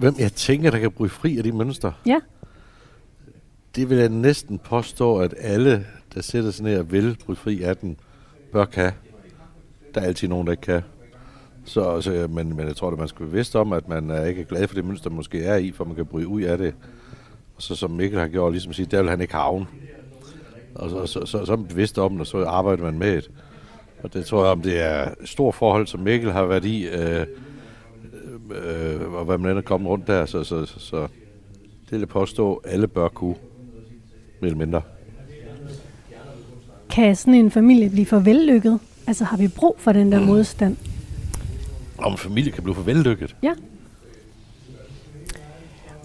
Hvem 0.00 0.14
jeg 0.18 0.32
tænker, 0.32 0.70
der 0.70 0.78
kan 0.78 0.90
bryde 0.90 1.10
fri 1.10 1.38
af 1.38 1.44
de 1.44 1.52
mønstre? 1.52 1.92
Ja. 2.06 2.20
Det 3.76 3.90
vil 3.90 3.98
jeg 3.98 4.08
næsten 4.08 4.58
påstå, 4.58 5.18
at 5.18 5.34
alle, 5.38 5.86
der 6.14 6.22
sætter 6.22 6.50
sig 6.50 6.64
ned 6.64 6.78
og 6.78 6.92
vil 6.92 7.18
bryde 7.24 7.36
fri 7.36 7.62
af 7.62 7.76
den, 7.76 7.96
bør 8.52 8.64
kan. 8.64 8.92
Der 9.94 10.00
er 10.00 10.04
altid 10.04 10.28
nogen, 10.28 10.46
der 10.46 10.52
ikke 10.52 10.60
kan. 10.60 10.82
Så, 11.64 12.00
så, 12.00 12.26
men, 12.30 12.56
men 12.56 12.66
jeg 12.66 12.76
tror, 12.76 12.90
at 12.90 12.98
man 12.98 13.08
skal 13.08 13.20
være 13.20 13.30
bevidst 13.30 13.56
om, 13.56 13.72
at 13.72 13.88
man 13.88 14.10
er 14.10 14.24
ikke 14.24 14.44
glad 14.44 14.68
for 14.68 14.74
det 14.74 14.84
mønster, 14.84 15.10
man 15.10 15.16
måske 15.16 15.44
er 15.44 15.56
i, 15.56 15.72
for 15.72 15.84
man 15.84 15.96
kan 15.96 16.06
bryde 16.06 16.28
ud 16.28 16.42
af 16.42 16.58
det. 16.58 16.74
Og 17.56 17.62
så 17.62 17.74
som 17.74 17.90
Mikkel 17.90 18.20
har 18.20 18.28
gjort, 18.28 18.52
ligesom 18.52 18.70
at 18.70 18.76
sige, 18.76 18.86
der 18.90 19.02
vil 19.02 19.10
han 19.10 19.20
ikke 19.20 19.34
havne. 19.34 19.66
Og 20.74 20.90
så, 20.90 21.06
så, 21.06 21.26
så, 21.26 21.46
så 21.46 21.52
er 21.52 21.56
man 21.56 21.66
bevidst 21.66 21.98
om 21.98 22.12
det, 22.12 22.20
og 22.20 22.26
så 22.26 22.44
arbejder 22.44 22.82
man 22.82 22.98
med 22.98 23.16
det. 23.16 23.30
Og 24.02 24.14
det 24.14 24.26
tror 24.26 24.42
jeg, 24.44 24.52
om 24.52 24.62
det 24.62 24.80
er 24.80 25.14
et 25.22 25.28
stort 25.28 25.54
forhold, 25.54 25.86
som 25.86 26.00
Mikkel 26.00 26.32
har 26.32 26.44
været 26.44 26.64
i, 26.64 26.88
øh, 26.88 27.26
øh, 28.52 29.12
og 29.12 29.24
hvad 29.24 29.38
man 29.38 29.50
ender 29.50 29.62
kommet 29.62 29.88
rundt 29.88 30.06
der, 30.06 30.26
så, 30.26 30.44
så, 30.44 30.66
så, 30.66 30.80
så 30.80 31.00
det 31.84 31.90
vil 31.90 31.98
jeg 31.98 32.08
påstå, 32.08 32.62
alle 32.64 32.88
bør 32.88 33.08
kunne, 33.08 33.34
mere 34.40 34.50
eller 34.50 34.58
mindre. 34.58 34.82
Kan 36.90 37.16
sådan 37.16 37.34
en 37.34 37.50
familie 37.50 37.90
blive 37.90 38.06
for 38.06 38.18
vellykket? 38.18 38.78
Altså 39.06 39.24
har 39.24 39.36
vi 39.36 39.48
brug 39.48 39.76
for 39.78 39.92
den 39.92 40.12
der 40.12 40.20
modstand? 40.20 40.76
Om 41.98 42.12
en 42.12 42.18
familie 42.18 42.52
kan 42.52 42.62
blive 42.62 42.74
for 42.74 42.82
vellykket? 42.82 43.36
Ja. 43.42 43.52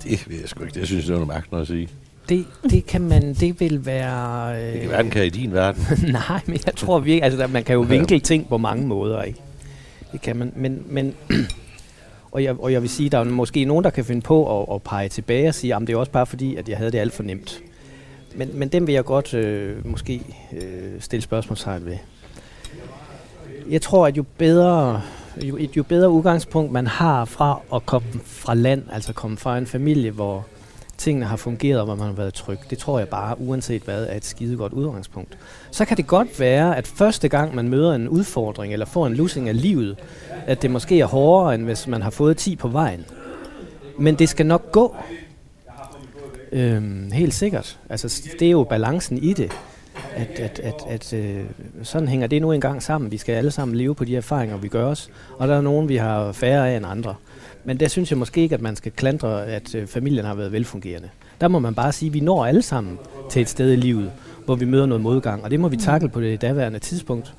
Det 0.03 0.29
ved 0.29 0.39
jeg 0.39 0.49
sgu 0.49 0.63
ikke. 0.63 0.79
Det 0.79 0.87
synes 0.87 1.03
jeg, 1.03 1.07
det 1.07 1.21
er 1.21 1.25
noget 1.25 1.27
mærkeligt 1.27 1.61
at 1.61 1.67
sige. 1.67 1.89
Det, 2.29 2.45
det 2.63 2.85
kan 2.85 3.01
man, 3.01 3.33
det 3.33 3.59
vil 3.59 3.85
være... 3.85 4.55
Øh... 4.61 4.73
Det 4.73 4.81
kan 4.81 4.89
verden 4.89 5.11
kan 5.11 5.25
i 5.25 5.29
din 5.29 5.53
verden. 5.53 5.83
Nej, 6.11 6.41
men 6.45 6.59
jeg 6.65 6.75
tror 6.75 6.99
virkelig, 6.99 7.23
altså 7.23 7.47
man 7.47 7.63
kan 7.63 7.73
jo 7.73 7.81
vinkle 7.81 8.19
ting 8.19 8.47
på 8.49 8.57
mange 8.57 8.87
måder, 8.87 9.23
ikke? 9.23 9.39
Det 10.11 10.21
kan 10.21 10.35
man, 10.35 10.53
men, 10.55 10.83
men 10.89 11.13
og, 12.35 12.43
jeg, 12.43 12.59
og 12.59 12.71
jeg 12.71 12.81
vil 12.81 12.89
sige, 12.89 13.09
der 13.09 13.17
er 13.17 13.23
måske 13.23 13.65
nogen, 13.65 13.83
der 13.83 13.89
kan 13.89 14.05
finde 14.05 14.21
på 14.21 14.61
at, 14.61 14.75
at 14.75 14.81
pege 14.81 15.09
tilbage 15.09 15.47
og 15.47 15.55
sige, 15.55 15.75
at 15.75 15.81
det 15.81 15.89
er 15.89 15.97
også 15.97 16.11
bare 16.11 16.25
fordi, 16.25 16.55
at 16.55 16.69
jeg 16.69 16.77
havde 16.77 16.91
det 16.91 16.97
alt 16.97 17.13
for 17.13 17.23
nemt. 17.23 17.61
Men, 18.35 18.49
men 18.53 18.67
dem 18.69 18.87
vil 18.87 18.93
jeg 18.93 19.05
godt 19.05 19.33
øh, 19.33 19.87
måske 19.87 20.21
øh, 20.53 20.99
stille 21.01 21.23
spørgsmålstegn 21.23 21.85
ved. 21.85 21.97
Jeg 23.69 23.81
tror, 23.81 24.07
at 24.07 24.17
jo 24.17 24.25
bedre, 24.37 25.01
jo, 25.41 25.57
et 25.57 25.77
jo 25.77 25.83
bedre 25.83 26.09
udgangspunkt 26.09 26.71
man 26.71 26.87
har 26.87 27.25
fra 27.25 27.61
at 27.75 27.85
komme 27.85 28.07
fra 28.23 28.53
land, 28.53 28.83
altså 28.91 29.13
komme 29.13 29.37
fra 29.37 29.57
en 29.57 29.67
familie, 29.67 30.11
hvor 30.11 30.45
tingene 30.97 31.25
har 31.25 31.37
fungeret, 31.37 31.79
og 31.79 31.85
hvor 31.85 31.95
man 31.95 32.07
har 32.07 32.13
været 32.13 32.33
tryg, 32.33 32.57
det 32.69 32.77
tror 32.77 32.99
jeg 32.99 33.07
bare, 33.07 33.41
uanset 33.41 33.81
hvad, 33.81 34.07
er 34.09 34.17
et 34.17 34.25
skidegodt 34.25 34.73
udgangspunkt. 34.73 35.37
Så 35.71 35.85
kan 35.85 35.97
det 35.97 36.07
godt 36.07 36.39
være, 36.39 36.77
at 36.77 36.87
første 36.87 37.27
gang 37.27 37.55
man 37.55 37.69
møder 37.69 37.93
en 37.93 38.09
udfordring, 38.09 38.73
eller 38.73 38.85
får 38.85 39.07
en 39.07 39.13
lussing 39.13 39.49
af 39.49 39.61
livet, 39.61 39.97
at 40.45 40.61
det 40.61 40.71
måske 40.71 40.99
er 40.99 41.05
hårdere, 41.05 41.55
end 41.55 41.63
hvis 41.63 41.87
man 41.87 42.01
har 42.01 42.09
fået 42.09 42.37
10 42.37 42.55
på 42.55 42.67
vejen. 42.67 43.05
Men 43.99 44.15
det 44.15 44.29
skal 44.29 44.45
nok 44.45 44.71
gå. 44.71 44.95
Øhm, 46.51 47.11
helt 47.11 47.33
sikkert. 47.33 47.79
Altså, 47.89 48.21
det 48.39 48.47
er 48.47 48.51
jo 48.51 48.63
balancen 48.63 49.17
i 49.17 49.33
det. 49.33 49.51
At, 50.15 50.39
at, 50.39 50.59
at, 50.59 50.73
at 50.89 51.13
øh, 51.13 51.43
sådan 51.83 52.07
hænger 52.07 52.27
det 52.27 52.41
nu 52.41 52.51
engang 52.51 52.83
sammen. 52.83 53.11
Vi 53.11 53.17
skal 53.17 53.33
alle 53.35 53.51
sammen 53.51 53.77
leve 53.77 53.95
på 53.95 54.05
de 54.05 54.15
erfaringer, 54.15 54.57
vi 54.57 54.67
gør 54.67 54.85
os. 54.85 55.09
Og 55.37 55.47
der 55.47 55.55
er 55.55 55.61
nogen, 55.61 55.89
vi 55.89 55.95
har 55.95 56.31
færre 56.31 56.69
af 56.69 56.77
end 56.77 56.85
andre. 56.85 57.15
Men 57.65 57.79
der 57.79 57.87
synes 57.87 58.11
jeg 58.11 58.17
måske 58.17 58.41
ikke, 58.41 58.55
at 58.55 58.61
man 58.61 58.75
skal 58.75 58.91
klandre, 58.91 59.45
at 59.45 59.75
øh, 59.75 59.87
familien 59.87 60.25
har 60.25 60.35
været 60.35 60.51
velfungerende. 60.51 61.09
Der 61.41 61.47
må 61.47 61.59
man 61.59 61.75
bare 61.75 61.91
sige, 61.91 62.07
at 62.07 62.13
vi 62.13 62.19
når 62.19 62.45
alle 62.45 62.61
sammen 62.61 62.97
til 63.29 63.41
et 63.41 63.49
sted 63.49 63.71
i 63.71 63.75
livet, 63.75 64.11
hvor 64.45 64.55
vi 64.55 64.65
møder 64.65 64.85
noget 64.85 65.01
modgang. 65.01 65.43
Og 65.43 65.51
det 65.51 65.59
må 65.59 65.67
vi 65.67 65.77
takle 65.77 66.09
på 66.09 66.21
det 66.21 66.41
daværende 66.41 66.79
tidspunkt, 66.79 67.33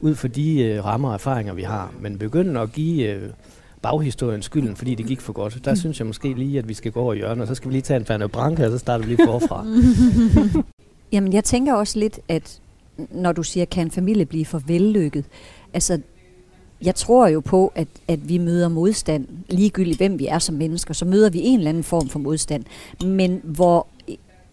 ud 0.00 0.14
for 0.14 0.28
de 0.28 0.62
øh, 0.62 0.84
rammer 0.84 1.08
og 1.08 1.14
erfaringer, 1.14 1.54
vi 1.54 1.62
har. 1.62 1.92
Men 2.00 2.18
begynde 2.18 2.60
at 2.60 2.72
give 2.72 3.08
øh, 3.08 3.30
baghistorien 3.82 4.42
skylden, 4.42 4.76
fordi 4.76 4.94
det 4.94 5.06
gik 5.06 5.20
for 5.20 5.32
godt, 5.32 5.64
der 5.64 5.74
synes 5.74 5.98
jeg 5.98 6.06
måske 6.06 6.34
lige, 6.34 6.58
at 6.58 6.68
vi 6.68 6.74
skal 6.74 6.92
gå 6.92 7.00
over 7.00 7.14
i 7.14 7.16
hjørnet, 7.16 7.42
og 7.42 7.48
så 7.48 7.54
skal 7.54 7.68
vi 7.68 7.74
lige 7.74 7.82
tage 7.82 8.00
en 8.00 8.06
Fernø 8.06 8.26
Branca, 8.26 8.64
og 8.64 8.70
så 8.70 8.78
starter 8.78 9.04
vi 9.04 9.14
lige 9.14 9.26
forfra. 9.26 9.66
Jamen, 11.12 11.32
jeg 11.32 11.44
tænker 11.44 11.74
også 11.74 11.98
lidt, 11.98 12.20
at 12.28 12.60
når 13.10 13.32
du 13.32 13.42
siger, 13.42 13.66
kan 13.66 13.86
en 13.86 13.90
familie 13.90 14.26
blive 14.26 14.46
for 14.46 14.62
vellykket, 14.66 15.24
altså, 15.74 16.00
jeg 16.82 16.94
tror 16.94 17.26
jo 17.26 17.40
på, 17.40 17.72
at, 17.74 17.88
at 18.08 18.28
vi 18.28 18.38
møder 18.38 18.68
modstand, 18.68 19.28
ligegyldigt 19.48 19.96
hvem 19.98 20.18
vi 20.18 20.26
er 20.26 20.38
som 20.38 20.54
mennesker, 20.54 20.94
så 20.94 21.04
møder 21.04 21.30
vi 21.30 21.40
en 21.40 21.58
eller 21.58 21.68
anden 21.68 21.84
form 21.84 22.08
for 22.08 22.18
modstand. 22.18 22.64
Men 23.04 23.40
hvor 23.44 23.86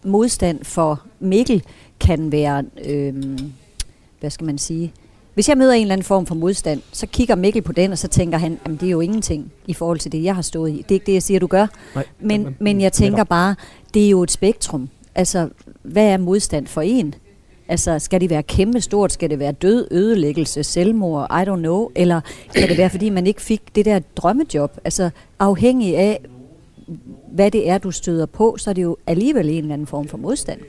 modstand 0.04 0.64
for 0.64 1.02
Mikkel 1.20 1.62
kan 2.00 2.32
være, 2.32 2.64
øhm, 2.84 3.52
hvad 4.20 4.30
skal 4.30 4.46
man 4.46 4.58
sige, 4.58 4.92
hvis 5.34 5.48
jeg 5.48 5.58
møder 5.58 5.72
en 5.72 5.80
eller 5.80 5.92
anden 5.92 6.04
form 6.04 6.26
for 6.26 6.34
modstand, 6.34 6.82
så 6.92 7.06
kigger 7.06 7.34
Mikkel 7.34 7.62
på 7.62 7.72
den, 7.72 7.92
og 7.92 7.98
så 7.98 8.08
tænker 8.08 8.38
han, 8.38 8.60
at 8.64 8.70
det 8.70 8.82
er 8.82 8.90
jo 8.90 9.00
ingenting 9.00 9.52
i 9.66 9.74
forhold 9.74 9.98
til 9.98 10.12
det, 10.12 10.22
jeg 10.22 10.34
har 10.34 10.42
stået 10.42 10.70
i. 10.70 10.76
Det 10.76 10.90
er 10.90 10.94
ikke 10.94 11.06
det, 11.06 11.12
jeg 11.12 11.22
siger, 11.22 11.40
du 11.40 11.46
gør. 11.46 11.66
Nej, 11.94 12.04
Men, 12.20 12.56
men 12.58 12.80
jeg 12.80 12.92
tænker 12.92 13.24
bare, 13.24 13.54
det 13.94 14.06
er 14.06 14.10
jo 14.10 14.22
et 14.22 14.30
spektrum. 14.30 14.88
Altså, 15.14 15.48
hvad 15.82 16.06
er 16.06 16.16
modstand 16.16 16.66
for 16.66 16.80
en? 16.80 17.14
Altså, 17.70 17.98
skal 17.98 18.20
det 18.20 18.30
være 18.30 18.42
kæmpe 18.42 18.80
stort? 18.80 19.12
Skal 19.12 19.30
det 19.30 19.38
være 19.38 19.52
død, 19.52 19.88
ødelæggelse, 19.90 20.62
selvmord? 20.64 21.26
I 21.30 21.48
don't 21.50 21.56
know. 21.56 21.88
Eller 21.94 22.20
skal 22.50 22.68
det 22.68 22.78
være, 22.78 22.90
fordi 22.90 23.08
man 23.10 23.26
ikke 23.26 23.42
fik 23.42 23.62
det 23.74 23.84
der 23.84 24.00
drømmejob? 24.16 24.78
Altså, 24.84 25.10
afhængig 25.38 25.96
af, 25.96 26.20
hvad 27.32 27.50
det 27.50 27.68
er, 27.68 27.78
du 27.78 27.90
støder 27.90 28.26
på, 28.26 28.56
så 28.58 28.70
er 28.70 28.74
det 28.74 28.82
jo 28.82 28.96
alligevel 29.06 29.48
en 29.48 29.56
eller 29.58 29.72
anden 29.74 29.86
form 29.86 30.08
for 30.08 30.18
modstand. 30.18 30.60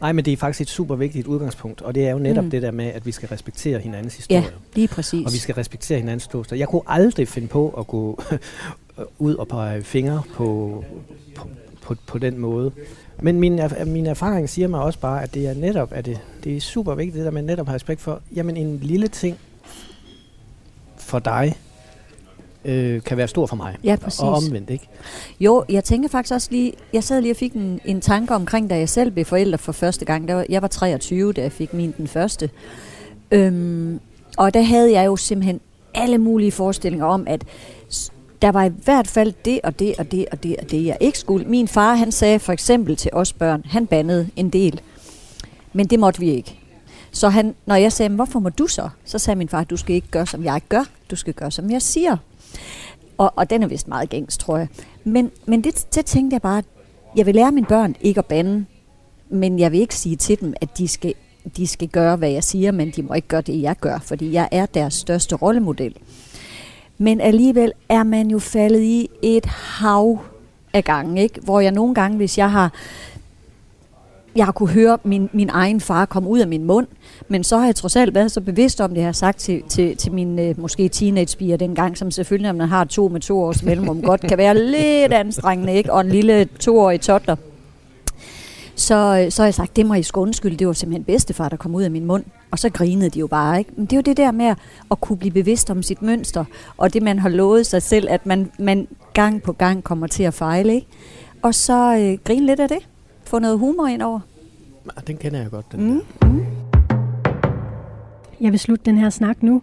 Nej, 0.00 0.12
men 0.12 0.24
det 0.24 0.32
er 0.32 0.36
faktisk 0.36 0.60
et 0.60 0.68
super 0.74 0.94
vigtigt 0.96 1.26
udgangspunkt, 1.26 1.82
og 1.82 1.94
det 1.94 2.06
er 2.06 2.10
jo 2.10 2.18
netop 2.18 2.44
Mm. 2.44 2.50
det 2.50 2.62
der 2.62 2.70
med, 2.70 2.84
at 2.86 3.06
vi 3.06 3.12
skal 3.12 3.28
respektere 3.28 3.78
hinandens 3.78 4.16
historie. 4.16 4.40
Ja, 4.40 4.46
lige 4.74 4.88
præcis. 4.88 5.26
Og 5.26 5.32
vi 5.32 5.38
skal 5.38 5.54
respektere 5.54 5.98
hinandens 5.98 6.22
ståsted. 6.22 6.56
Jeg 6.58 6.68
kunne 6.68 6.82
aldrig 6.86 7.28
finde 7.28 7.48
på 7.48 7.68
at 7.78 7.86
gå 7.86 8.22
ud 9.18 9.34
og 9.34 9.48
pege 9.48 9.82
fingre 9.82 10.22
på, 10.34 10.84
på, 11.34 11.48
på, 11.82 11.94
på 12.06 12.18
den 12.18 12.38
måde. 12.38 12.70
Men 13.22 13.40
min, 13.40 13.60
min 13.86 14.06
erfaring 14.06 14.48
siger 14.48 14.68
mig 14.68 14.80
også 14.80 14.98
bare, 14.98 15.22
at 15.22 15.34
det 15.34 15.46
er 15.46 15.54
netop, 15.54 15.92
at 15.92 16.06
det, 16.06 16.18
det 16.44 16.56
er 16.56 16.60
super 16.60 16.94
vigtigt, 16.94 17.16
det 17.16 17.24
der 17.24 17.30
med 17.30 17.42
netop 17.42 17.66
at 17.66 17.68
have 17.68 17.74
respekt 17.74 18.00
for, 18.00 18.20
jamen 18.34 18.56
en 18.56 18.78
lille 18.82 19.08
ting 19.08 19.38
for 20.96 21.18
dig, 21.18 21.56
øh, 22.64 23.02
kan 23.02 23.16
være 23.16 23.28
stor 23.28 23.46
for 23.46 23.56
mig. 23.56 23.76
Ja, 23.84 23.96
præcis. 23.96 24.20
Og 24.20 24.34
omvendt, 24.34 24.70
ikke? 24.70 24.88
Jo, 25.40 25.64
jeg 25.68 25.84
tænker 25.84 26.08
faktisk 26.08 26.34
også 26.34 26.48
lige, 26.50 26.72
jeg 26.92 27.04
sad 27.04 27.20
lige 27.20 27.32
og 27.32 27.36
fik 27.36 27.52
en, 27.52 27.80
en 27.84 28.00
tanke 28.00 28.34
omkring, 28.34 28.70
da 28.70 28.78
jeg 28.78 28.88
selv 28.88 29.10
blev 29.10 29.24
forælder 29.24 29.56
for 29.56 29.72
første 29.72 30.04
gang. 30.04 30.28
Der 30.28 30.34
var, 30.34 30.46
jeg 30.48 30.62
var 30.62 30.68
23, 30.68 31.32
da 31.32 31.42
jeg 31.42 31.52
fik 31.52 31.74
min 31.74 31.94
den 31.96 32.08
første. 32.08 32.50
Øhm, 33.30 34.00
og 34.36 34.54
der 34.54 34.62
havde 34.62 34.92
jeg 34.92 35.06
jo 35.06 35.16
simpelthen 35.16 35.60
alle 35.94 36.18
mulige 36.18 36.52
forestillinger 36.52 37.06
om, 37.06 37.24
at 37.26 37.44
der 38.42 38.52
var 38.52 38.64
i 38.64 38.68
hvert 38.84 39.08
fald 39.08 39.32
det 39.44 39.60
og 39.64 39.78
det 39.78 39.94
og 39.98 40.12
det 40.12 40.26
og 40.32 40.42
det 40.42 40.56
og 40.56 40.70
det, 40.70 40.84
jeg 40.84 40.96
ikke 41.00 41.18
skulle. 41.18 41.46
Min 41.46 41.68
far, 41.68 41.94
han 41.94 42.12
sagde 42.12 42.38
for 42.38 42.52
eksempel 42.52 42.96
til 42.96 43.10
os 43.12 43.32
børn, 43.32 43.62
han 43.64 43.86
bandede 43.86 44.28
en 44.36 44.50
del. 44.50 44.80
Men 45.72 45.86
det 45.86 46.00
måtte 46.00 46.20
vi 46.20 46.30
ikke. 46.30 46.58
Så 47.12 47.28
han, 47.28 47.54
når 47.66 47.74
jeg 47.74 47.92
sagde, 47.92 48.14
hvorfor 48.14 48.38
må 48.38 48.48
du 48.48 48.66
så? 48.66 48.88
Så 49.04 49.18
sagde 49.18 49.38
min 49.38 49.48
far, 49.48 49.64
du 49.64 49.76
skal 49.76 49.94
ikke 49.94 50.08
gøre, 50.08 50.26
som 50.26 50.44
jeg 50.44 50.60
gør. 50.68 50.84
Du 51.10 51.16
skal 51.16 51.34
gøre, 51.34 51.50
som 51.50 51.70
jeg 51.70 51.82
siger. 51.82 52.16
Og, 53.18 53.32
og 53.36 53.50
den 53.50 53.62
er 53.62 53.66
vist 53.66 53.88
meget 53.88 54.10
gængs, 54.10 54.38
tror 54.38 54.56
jeg. 54.56 54.68
Men, 55.04 55.30
men 55.46 55.64
det, 55.64 55.86
det 55.94 56.06
tænkte 56.06 56.34
jeg 56.34 56.42
bare, 56.42 56.62
jeg 57.16 57.26
vil 57.26 57.34
lære 57.34 57.52
mine 57.52 57.66
børn 57.66 57.94
ikke 58.00 58.18
at 58.18 58.26
bande, 58.26 58.64
men 59.28 59.58
jeg 59.58 59.72
vil 59.72 59.80
ikke 59.80 59.94
sige 59.94 60.16
til 60.16 60.40
dem, 60.40 60.54
at 60.60 60.78
de 60.78 60.88
skal, 60.88 61.14
de 61.56 61.66
skal 61.66 61.88
gøre, 61.88 62.16
hvad 62.16 62.30
jeg 62.30 62.44
siger, 62.44 62.72
men 62.72 62.90
de 62.90 63.02
må 63.02 63.14
ikke 63.14 63.28
gøre 63.28 63.40
det, 63.40 63.62
jeg 63.62 63.76
gør, 63.80 63.98
fordi 63.98 64.32
jeg 64.32 64.48
er 64.52 64.66
deres 64.66 64.94
største 64.94 65.36
rollemodel. 65.36 65.96
Men 67.02 67.20
alligevel 67.20 67.72
er 67.88 68.02
man 68.02 68.30
jo 68.30 68.38
faldet 68.38 68.82
i 68.82 69.08
et 69.22 69.46
hav 69.46 70.18
af 70.72 70.84
gangen, 70.84 71.18
ikke? 71.18 71.40
hvor 71.40 71.60
jeg 71.60 71.72
nogle 71.72 71.94
gange, 71.94 72.16
hvis 72.16 72.38
jeg 72.38 72.50
har 72.50 72.72
jeg 74.36 74.44
har 74.44 74.52
kunne 74.52 74.68
høre 74.68 74.98
min, 75.04 75.30
min 75.32 75.48
egen 75.48 75.80
far 75.80 76.04
komme 76.04 76.28
ud 76.28 76.38
af 76.38 76.48
min 76.48 76.64
mund, 76.64 76.86
men 77.28 77.44
så 77.44 77.58
har 77.58 77.64
jeg 77.64 77.74
trods 77.74 77.96
alt 77.96 78.14
været 78.14 78.32
så 78.32 78.40
bevidst 78.40 78.80
om 78.80 78.90
det, 78.90 78.96
jeg 78.96 79.04
har 79.04 79.12
sagt 79.12 79.38
til, 79.38 79.62
til, 79.68 79.96
til 79.96 80.12
mine 80.12 80.42
måske 80.42 80.48
øh, 80.48 80.60
måske 80.60 80.88
teenagepiger 80.88 81.56
dengang, 81.56 81.98
som 81.98 82.10
selvfølgelig, 82.10 82.52
når 82.52 82.58
man 82.58 82.68
har 82.68 82.84
to 82.84 83.08
med 83.08 83.20
to 83.20 83.40
års 83.40 83.62
mellemrum, 83.62 84.02
godt 84.02 84.20
kan 84.20 84.38
være 84.38 84.58
lidt 84.58 85.12
anstrengende, 85.12 85.74
ikke? 85.74 85.92
og 85.92 86.00
en 86.00 86.08
lille 86.08 86.44
toårig 86.44 87.00
toddler. 87.00 87.36
Så, 88.74 89.22
øh, 89.24 89.32
så 89.32 89.42
har 89.42 89.46
jeg 89.46 89.54
sagt, 89.54 89.76
det 89.76 89.86
må 89.86 89.94
I 89.94 90.02
sgu 90.02 90.20
undskylde, 90.20 90.56
det 90.56 90.66
var 90.66 90.72
simpelthen 90.72 91.04
bedstefar, 91.04 91.48
der 91.48 91.56
kom 91.56 91.74
ud 91.74 91.82
af 91.82 91.90
min 91.90 92.04
mund. 92.04 92.24
Og 92.52 92.58
så 92.58 92.70
grinede 92.70 93.10
de 93.10 93.18
jo 93.18 93.26
bare, 93.26 93.58
ikke? 93.58 93.70
Men 93.76 93.84
det 93.86 93.92
er 93.92 93.96
jo 93.96 94.02
det 94.02 94.16
der 94.16 94.30
med 94.30 94.54
at 94.90 95.00
kunne 95.00 95.16
blive 95.16 95.32
bevidst 95.32 95.70
om 95.70 95.82
sit 95.82 96.02
mønster, 96.02 96.44
og 96.76 96.92
det 96.92 97.02
man 97.02 97.18
har 97.18 97.28
lovet 97.28 97.66
sig 97.66 97.82
selv, 97.82 98.06
at 98.10 98.26
man, 98.26 98.50
man 98.58 98.88
gang 99.14 99.42
på 99.42 99.52
gang 99.52 99.84
kommer 99.84 100.06
til 100.06 100.22
at 100.22 100.34
fejle, 100.34 100.74
ikke? 100.74 100.86
Og 101.42 101.54
så 101.54 101.96
øh, 101.96 102.18
grine 102.24 102.46
lidt 102.46 102.60
af 102.60 102.68
det. 102.68 102.78
Få 103.24 103.38
noget 103.38 103.58
humor 103.58 103.86
ind 103.86 104.02
over. 104.02 104.20
Ja, 104.86 105.00
den 105.06 105.16
kender 105.16 105.40
jeg 105.40 105.50
godt, 105.50 105.72
den 105.72 105.92
Mm. 105.92 106.00
der. 106.22 106.34
Jeg 108.40 108.52
vil 108.52 108.58
slutte 108.60 108.84
den 108.84 108.98
her 108.98 109.10
snak 109.10 109.42
nu. 109.42 109.62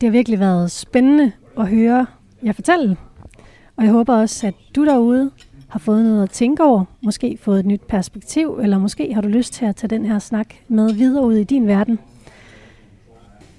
Det 0.00 0.06
har 0.06 0.10
virkelig 0.10 0.38
været 0.40 0.70
spændende 0.70 1.32
at 1.58 1.68
høre 1.68 2.06
jer 2.44 2.52
fortælle. 2.52 2.96
Og 3.76 3.84
jeg 3.84 3.92
håber 3.92 4.14
også, 4.16 4.46
at 4.46 4.54
du 4.76 4.84
derude 4.86 5.30
har 5.74 5.78
fået 5.78 6.04
noget 6.04 6.22
at 6.22 6.30
tænke 6.30 6.62
over, 6.64 6.84
måske 7.02 7.38
fået 7.42 7.58
et 7.60 7.66
nyt 7.66 7.80
perspektiv, 7.80 8.58
eller 8.62 8.78
måske 8.78 9.14
har 9.14 9.20
du 9.20 9.28
lyst 9.28 9.52
til 9.52 9.64
at 9.64 9.76
tage 9.76 9.88
den 9.88 10.04
her 10.06 10.18
snak 10.18 10.46
med 10.68 10.92
videre 10.92 11.24
ud 11.26 11.34
i 11.34 11.44
din 11.44 11.66
verden. 11.66 11.98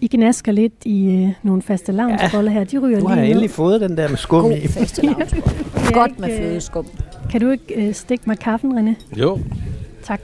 I 0.01 0.07
gnasker 0.07 0.51
lidt 0.51 0.73
i 0.85 1.07
øh, 1.11 1.29
nogle 1.43 1.61
faste 1.61 1.91
lavnsboller 1.91 2.51
her. 2.51 2.63
De 2.63 2.77
ryger 2.77 2.99
Nu 2.99 3.07
lige 3.07 3.09
har 3.09 3.15
jeg 3.15 3.23
ned. 3.23 3.29
endelig 3.31 3.49
fået 3.49 3.81
den 3.81 3.97
der 3.97 4.09
med 4.09 4.17
skum 4.17 4.41
God 4.41 4.51
i. 4.51 4.61
jeg 5.03 5.93
Godt 5.93 6.19
med 6.19 6.29
øh, 6.31 6.37
flødeskum. 6.37 6.85
Kan 7.31 7.41
du 7.41 7.49
ikke 7.49 7.87
øh, 7.87 7.93
stikke 7.93 8.23
mig 8.27 8.39
kaffen, 8.39 8.77
René? 8.89 9.19
Jo, 9.19 9.39
Tak. 10.03 10.21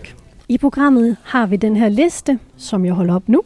I 0.49 0.57
programmet 0.57 1.17
har 1.23 1.45
vi 1.45 1.55
den 1.55 1.75
her 1.75 1.89
liste, 1.89 2.39
som 2.57 2.85
jeg 2.85 2.93
holder 2.93 3.15
op 3.15 3.29
nu, 3.29 3.41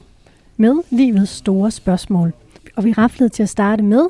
med 0.58 0.74
livets 0.90 1.32
store 1.32 1.72
spørgsmål. 1.72 2.34
Og 2.76 2.84
vi 2.86 2.94
raflede 2.94 3.30
til 3.30 3.44
at 3.44 3.50
starte 3.50 3.84
med, 3.84 4.06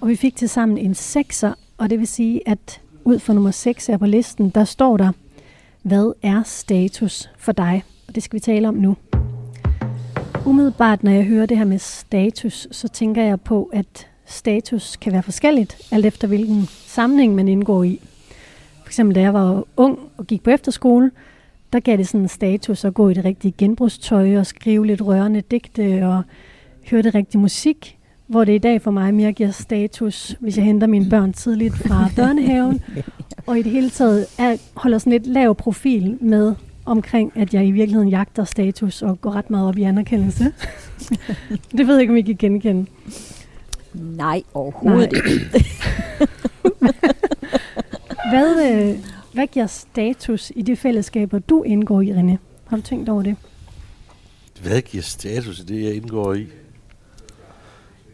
og 0.00 0.08
vi 0.08 0.16
fik 0.16 0.36
til 0.36 0.48
sammen 0.48 0.78
en 0.78 0.94
sekser, 0.94 1.52
og 1.78 1.90
det 1.90 1.98
vil 1.98 2.06
sige, 2.06 2.40
at 2.48 2.80
ud 3.04 3.18
for 3.18 3.32
nummer 3.32 3.50
6 3.50 3.86
her 3.86 3.96
på 3.96 4.06
listen, 4.06 4.50
der 4.50 4.64
står 4.64 4.96
der, 4.96 5.12
hvad 5.82 6.12
er 6.22 6.42
status 6.42 7.30
for 7.38 7.52
dig? 7.52 7.84
Og 8.08 8.14
det 8.14 8.22
skal 8.22 8.36
vi 8.36 8.40
tale 8.40 8.68
om 8.68 8.74
nu. 8.74 8.96
Umiddelbart, 10.46 11.02
når 11.02 11.10
jeg 11.10 11.24
hører 11.24 11.46
det 11.46 11.58
her 11.58 11.64
med 11.64 11.78
status, 11.78 12.68
så 12.70 12.88
tænker 12.88 13.22
jeg 13.22 13.40
på, 13.40 13.70
at 13.72 14.08
status 14.26 14.96
kan 14.96 15.12
være 15.12 15.22
forskelligt, 15.22 15.88
alt 15.92 16.06
efter 16.06 16.28
hvilken 16.28 16.66
sammenhæng 16.68 17.34
man 17.34 17.48
indgår 17.48 17.84
i. 17.84 18.00
For 18.82 18.88
eksempel 18.88 19.14
da 19.14 19.20
jeg 19.20 19.34
var 19.34 19.64
ung 19.76 19.98
og 20.16 20.26
gik 20.26 20.42
på 20.42 20.50
efterskole, 20.50 21.10
der 21.72 21.80
gav 21.80 21.96
det 21.96 22.08
sådan 22.08 22.20
en 22.20 22.28
status 22.28 22.84
at 22.84 22.94
gå 22.94 23.08
i 23.08 23.14
det 23.14 23.24
rigtige 23.24 23.54
genbrugstøj 23.58 24.36
og 24.36 24.46
skrive 24.46 24.86
lidt 24.86 25.02
rørende 25.02 25.40
digte 25.40 26.06
og 26.06 26.22
høre 26.90 27.02
det 27.02 27.14
rigtige 27.14 27.40
musik. 27.40 27.98
Hvor 28.26 28.44
det 28.44 28.54
i 28.54 28.58
dag 28.58 28.82
for 28.82 28.90
mig 28.90 29.14
mere 29.14 29.32
giver 29.32 29.50
status, 29.50 30.36
hvis 30.40 30.56
jeg 30.56 30.64
henter 30.64 30.86
mine 30.86 31.10
børn 31.10 31.32
tidligt 31.32 31.74
fra 31.74 32.08
børnehaven. 32.16 32.82
Og 33.46 33.58
i 33.58 33.62
det 33.62 33.72
hele 33.72 33.90
taget 33.90 34.26
er, 34.38 34.56
holder 34.74 34.98
sådan 34.98 35.12
lidt 35.12 35.26
lav 35.26 35.54
profil 35.54 36.18
med 36.20 36.54
omkring, 36.84 37.32
at 37.34 37.54
jeg 37.54 37.66
i 37.66 37.70
virkeligheden 37.70 38.08
jagter 38.08 38.44
status 38.44 39.02
og 39.02 39.20
går 39.20 39.30
ret 39.30 39.50
meget 39.50 39.68
op 39.68 39.78
i 39.78 39.82
anerkendelse. 39.82 40.44
det 41.76 41.86
ved 41.86 41.94
jeg 41.94 42.00
ikke, 42.00 42.12
om 42.12 42.16
I 42.16 42.22
kan 42.22 42.36
genkende. 42.36 42.86
Nej, 43.94 44.42
overhovedet 44.54 45.12
Nej. 45.12 45.32
ikke. 45.32 45.64
Hvad, 48.30 48.72
øh, 48.72 48.98
hvad 49.32 49.46
giver 49.46 49.66
status 49.66 50.52
i 50.56 50.62
de 50.62 50.76
fællesskaber, 50.76 51.38
du 51.38 51.62
indgår 51.62 52.00
i, 52.00 52.12
René? 52.12 52.36
Har 52.66 52.76
du 52.76 52.82
tænkt 52.82 53.08
over 53.08 53.22
det? 53.22 53.36
hvad 54.62 54.82
giver 54.82 55.02
status 55.02 55.60
i 55.60 55.62
det, 55.62 55.82
jeg 55.84 55.94
indgår 55.94 56.34
i? 56.34 56.46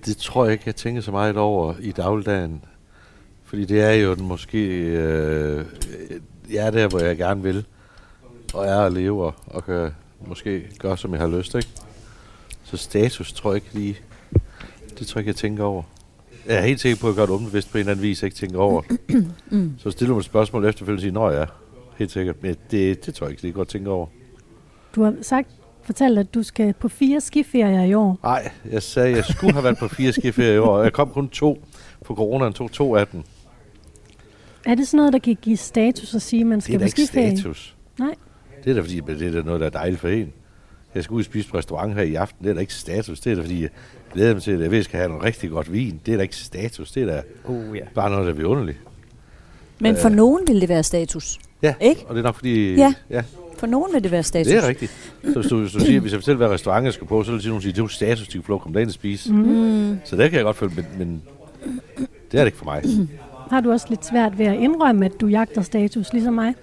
Det 0.06 0.16
tror 0.16 0.44
jeg 0.44 0.52
ikke, 0.52 0.62
jeg 0.66 0.76
tænker 0.76 1.00
så 1.00 1.10
meget 1.10 1.36
over 1.36 1.74
i 1.80 1.92
dagligdagen. 1.92 2.64
Fordi 3.44 3.64
det 3.64 3.80
er 3.80 3.92
jo 3.92 4.14
den 4.14 4.26
måske... 4.28 4.68
Øh, 4.78 5.64
jeg 6.50 6.66
er 6.66 6.70
der, 6.70 6.88
hvor 6.88 7.00
jeg 7.00 7.16
gerne 7.16 7.42
vil. 7.42 7.64
Og 8.54 8.66
er 8.66 8.76
og 8.76 8.92
lever, 8.92 9.32
og 9.46 9.64
kan 9.64 9.90
måske 10.26 10.66
gøre, 10.78 10.98
som 10.98 11.12
jeg 11.12 11.20
har 11.20 11.28
lyst, 11.28 11.54
ikke? 11.54 11.68
Så 12.64 12.76
status 12.76 13.32
tror 13.32 13.50
jeg 13.50 13.56
ikke 13.56 13.74
lige... 13.74 13.98
Det 14.98 15.06
tror 15.06 15.18
jeg 15.18 15.22
ikke, 15.22 15.28
jeg 15.28 15.36
tænker 15.36 15.64
over. 15.64 15.82
Jeg 16.46 16.56
er 16.56 16.60
helt 16.60 16.80
sikker 16.80 17.00
på, 17.00 17.06
at 17.06 17.10
jeg 17.10 17.16
gør 17.16 17.26
det 17.26 17.32
umbevidst 17.32 17.72
på 17.72 17.78
en 17.78 17.80
eller 17.80 17.92
anden 17.92 18.02
vis, 18.02 18.22
jeg 18.22 18.26
ikke 18.26 18.36
tænker 18.36 18.58
over. 18.58 18.82
Mm. 19.50 19.74
Så 19.78 19.90
stiller 19.90 20.14
man 20.14 20.18
et 20.18 20.24
spørgsmål 20.24 20.64
efterfølgende 20.64 20.98
og 20.98 21.02
siger, 21.02 21.12
Nå 21.12 21.40
ja, 21.40 21.44
helt 21.96 22.10
sikkert. 22.10 22.42
Men 22.42 22.56
det, 22.70 23.06
det 23.06 23.14
tror 23.14 23.26
jeg 23.26 23.30
ikke, 23.30 23.42
det 23.42 23.48
er 23.48 23.52
godt 23.52 23.68
tænke 23.68 23.90
over. 23.90 24.06
Du 24.94 25.02
har 25.02 25.14
sagt, 25.22 25.48
fortalt, 25.82 26.18
at 26.18 26.34
du 26.34 26.42
skal 26.42 26.72
på 26.72 26.88
fire 26.88 27.20
skiferier 27.20 27.82
i 27.84 27.94
år. 27.94 28.18
Nej, 28.22 28.50
jeg 28.72 28.82
sagde, 28.82 29.08
at 29.10 29.16
jeg 29.16 29.24
skulle 29.24 29.52
have 29.52 29.64
været 29.64 29.78
på 29.78 29.88
fire 29.88 30.12
skiferie 30.12 30.54
i 30.54 30.58
år, 30.58 30.78
og 30.78 30.84
jeg 30.84 30.92
kom 30.92 31.08
kun 31.10 31.28
to 31.28 31.64
på 32.04 32.14
coronaen, 32.14 32.52
tog 32.52 32.72
to 32.72 32.96
af 32.96 33.06
dem. 33.06 33.22
Er 34.66 34.74
det 34.74 34.88
sådan 34.88 34.96
noget, 34.98 35.12
der 35.12 35.18
kan 35.18 35.36
give 35.42 35.56
status 35.56 36.14
at 36.14 36.22
sige, 36.22 36.40
at 36.40 36.46
man 36.46 36.60
Det 36.60 36.64
er 36.64 36.66
skal 36.66 36.80
da 36.80 36.84
på 36.84 36.86
ikke 36.86 37.06
skiferie? 37.06 37.36
status. 37.36 37.76
Nej. 37.98 38.14
Det 38.64 38.70
er 38.70 38.74
da 38.74 38.80
fordi, 38.80 39.00
det 39.00 39.22
er 39.22 39.30
da 39.32 39.42
noget, 39.42 39.60
der 39.60 39.66
er 39.66 39.70
dejligt 39.70 40.00
for 40.00 40.08
en. 40.08 40.32
Jeg 40.94 41.04
skal 41.04 41.14
ud 41.14 41.20
og 41.20 41.24
spise 41.24 41.48
på 41.48 41.58
restaurant 41.58 41.94
her 41.94 42.02
i 42.02 42.14
aften. 42.14 42.44
Det 42.44 42.50
er 42.50 42.54
da 42.54 42.60
ikke 42.60 42.74
status. 42.74 43.20
Det 43.20 43.30
er 43.32 43.36
da 43.36 43.42
fordi, 43.42 43.62
jeg 43.62 43.70
glæder 44.12 44.32
mig 44.34 44.42
til, 44.42 44.50
at 44.50 44.60
jeg 44.60 44.70
ved, 44.70 44.76
at 44.76 44.76
jeg 44.76 44.84
skal 44.84 44.98
have 44.98 45.08
noget 45.08 45.24
rigtig 45.24 45.50
godt 45.50 45.72
vin. 45.72 46.00
Det 46.06 46.12
er 46.12 46.16
da 46.16 46.22
ikke 46.22 46.36
status. 46.36 46.92
Det 46.92 47.02
er 47.02 47.06
da 47.06 47.22
Uh, 47.44 47.76
ja. 47.76 47.82
bare 47.94 48.10
noget, 48.10 48.26
der 48.26 48.32
bliver 48.34 48.50
underligt. 48.50 48.78
Men 49.78 49.96
for 49.96 50.08
nogen 50.08 50.40
vil 50.46 50.60
det 50.60 50.68
være 50.68 50.82
status. 50.82 51.38
Ja, 51.62 51.74
Ikke? 51.80 52.04
og 52.06 52.14
det 52.14 52.20
er 52.20 52.24
nok 52.24 52.34
fordi... 52.34 52.74
Ja. 52.74 52.94
ja 53.10 53.22
For 53.60 53.66
nogen 53.66 53.94
vil 53.94 54.02
det 54.02 54.10
være 54.10 54.22
status. 54.22 54.52
det 54.52 54.64
er 54.64 54.68
rigtigt. 54.68 54.92
Så 55.24 55.40
hvis 55.40 55.46
du, 55.46 55.60
hvis 55.60 55.72
du 55.72 55.80
siger, 55.80 56.00
hvis 56.00 56.12
jeg 56.12 56.20
fortæller, 56.20 56.36
hvad 56.36 56.48
restaurant 56.48 56.84
jeg 56.84 56.92
skal 56.92 57.06
på, 57.06 57.22
så 57.24 57.32
vil 57.32 57.46
nogen 57.46 57.62
sige, 57.62 57.72
det 57.72 57.78
er 57.78 57.82
jo 57.82 57.88
status, 57.88 58.28
de 58.28 58.32
kan 58.32 58.42
få 58.42 58.48
lov 58.48 58.56
at 58.56 58.62
komme 58.62 58.74
derind 58.74 58.88
og 58.88 58.94
spise. 58.94 59.32
Mm. 59.32 59.98
Så 60.04 60.16
det 60.16 60.30
kan 60.30 60.36
jeg 60.36 60.44
godt 60.44 60.56
følge, 60.56 60.74
men, 60.76 60.86
men 60.98 61.22
det 62.32 62.40
er 62.40 62.44
det 62.44 62.46
ikke 62.46 62.58
for 62.58 62.64
mig. 62.64 62.82
Har 63.50 63.60
du 63.60 63.70
også 63.72 63.86
lidt 63.88 64.06
svært 64.06 64.38
ved 64.38 64.46
at 64.46 64.60
indrømme, 64.60 65.04
at 65.06 65.12
du 65.20 65.26
jagter 65.26 65.62
status, 65.62 66.12
ligesom 66.12 66.34
mig? 66.34 66.54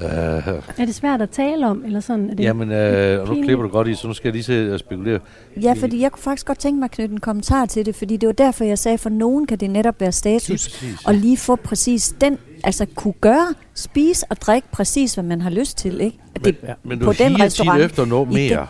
Uh, 0.00 0.02
Er 0.06 0.62
det 0.78 0.94
svært 0.94 1.22
at 1.22 1.30
tale 1.30 1.66
om, 1.66 1.84
eller 1.84 2.00
sådan? 2.00 2.30
Er 2.30 2.34
det 2.34 2.44
Jamen, 2.44 2.70
øh, 2.70 3.20
og 3.20 3.36
nu 3.36 3.42
klipper 3.42 3.62
du 3.62 3.68
godt 3.68 3.88
i, 3.88 3.94
så 3.94 4.08
nu 4.08 4.14
skal 4.14 4.28
jeg 4.28 4.32
lige 4.32 4.42
se 4.42 4.72
og 4.72 4.78
spekulere. 4.78 5.20
Ja, 5.62 5.72
fordi 5.72 6.00
jeg 6.00 6.12
kunne 6.12 6.22
faktisk 6.22 6.46
godt 6.46 6.58
tænke 6.58 6.78
mig 6.78 6.84
at 6.84 6.90
knytte 6.90 7.12
en 7.12 7.20
kommentar 7.20 7.66
til 7.66 7.86
det, 7.86 7.94
fordi 7.94 8.16
det 8.16 8.26
var 8.26 8.32
derfor, 8.32 8.64
jeg 8.64 8.78
sagde, 8.78 8.94
at 8.94 9.00
for 9.00 9.10
nogen 9.10 9.46
kan 9.46 9.58
det 9.58 9.70
netop 9.70 10.00
være 10.00 10.12
status, 10.12 10.84
og 11.06 11.14
lige 11.14 11.36
få 11.36 11.56
præcis 11.56 12.14
den, 12.20 12.38
altså 12.64 12.86
kunne 12.94 13.14
gøre, 13.20 13.54
spise 13.74 14.26
og 14.30 14.40
drikke 14.40 14.68
præcis, 14.72 15.14
hvad 15.14 15.24
man 15.24 15.40
har 15.40 15.50
lyst 15.50 15.78
til, 15.78 16.00
ikke? 16.00 16.18
At 16.34 16.44
det, 16.44 16.56
Ja. 16.62 16.72
Men 16.82 16.98
du 16.98 17.04
på 17.04 17.12
den 17.12 17.40
restaurant. 17.40 17.82
efter 17.82 18.04
noget 18.04 18.28
mere. 18.28 18.66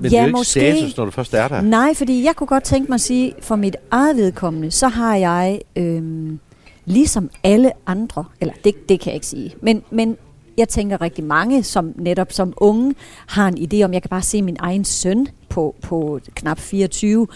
Men 0.00 0.04
Ja, 0.04 0.08
det 0.08 0.16
er 0.16 0.20
jo 0.20 0.26
ikke 0.26 0.36
måske. 0.36 0.50
status, 0.50 0.96
når 0.96 1.04
du 1.04 1.10
først 1.10 1.34
er 1.34 1.48
der. 1.48 1.60
Nej, 1.60 1.94
fordi 1.94 2.24
jeg 2.24 2.36
kunne 2.36 2.46
godt 2.46 2.64
tænke 2.64 2.88
mig 2.90 2.94
at 2.94 3.00
sige, 3.00 3.32
for 3.40 3.56
mit 3.56 3.76
eget 3.90 4.16
vedkommende, 4.16 4.70
så 4.70 4.88
har 4.88 5.16
jeg, 5.16 5.60
øhm, 5.76 6.38
ligesom 6.84 7.30
alle 7.44 7.72
andre, 7.86 8.24
eller 8.40 8.54
det, 8.64 8.88
det 8.88 9.00
kan 9.00 9.06
jeg 9.10 9.14
ikke 9.14 9.26
sige, 9.26 9.54
men, 9.62 9.82
men 9.90 10.16
jeg 10.56 10.68
tænker 10.68 11.00
rigtig 11.00 11.24
mange, 11.24 11.62
som 11.62 11.92
netop 11.96 12.32
som 12.32 12.52
unge, 12.56 12.94
har 13.26 13.48
en 13.48 13.58
idé 13.58 13.84
om, 13.84 13.92
jeg 13.92 14.02
kan 14.02 14.08
bare 14.08 14.22
se 14.22 14.42
min 14.42 14.56
egen 14.60 14.84
søn 14.84 15.26
på, 15.48 15.74
på 15.82 16.20
knap 16.34 16.58
24. 16.58 17.26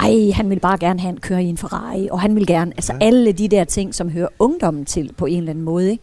Ej, 0.00 0.30
han 0.34 0.50
vil 0.50 0.60
bare 0.60 0.78
gerne 0.78 1.00
have 1.00 1.10
en 1.12 1.20
køre 1.20 1.44
i 1.44 1.46
en 1.46 1.56
Ferrari, 1.56 2.08
og 2.10 2.20
han 2.20 2.36
vil 2.36 2.46
gerne, 2.46 2.72
altså 2.76 2.92
Ja. 3.00 3.06
alle 3.06 3.32
de 3.32 3.48
der 3.48 3.64
ting, 3.64 3.94
som 3.94 4.08
hører 4.10 4.28
ungdommen 4.38 4.84
til 4.84 5.12
på 5.16 5.26
en 5.26 5.38
eller 5.38 5.50
anden 5.50 5.64
måde. 5.64 5.90
Ikke? 5.90 6.02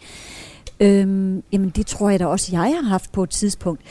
Øhm, 0.80 1.44
jamen 1.52 1.70
det 1.70 1.86
tror 1.86 2.10
jeg 2.10 2.20
da 2.20 2.26
også, 2.26 2.50
jeg 2.52 2.60
har 2.82 2.90
haft 2.90 3.12
på 3.12 3.24
et 3.24 3.30
tidspunkt. 3.30 3.82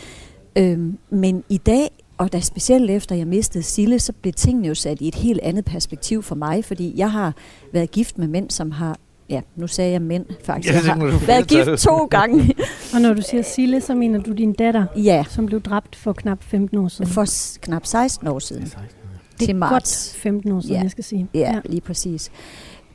Øhm, 0.59 0.99
men 1.11 1.45
i 1.49 1.57
dag, 1.59 1.89
og 2.19 2.33
da 2.33 2.41
specielt 2.41 2.91
efter 2.91 3.15
jeg 3.17 3.27
mistede 3.27 3.65
Sille, 3.65 3.99
så 3.99 4.13
blev 4.13 4.33
tingene 4.33 4.69
jo 4.69 4.75
sat 4.75 5.01
i 5.01 5.09
et 5.09 5.15
helt 5.15 5.41
andet 5.43 5.65
perspektiv 5.65 6.23
for 6.23 6.35
mig, 6.35 6.65
fordi 6.65 6.93
jeg 6.97 7.11
har 7.13 7.35
været 7.73 7.91
gift 7.91 8.19
med 8.19 8.29
mænd, 8.29 8.51
som 8.51 8.71
har, 8.71 8.97
ja, 9.31 9.41
nu 9.57 9.67
sagde 9.67 9.93
jeg 9.93 10.03
mænd 10.03 10.25
faktisk, 10.45 10.75
Ja, 10.75 10.81
jeg 10.87 10.95
har 10.95 11.27
været 11.27 11.49
gift 11.49 11.69
to 11.83 12.07
gange. 12.17 12.55
Og 12.95 13.01
når 13.01 13.15
du 13.15 13.23
siger 13.23 13.43
Sille, 13.43 13.81
så 13.81 13.95
mener 13.95 14.21
du 14.21 14.33
din 14.33 14.53
datter, 14.53 14.87
ja, 14.97 15.25
som 15.29 15.47
blev 15.47 15.61
dræbt 15.63 15.97
for 15.97 16.13
knap 16.13 16.43
15 16.45 16.79
år 16.79 16.89
siden. 16.89 17.07
for 17.11 17.25
s- 17.25 17.59
knap 17.63 17.87
16 17.87 18.29
år 18.29 18.39
siden. 18.39 18.73
Det 19.41 19.51
er 19.51 19.55
marts. 19.55 19.72
godt 20.12 20.20
15 20.22 20.53
år 20.53 20.61
siden, 20.61 20.74
Ja. 20.76 20.82
jeg 20.82 20.91
skal 20.91 21.05
sige. 21.05 21.28
Ja, 21.34 21.39
ja. 21.41 21.61
lige 21.64 21.80
præcis. 21.80 22.30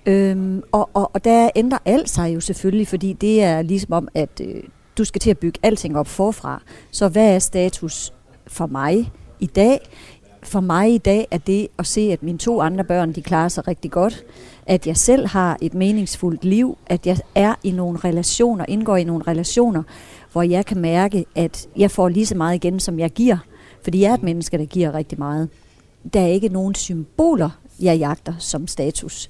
Øhm, 0.05 0.61
og, 0.71 0.89
og, 0.93 1.11
og 1.13 1.23
der 1.25 1.49
ændrer 1.55 1.77
alt 1.85 2.09
sig 2.09 2.35
jo 2.35 2.39
selvfølgelig, 2.39 2.87
fordi 2.87 3.13
det 3.13 3.43
er 3.43 3.61
ligesom 3.61 3.93
om, 3.93 4.07
at 4.13 4.41
øh, 4.43 4.63
du 4.97 5.03
skal 5.03 5.21
til 5.21 5.29
at 5.29 5.37
bygge 5.37 5.59
alting 5.63 5.97
op 5.97 6.07
forfra. 6.07 6.61
Så 6.91 7.07
hvad 7.07 7.35
er 7.35 7.39
status 7.39 8.13
for 8.47 8.65
mig 8.67 9.11
i 9.39 9.45
dag? 9.45 9.79
For 10.43 10.59
mig 10.59 10.93
i 10.93 10.97
dag 10.97 11.27
er 11.31 11.37
det 11.37 11.67
at 11.79 11.87
se, 11.87 12.01
at 12.01 12.23
mine 12.23 12.37
to 12.37 12.61
andre 12.61 12.83
børn, 12.83 13.11
de 13.11 13.21
klarer 13.21 13.47
sig 13.47 13.67
rigtig 13.67 13.91
godt. 13.91 14.23
At 14.65 14.87
jeg 14.87 14.97
selv 14.97 15.27
har 15.27 15.57
et 15.61 15.73
meningsfuldt 15.73 16.45
liv. 16.45 16.77
At 16.87 17.07
jeg 17.07 17.17
er 17.35 17.55
i 17.63 17.71
nogle 17.71 17.99
relationer, 17.99 18.65
indgår 18.67 18.95
i 18.97 19.03
nogle 19.03 19.23
relationer, 19.27 19.83
hvor 20.31 20.41
jeg 20.41 20.65
kan 20.65 20.77
mærke, 20.81 21.25
at 21.35 21.67
jeg 21.77 21.91
får 21.91 22.09
lige 22.09 22.25
så 22.25 22.35
meget 22.35 22.55
igen, 22.55 22.79
som 22.79 22.99
jeg 22.99 23.09
giver. 23.11 23.37
Fordi 23.83 24.01
jeg 24.01 24.09
er 24.09 24.13
et 24.13 24.23
menneske, 24.23 24.57
der 24.57 24.65
giver 24.65 24.93
rigtig 24.93 25.19
meget. 25.19 25.49
Der 26.13 26.19
er 26.21 26.27
ikke 26.27 26.49
nogen 26.49 26.75
symboler, 26.75 27.49
jeg 27.79 27.97
jagter 27.97 28.33
som 28.39 28.67
status. 28.67 29.29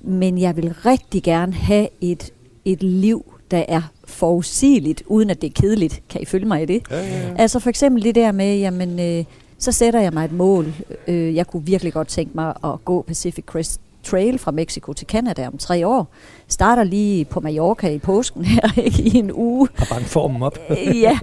Men 0.00 0.38
jeg 0.38 0.56
vil 0.56 0.74
rigtig 0.86 1.22
gerne 1.22 1.52
have 1.52 1.88
et, 2.00 2.30
et 2.64 2.82
liv, 2.82 3.32
der 3.50 3.64
er 3.68 3.82
forudsigeligt, 4.04 5.02
uden 5.06 5.30
at 5.30 5.42
det 5.42 5.48
er 5.48 5.60
kedeligt. 5.60 6.02
Kan 6.08 6.20
I 6.20 6.24
følge 6.24 6.46
mig 6.46 6.62
i 6.62 6.66
det? 6.66 6.82
Ja, 6.90 6.96
ja, 6.96 7.28
ja. 7.28 7.34
Altså 7.36 7.58
for 7.58 7.70
eksempel 7.70 8.04
det 8.04 8.14
der 8.14 8.32
med, 8.32 8.58
jamen, 8.58 9.00
øh, 9.00 9.24
så 9.58 9.72
sætter 9.72 10.00
jeg 10.00 10.12
mig 10.12 10.24
et 10.24 10.32
mål. 10.32 10.74
Øh, 11.08 11.34
jeg 11.34 11.46
kunne 11.46 11.66
virkelig 11.66 11.92
godt 11.92 12.08
tænke 12.08 12.32
mig 12.34 12.54
at 12.64 12.84
gå 12.84 13.02
Pacific 13.02 13.44
Crest 13.44 13.80
Trail 14.02 14.38
fra 14.38 14.50
Mexico 14.50 14.92
til 14.92 15.06
Canada 15.06 15.46
om 15.46 15.58
tre 15.58 15.86
år. 15.86 16.08
Starter 16.48 16.84
lige 16.84 17.24
på 17.24 17.40
Mallorca 17.40 17.88
i 17.88 17.98
påsken 17.98 18.44
her 18.44 18.78
ikke, 18.84 19.02
i 19.02 19.16
en 19.16 19.32
uge. 19.34 19.68
Har 19.74 19.86
bange 19.90 20.08
formen 20.08 20.42
op. 20.42 20.58
Ja, 20.94 21.18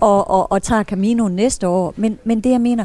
og, 0.00 0.30
og, 0.30 0.52
og 0.52 0.62
tager 0.62 0.82
Camino 0.82 1.28
næste 1.28 1.68
år. 1.68 1.94
Men, 1.96 2.18
men 2.24 2.40
det 2.40 2.50
jeg 2.50 2.60
mener, 2.60 2.84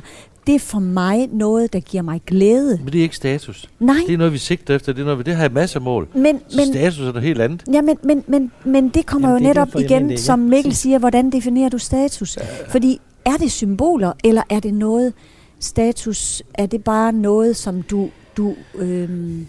det 0.49 0.55
er 0.55 0.59
for 0.59 0.79
mig 0.79 1.27
noget, 1.31 1.73
der 1.73 1.79
giver 1.79 2.03
mig 2.03 2.21
glæde. 2.27 2.79
Men 2.83 2.93
det 2.93 2.99
er 2.99 3.03
ikke 3.03 3.15
status. 3.15 3.69
Nej. 3.79 3.95
Det 4.07 4.13
er 4.13 4.17
noget, 4.17 4.33
vi 4.33 4.37
sigter 4.37 4.75
efter. 4.75 4.93
Det 4.93 5.01
er 5.01 5.05
noget, 5.05 5.19
vi, 5.19 5.23
det 5.23 5.35
har 5.35 5.43
jeg 5.43 5.51
masser 5.51 5.79
af 5.79 5.83
mål. 5.83 6.07
Men, 6.13 6.41
Så 6.47 6.57
men, 6.57 6.67
status 6.73 6.99
er 6.99 7.03
noget 7.03 7.23
helt 7.23 7.41
andet. 7.41 7.63
Ja, 7.73 7.81
men, 7.81 7.97
men, 8.03 8.23
men, 8.27 8.51
men 8.65 8.89
det 8.89 9.05
kommer 9.05 9.27
Jamen, 9.29 9.43
jo 9.43 9.47
det 9.47 9.55
netop 9.55 9.67
derfor, 9.67 9.79
jeg 9.79 9.87
mener 9.89 9.97
igen, 9.97 10.09
det, 10.09 10.15
ja. 10.15 10.21
som 10.21 10.39
Mikkel 10.39 10.75
siger, 10.75 10.99
hvordan 10.99 11.29
definerer 11.29 11.69
du 11.69 11.77
status? 11.77 12.37
Fordi 12.69 13.01
er 13.25 13.37
det 13.39 13.51
symboler, 13.51 14.11
eller 14.23 14.41
er 14.49 14.59
det 14.59 14.73
noget, 14.73 15.13
status, 15.59 16.43
er 16.53 16.65
det 16.65 16.83
bare 16.83 17.11
noget, 17.13 17.55
som 17.55 17.81
du, 17.81 18.09
du 18.37 18.55
øhm, 18.75 19.47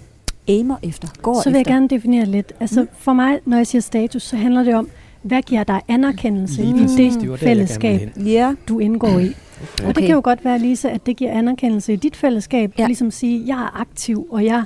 aimer 0.48 0.76
efter, 0.82 1.08
går 1.22 1.42
Så 1.42 1.50
vil 1.50 1.52
jeg 1.52 1.60
efter? 1.60 1.72
gerne 1.72 1.88
definere 1.88 2.24
lidt. 2.24 2.52
Altså 2.60 2.86
for 2.98 3.12
mig, 3.12 3.38
når 3.46 3.56
jeg 3.56 3.66
siger 3.66 3.82
status, 3.82 4.22
så 4.22 4.36
handler 4.36 4.62
det 4.62 4.74
om, 4.74 4.88
hvad 5.22 5.42
giver 5.42 5.64
dig 5.64 5.80
anerkendelse 5.88 6.62
Lige 6.62 6.76
i 6.76 6.86
det 6.86 7.30
det 7.30 7.38
fællesskab. 7.40 8.10
Ja, 8.16 8.54
du 8.68 8.78
indgår 8.78 9.18
i. 9.18 9.26
Og 9.62 9.78
det 9.78 9.88
Okay. 9.88 10.00
kan 10.00 10.14
jo 10.14 10.20
godt 10.24 10.44
være, 10.44 10.58
Lisa, 10.58 10.88
at 10.88 11.06
det 11.06 11.16
giver 11.16 11.30
anerkendelse 11.32 11.92
i 11.92 11.96
dit 11.96 12.16
fællesskab. 12.16 12.72
Ja. 12.78 12.82
Ja. 12.82 12.86
Ligesom 12.86 13.10
sige, 13.10 13.46
jeg 13.46 13.58
er 13.62 13.80
aktiv, 13.80 14.26
og 14.30 14.44
jeg 14.44 14.64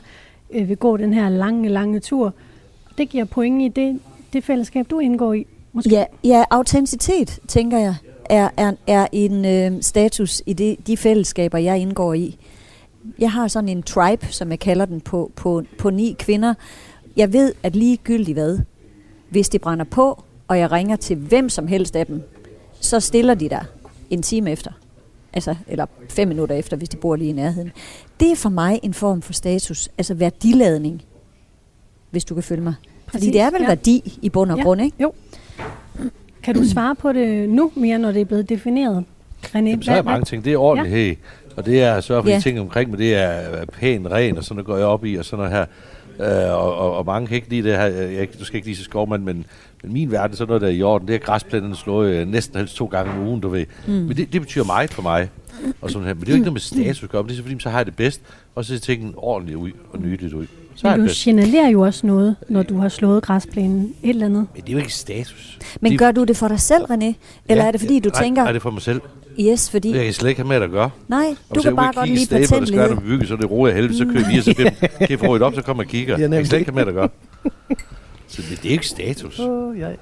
øh, 0.51 0.69
vil 0.69 0.77
gå 0.77 0.97
den 0.97 1.15
her 1.15 1.29
lange, 1.29 1.69
lange 1.69 2.01
tur. 2.01 2.35
Det 2.99 3.09
giver 3.09 3.25
point 3.25 3.63
i 3.63 3.69
det, 3.69 4.01
det 4.33 4.45
fællesskab, 4.45 4.91
du 4.91 4.99
indgår 4.99 5.33
i. 5.33 5.47
Måske. 5.73 5.91
ja, 5.91 6.05
ja 6.25 6.45
autenticitet, 6.51 7.39
tænker 7.49 7.79
jeg, 7.79 7.95
er, 8.31 8.49
er, 8.57 8.73
er 8.87 9.07
en 9.13 9.45
øh, 9.45 9.83
status 9.83 10.43
i 10.47 10.53
det, 10.53 10.87
de 10.87 10.97
fællesskaber, 10.97 11.59
jeg 11.59 11.79
indgår 11.79 12.15
i. 12.15 12.37
Jeg 13.19 13.33
har 13.33 13.49
sådan 13.49 13.69
en 13.69 13.83
tribe, 13.83 14.27
som 14.31 14.51
jeg 14.51 14.59
kalder 14.59 14.85
den, 14.85 15.01
på, 15.01 15.33
på, 15.37 15.63
på 15.79 15.91
ni 15.91 16.17
kvinder. 16.19 16.55
Jeg 17.17 17.33
ved, 17.33 17.53
at 17.63 17.77
ligegyldigt 17.77 18.37
hvad, 18.37 18.59
hvis 19.31 19.49
det 19.49 19.61
brænder 19.61 19.85
på, 19.85 20.25
og 20.49 20.59
jeg 20.59 20.73
ringer 20.73 20.97
til 20.97 21.17
hvem 21.17 21.49
som 21.49 21.67
helst 21.67 21.97
af 21.97 22.07
dem, 22.07 22.23
så 22.81 23.01
stiller 23.01 23.35
de 23.35 23.49
der 23.49 23.61
en 24.11 24.23
time 24.23 24.51
efter. 24.51 24.71
Altså, 25.33 25.55
eller 25.69 25.87
fem 26.11 26.29
minutter 26.29 26.55
efter, 26.57 26.77
hvis 26.77 26.89
de 26.89 26.97
bor 26.97 27.17
lige 27.17 27.31
i 27.31 27.33
nærheden. 27.33 27.73
Det 28.21 28.31
er 28.33 28.37
for 28.37 28.49
mig 28.49 28.81
en 28.83 28.95
form 28.95 29.23
for 29.23 29.33
status, 29.33 29.89
altså 29.99 30.15
værdiladning, 30.15 31.03
hvis 32.11 32.25
du 32.25 32.35
kan 32.35 32.43
følge 32.43 32.63
mig. 32.63 32.75
Fordi 33.07 33.19
Præcis, 33.19 33.33
det 33.33 33.41
er 33.41 33.51
vel 33.51 33.61
ja. 33.61 33.67
værdi 33.67 34.19
i 34.23 34.29
bund 34.29 34.51
og 34.51 34.59
Ja. 34.59 34.63
grund, 34.63 34.81
ikke? 34.83 34.97
Jo. 35.03 35.13
Kan 36.43 36.55
du 36.55 36.65
svare 36.69 36.95
på 36.95 37.13
det 37.13 37.49
nu 37.49 37.73
mere, 37.75 37.99
når 37.99 38.13
det 38.13 38.21
er 38.21 38.25
blevet 38.25 38.49
defineret? 38.49 39.05
René, 39.45 39.55
Jamen, 39.55 39.83
så 39.83 39.91
er 39.91 39.95
der 39.95 40.03
mange 40.03 40.25
ting. 40.25 40.45
Det 40.45 40.53
er 40.53 40.59
ordentlighed, 40.59 41.07
ja. 41.07 41.15
og 41.57 41.67
det 41.67 41.83
er 41.83 41.95
at 41.95 42.05
sørge 42.05 42.23
for 42.23 42.31
Ja. 42.31 42.37
de 42.37 42.43
ting 42.43 42.61
omkring, 42.61 42.91
men 42.91 42.99
det 43.01 43.15
er 43.15 43.21
er 43.21 43.65
pæn, 43.65 44.11
ren, 44.11 44.39
og 44.39 44.45
sådan 44.45 44.55
noget 44.57 44.67
går 44.67 44.77
jeg 44.77 44.87
op 44.87 45.05
i, 45.05 45.15
og 45.15 45.25
sådan 45.25 45.45
noget 45.51 45.67
her. 46.21 46.47
Øh, 46.49 46.59
og, 46.59 46.75
og, 46.77 46.97
og, 46.97 47.07
mange 47.07 47.27
kan 47.27 47.35
ikke 47.37 47.49
lide 47.51 47.69
det 47.69 47.79
her. 47.79 47.87
Jeg, 47.87 48.39
du 48.39 48.45
skal 48.45 48.57
ikke 48.57 48.69
lide 48.69 48.85
skovmand, 48.85 49.23
men, 49.23 49.47
men 49.85 49.93
min 49.93 50.11
verden 50.13 50.33
er 50.33 50.37
sådan 50.37 50.49
noget, 50.49 50.63
der 50.63 50.69
er 50.69 50.73
i 50.73 50.83
orden. 50.83 51.09
Det 51.09 51.15
er 51.15 51.19
græsplanterne 51.19 51.77
slået 51.77 52.11
øh, 52.15 52.29
næsten 52.29 52.59
helst 52.59 52.77
to 52.77 52.87
gange 52.87 53.13
om 53.13 53.27
ugen, 53.27 53.41
du 53.41 53.49
ved. 53.49 53.67
Mm. 53.87 53.93
Men 53.93 54.17
det, 54.17 54.33
det 54.33 54.41
betyder 54.41 54.65
meget 54.65 54.95
for 54.95 55.03
mig. 55.03 55.29
Og 55.81 55.91
sådan 55.91 56.07
her. 56.07 56.15
Men 56.15 56.21
det 56.21 56.29
er 56.29 56.33
jo 56.33 56.35
ikke 56.37 56.45
noget 56.45 56.53
med 56.53 56.61
status 56.61 57.03
at 57.03 57.09
gøre, 57.11 57.23
men 57.23 57.29
det 57.29 57.35
er 57.35 57.37
så 57.37 57.43
fordi, 57.43 57.61
så 57.61 57.71
har 57.71 57.79
jeg 57.79 57.87
det 57.87 57.97
bedst, 57.97 58.21
og 58.55 58.65
så 58.65 58.73
ser 58.75 58.81
tingene 58.81 59.13
ordentligt 59.17 59.59
ud 59.59 59.71
og 59.93 59.99
nydeligt 60.01 60.33
ud. 60.35 60.47
Så 60.75 60.87
har 60.87 60.91
jeg 60.95 60.99
Men 60.99 61.03
det 61.03 61.09
du 61.09 61.11
bedst. 61.11 61.21
signalerer 61.21 61.69
jo 61.69 61.81
også 61.81 62.07
noget, 62.07 62.37
når 62.49 62.63
du 62.63 62.79
har 62.79 62.89
slået 62.89 63.23
græsplænen 63.23 63.95
et 64.03 64.09
eller 64.11 64.27
andet. 64.27 64.47
Men 64.55 64.63
det 64.63 64.69
er 64.69 64.73
jo 64.73 64.79
ikke 64.79 64.93
status. 64.95 65.59
Men 65.81 65.91
Det- 65.93 65.99
gør 65.99 66.13
du 66.13 66.25
det 66.25 66.37
for 66.37 66.49
dig 66.49 66.61
selv, 66.61 66.85
René? 66.85 66.95
Eller 66.95 67.15
Ja, 67.49 67.67
er 67.67 67.71
det 67.71 67.81
fordi, 67.81 67.99
du 68.01 68.09
nej, 68.09 68.23
tænker, 68.23 68.43
Nej, 68.43 68.53
det 68.53 68.59
er 68.59 68.63
for 68.63 68.71
mig 68.71 68.83
selv. 68.83 69.01
yes, 69.41 69.71
fordi... 69.71 69.89
Det 69.89 69.97
kan 69.97 70.05
jeg 70.07 70.15
slet 70.15 70.29
ikke 70.29 70.41
have 70.43 70.49
med 70.49 70.57
at 70.57 70.71
gøre. 70.71 70.91
Nej, 71.09 71.25
du 71.29 71.35
hvis 71.55 71.65
jeg 71.65 71.71
kan 71.71 71.77
bare 71.77 71.93
godt 71.95 72.09
lide 72.09 72.25
sted, 72.25 72.37
hvor 72.37 72.41
der 72.41 72.47
skal 72.47 72.57
patentlighed. 72.59 72.89
noget 72.89 73.03
bebygget, 73.03 73.29
så 73.29 73.35
er 73.35 73.39
det 73.39 73.51
roer 73.51 73.69
jeg 73.69 73.77
helvede, 73.77 73.99
så 73.99 74.05
kører 74.05 74.31
vi, 74.33 74.39
og 74.39 74.45
så 74.45 74.55
bliver 74.55 74.71
kan 74.99 75.11
jeg 75.11 75.19
få 75.19 75.27
ryddet 75.27 75.43
op, 75.47 75.55
så 75.55 75.63
kommer 75.63 75.83
jeg 75.83 75.87
og 75.89 75.91
kigger. 75.91 76.19
Jeg 76.19 76.31
kan 76.31 76.47
slet 76.47 76.59
ikke 76.59 76.71
have 76.73 76.85
med 76.85 76.89
at 76.89 76.95
gøre. 76.95 77.09
Så 78.29 78.43
det, 78.51 78.63
det 78.63 78.69
er 78.69 78.73
ikke 78.73 78.87
status. 78.87 79.39
Oh, 79.39 79.79
jeg. 79.79 79.97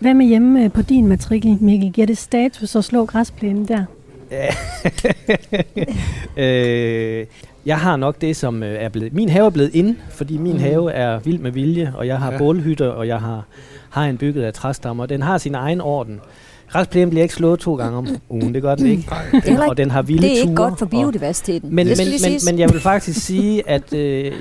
Hvad 0.00 0.14
med 0.14 0.26
hjemme 0.26 0.64
øh, 0.64 0.72
på 0.72 0.82
din 0.82 1.06
matrikel, 1.06 1.58
Mikkel? 1.60 1.92
Giver 1.92 2.06
det 2.06 2.18
status 2.18 2.76
at 2.76 2.84
slå 2.84 3.04
græsplænen 3.06 3.68
der? 3.68 3.84
øh, 6.36 7.26
jeg 7.66 7.78
har 7.78 7.96
nok 7.96 8.20
det, 8.20 8.36
som 8.36 8.62
øh, 8.62 8.74
er 8.82 8.88
blevet... 8.88 9.12
Min 9.12 9.28
have 9.28 9.46
er 9.46 9.50
blevet 9.50 9.74
ind, 9.74 9.96
fordi 10.10 10.38
min 10.38 10.60
have 10.60 10.92
er 10.92 11.18
vild 11.18 11.38
med 11.38 11.50
vilje, 11.50 11.92
og 11.96 12.06
jeg 12.06 12.18
har 12.18 12.32
Ja. 12.32 12.38
bålhytter, 12.38 12.88
og 12.88 13.06
jeg 13.08 13.20
har, 13.20 13.44
har 13.90 14.04
en 14.04 14.16
bygget 14.18 14.42
af 14.42 14.52
træstammer. 14.54 15.06
Den 15.06 15.22
har 15.22 15.38
sin 15.38 15.54
egen 15.54 15.80
orden. 15.80 16.20
Græsplænen 16.68 17.10
bliver 17.10 17.22
ikke 17.22 17.34
slået 17.34 17.60
to 17.60 17.74
gange 17.76 17.98
om 17.98 18.06
ugen, 18.30 18.54
det 18.54 18.62
gør 18.62 18.74
den 18.74 18.86
ikke. 18.86 19.10
heller 19.44 19.68
og 19.68 19.76
den 19.76 19.90
har 19.90 20.02
vilde 20.02 20.22
Det 20.22 20.32
er 20.32 20.36
ikke 20.36 20.46
ture, 20.46 20.56
godt 20.56 20.78
for 20.78 20.86
og- 20.86 20.90
biodiversiteten. 20.90 21.74
Men, 21.74 21.86
skal 21.86 21.98
men, 22.06 22.10
men, 22.12 22.18
siges. 22.18 22.44
men 22.50 22.58
jeg 22.58 22.72
vil 22.72 22.80
faktisk 22.80 23.20
sige, 23.26 23.68
at 23.68 23.92
øh, 23.94 24.32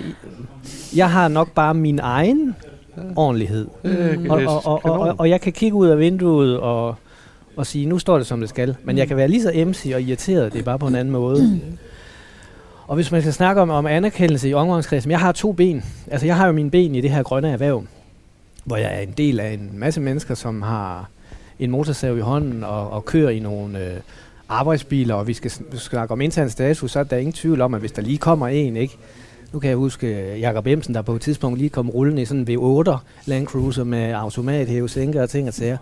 jeg 0.96 1.12
har 1.12 1.28
nok 1.28 1.52
bare 1.52 1.74
min 1.74 2.00
egen 2.00 2.56
ordentlighed. 3.16 3.68
Øh, 3.84 4.18
Og, 4.30 4.38
og, 4.48 4.66
og, 4.66 4.82
og, 4.86 5.00
og, 5.00 5.16
og 5.18 5.30
jeg 5.30 5.42
kan 5.42 5.54
kigge 5.54 5.76
ud 5.78 5.88
af 5.88 6.00
vinduet 6.00 6.60
og, 6.60 6.96
og 7.56 7.66
sige, 7.68 7.86
nu 7.86 8.00
står 8.00 8.18
det 8.18 8.28
som 8.28 8.40
det 8.40 8.50
skal. 8.50 8.76
Men 8.84 8.98
jeg 8.98 9.08
kan 9.08 9.18
være 9.18 9.28
lige 9.28 9.42
så 9.44 9.52
emsig 9.54 9.96
og 9.96 10.02
irriteret, 10.02 10.54
det 10.54 10.60
er 10.60 10.64
bare 10.64 10.80
på 10.80 10.88
en 10.88 10.96
anden 10.96 11.12
måde. 11.12 11.62
Og 12.88 12.96
hvis 12.96 13.12
man 13.12 13.22
skal 13.22 13.34
snakke 13.34 13.62
om, 13.62 13.70
om 13.70 13.86
anerkendelse 13.86 14.50
i 14.50 14.54
omgangskredsen, 14.54 15.12
jeg 15.12 15.20
har 15.20 15.32
to 15.32 15.52
ben. 15.52 15.84
Altså 16.12 16.26
jeg 16.28 16.38
har 16.38 16.48
jo 16.48 16.54
mine 16.54 16.72
ben 16.72 16.96
i 16.96 17.02
det 17.02 17.10
her 17.12 17.24
grønne 17.24 17.50
erhverv, 17.50 17.84
hvor 18.66 18.78
jeg 18.78 18.96
er 18.96 19.00
en 19.00 19.14
del 19.18 19.40
af 19.40 19.52
en 19.54 19.70
masse 19.74 20.02
mennesker, 20.02 20.36
som 20.36 20.62
har 20.62 21.10
en 21.60 21.72
motorsav 21.72 22.18
i 22.18 22.22
hånden 22.22 22.64
og, 22.64 22.90
og 22.90 23.06
kører 23.06 23.30
i 23.30 23.40
nogle 23.40 23.80
øh, 23.80 23.94
arbejdsbiler, 24.50 25.16
og 25.16 25.28
vi 25.28 25.34
skal, 25.34 25.52
sn- 25.52 25.78
snakke 25.78 26.12
om 26.12 26.22
intern 26.22 26.50
status, 26.50 26.92
så 26.92 27.00
er 27.00 27.04
der 27.04 27.18
ingen 27.18 27.34
tvivl 27.34 27.62
om, 27.62 27.74
at 27.74 27.80
hvis 27.80 27.92
der 27.92 28.02
lige 28.02 28.18
kommer 28.18 28.48
en, 28.48 28.76
ikke? 28.78 28.98
Nu 29.54 29.60
kan 29.60 29.70
jeg 29.70 29.78
huske 29.78 30.08
øh, 30.08 30.40
Jakob 30.40 30.68
Emsen, 30.68 30.94
der 30.94 31.02
på 31.02 31.16
et 31.16 31.22
tidspunkt 31.22 31.58
lige 31.60 31.70
kom 31.70 31.90
rullende 31.90 32.22
i 32.22 32.26
sådan 32.26 32.48
en 32.50 32.58
V8 32.88 32.98
Land 33.26 33.48
Cruiser 33.48 33.84
med 33.84 34.12
automat, 34.12 34.68
hæve, 34.68 34.90
sænke 34.90 35.22
og 35.22 35.30
ting 35.30 35.48
og 35.48 35.54
sager. 35.54 35.78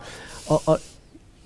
Og, 0.47 0.61
og 0.65 0.79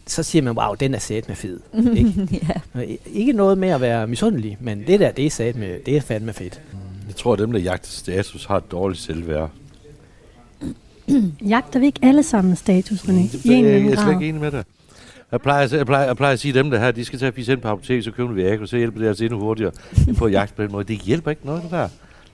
så 0.08 0.24
siger 0.24 0.42
man, 0.42 0.58
wow, 0.58 0.74
den 0.74 0.94
er 0.96 1.00
sat 1.00 1.28
med 1.28 1.36
fed. 1.36 1.60
ikke? 1.98 2.30
ja. 2.76 2.82
I- 2.82 3.00
ikke 3.14 3.34
noget 3.34 3.58
med 3.58 3.70
at 3.70 3.82
være 3.82 4.08
misundelig, 4.08 4.58
men 4.60 4.84
det 4.88 5.00
der, 5.00 5.12
det 5.12 5.26
er 5.26 5.30
sat 5.30 5.56
med, 5.56 5.80
det 5.86 5.98
er 5.98 6.02
fandme 6.02 6.34
fedt. 6.34 6.62
Jeg 7.08 7.16
tror, 7.16 7.34
at 7.34 7.40
dem, 7.40 7.52
der 7.52 7.60
jagter 7.60 7.90
status, 7.90 8.46
har 8.46 8.58
et 8.58 8.72
dårligt 8.72 9.02
selvværd. 9.02 9.50
Jagter 11.48 11.80
vi 11.80 11.86
ikke 11.86 12.00
alle 12.04 12.24
sammen 12.24 12.56
status, 12.56 13.02
René? 13.04 13.12
Det, 13.32 13.46
I 13.46 13.54
en 13.54 13.66
eller 13.66 13.78
jeg, 13.80 13.92
er 13.92 14.02
slet 14.04 14.14
ikke 14.14 14.28
enig 14.30 14.42
med 14.42 14.52
dig. 14.52 14.64
Jeg 15.32 15.42
plejer, 15.42 15.68
jeg, 15.78 15.86
plejer, 15.86 16.06
jeg 16.06 16.18
plejer 16.18 16.34
at 16.34 16.40
sige 16.40 16.54
dem, 16.54 16.70
der 16.72 16.80
her, 16.80 16.92
de 16.92 17.06
skal 17.06 17.20
tage 17.20 17.32
fise 17.32 17.52
ind 17.54 17.62
på 17.62 17.68
apoteket, 17.68 18.04
så 18.04 18.12
køber 18.12 18.34
vi 18.34 18.44
Viagra, 18.44 18.66
så 18.66 18.78
hjælper 18.78 19.00
det 19.00 19.08
altså 19.08 19.24
endnu 19.26 19.40
hurtigere 19.40 19.72
på 20.18 20.26
at 20.26 20.32
jagte 20.32 20.54
på 20.56 20.64
den 20.64 20.72
måde. 20.72 20.84
Det 20.84 20.98
hjælper 21.00 21.32
ikke 21.32 21.46
noget, 21.46 21.64
det 21.64 21.72
der. 21.72 21.90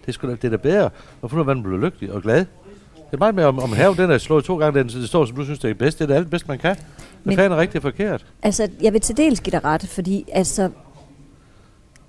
Det 0.06 0.14
sgu 0.14 0.28
da, 0.28 0.32
det 0.36 0.44
er 0.44 0.50
da 0.50 0.56
bedre 0.58 0.86
at 0.86 0.92
finde 1.22 1.36
ud 1.36 1.40
af, 1.40 1.44
hvordan 1.44 1.58
man 1.58 1.64
bliver 1.64 1.80
lykkelig 1.86 2.12
og 2.14 2.22
glad. 2.22 2.46
Det 2.96 3.18
er 3.18 3.18
meget 3.18 3.36
mere 3.36 3.46
om, 3.46 3.60
om 3.60 3.74
have, 3.74 3.96
den 3.96 4.12
er 4.12 4.18
slået 4.18 4.44
to 4.44 4.58
gange, 4.58 4.80
den 4.80 4.88
det 4.88 5.08
står, 5.10 5.26
som 5.26 5.36
du 5.36 5.44
synes, 5.44 5.60
det 5.60 5.70
er 5.70 5.74
bedst. 5.74 6.00
Det 6.00 6.04
er 6.04 6.08
det 6.08 6.16
alt 6.16 6.30
bedst, 6.30 6.48
man 6.48 6.60
kan. 6.60 6.76
Men- 7.24 7.36
fanden 7.36 7.52
er 7.52 7.62
rigtigt 7.62 7.86
og 7.86 7.92
forkert? 7.92 8.26
Altså, 8.44 8.70
jeg 8.82 8.94
vil 8.94 9.02
til 9.02 9.18
dels 9.18 9.42
give 9.42 9.52
dig 9.52 9.64
ret, 9.64 9.88
fordi 9.88 10.26
altså, 10.34 10.70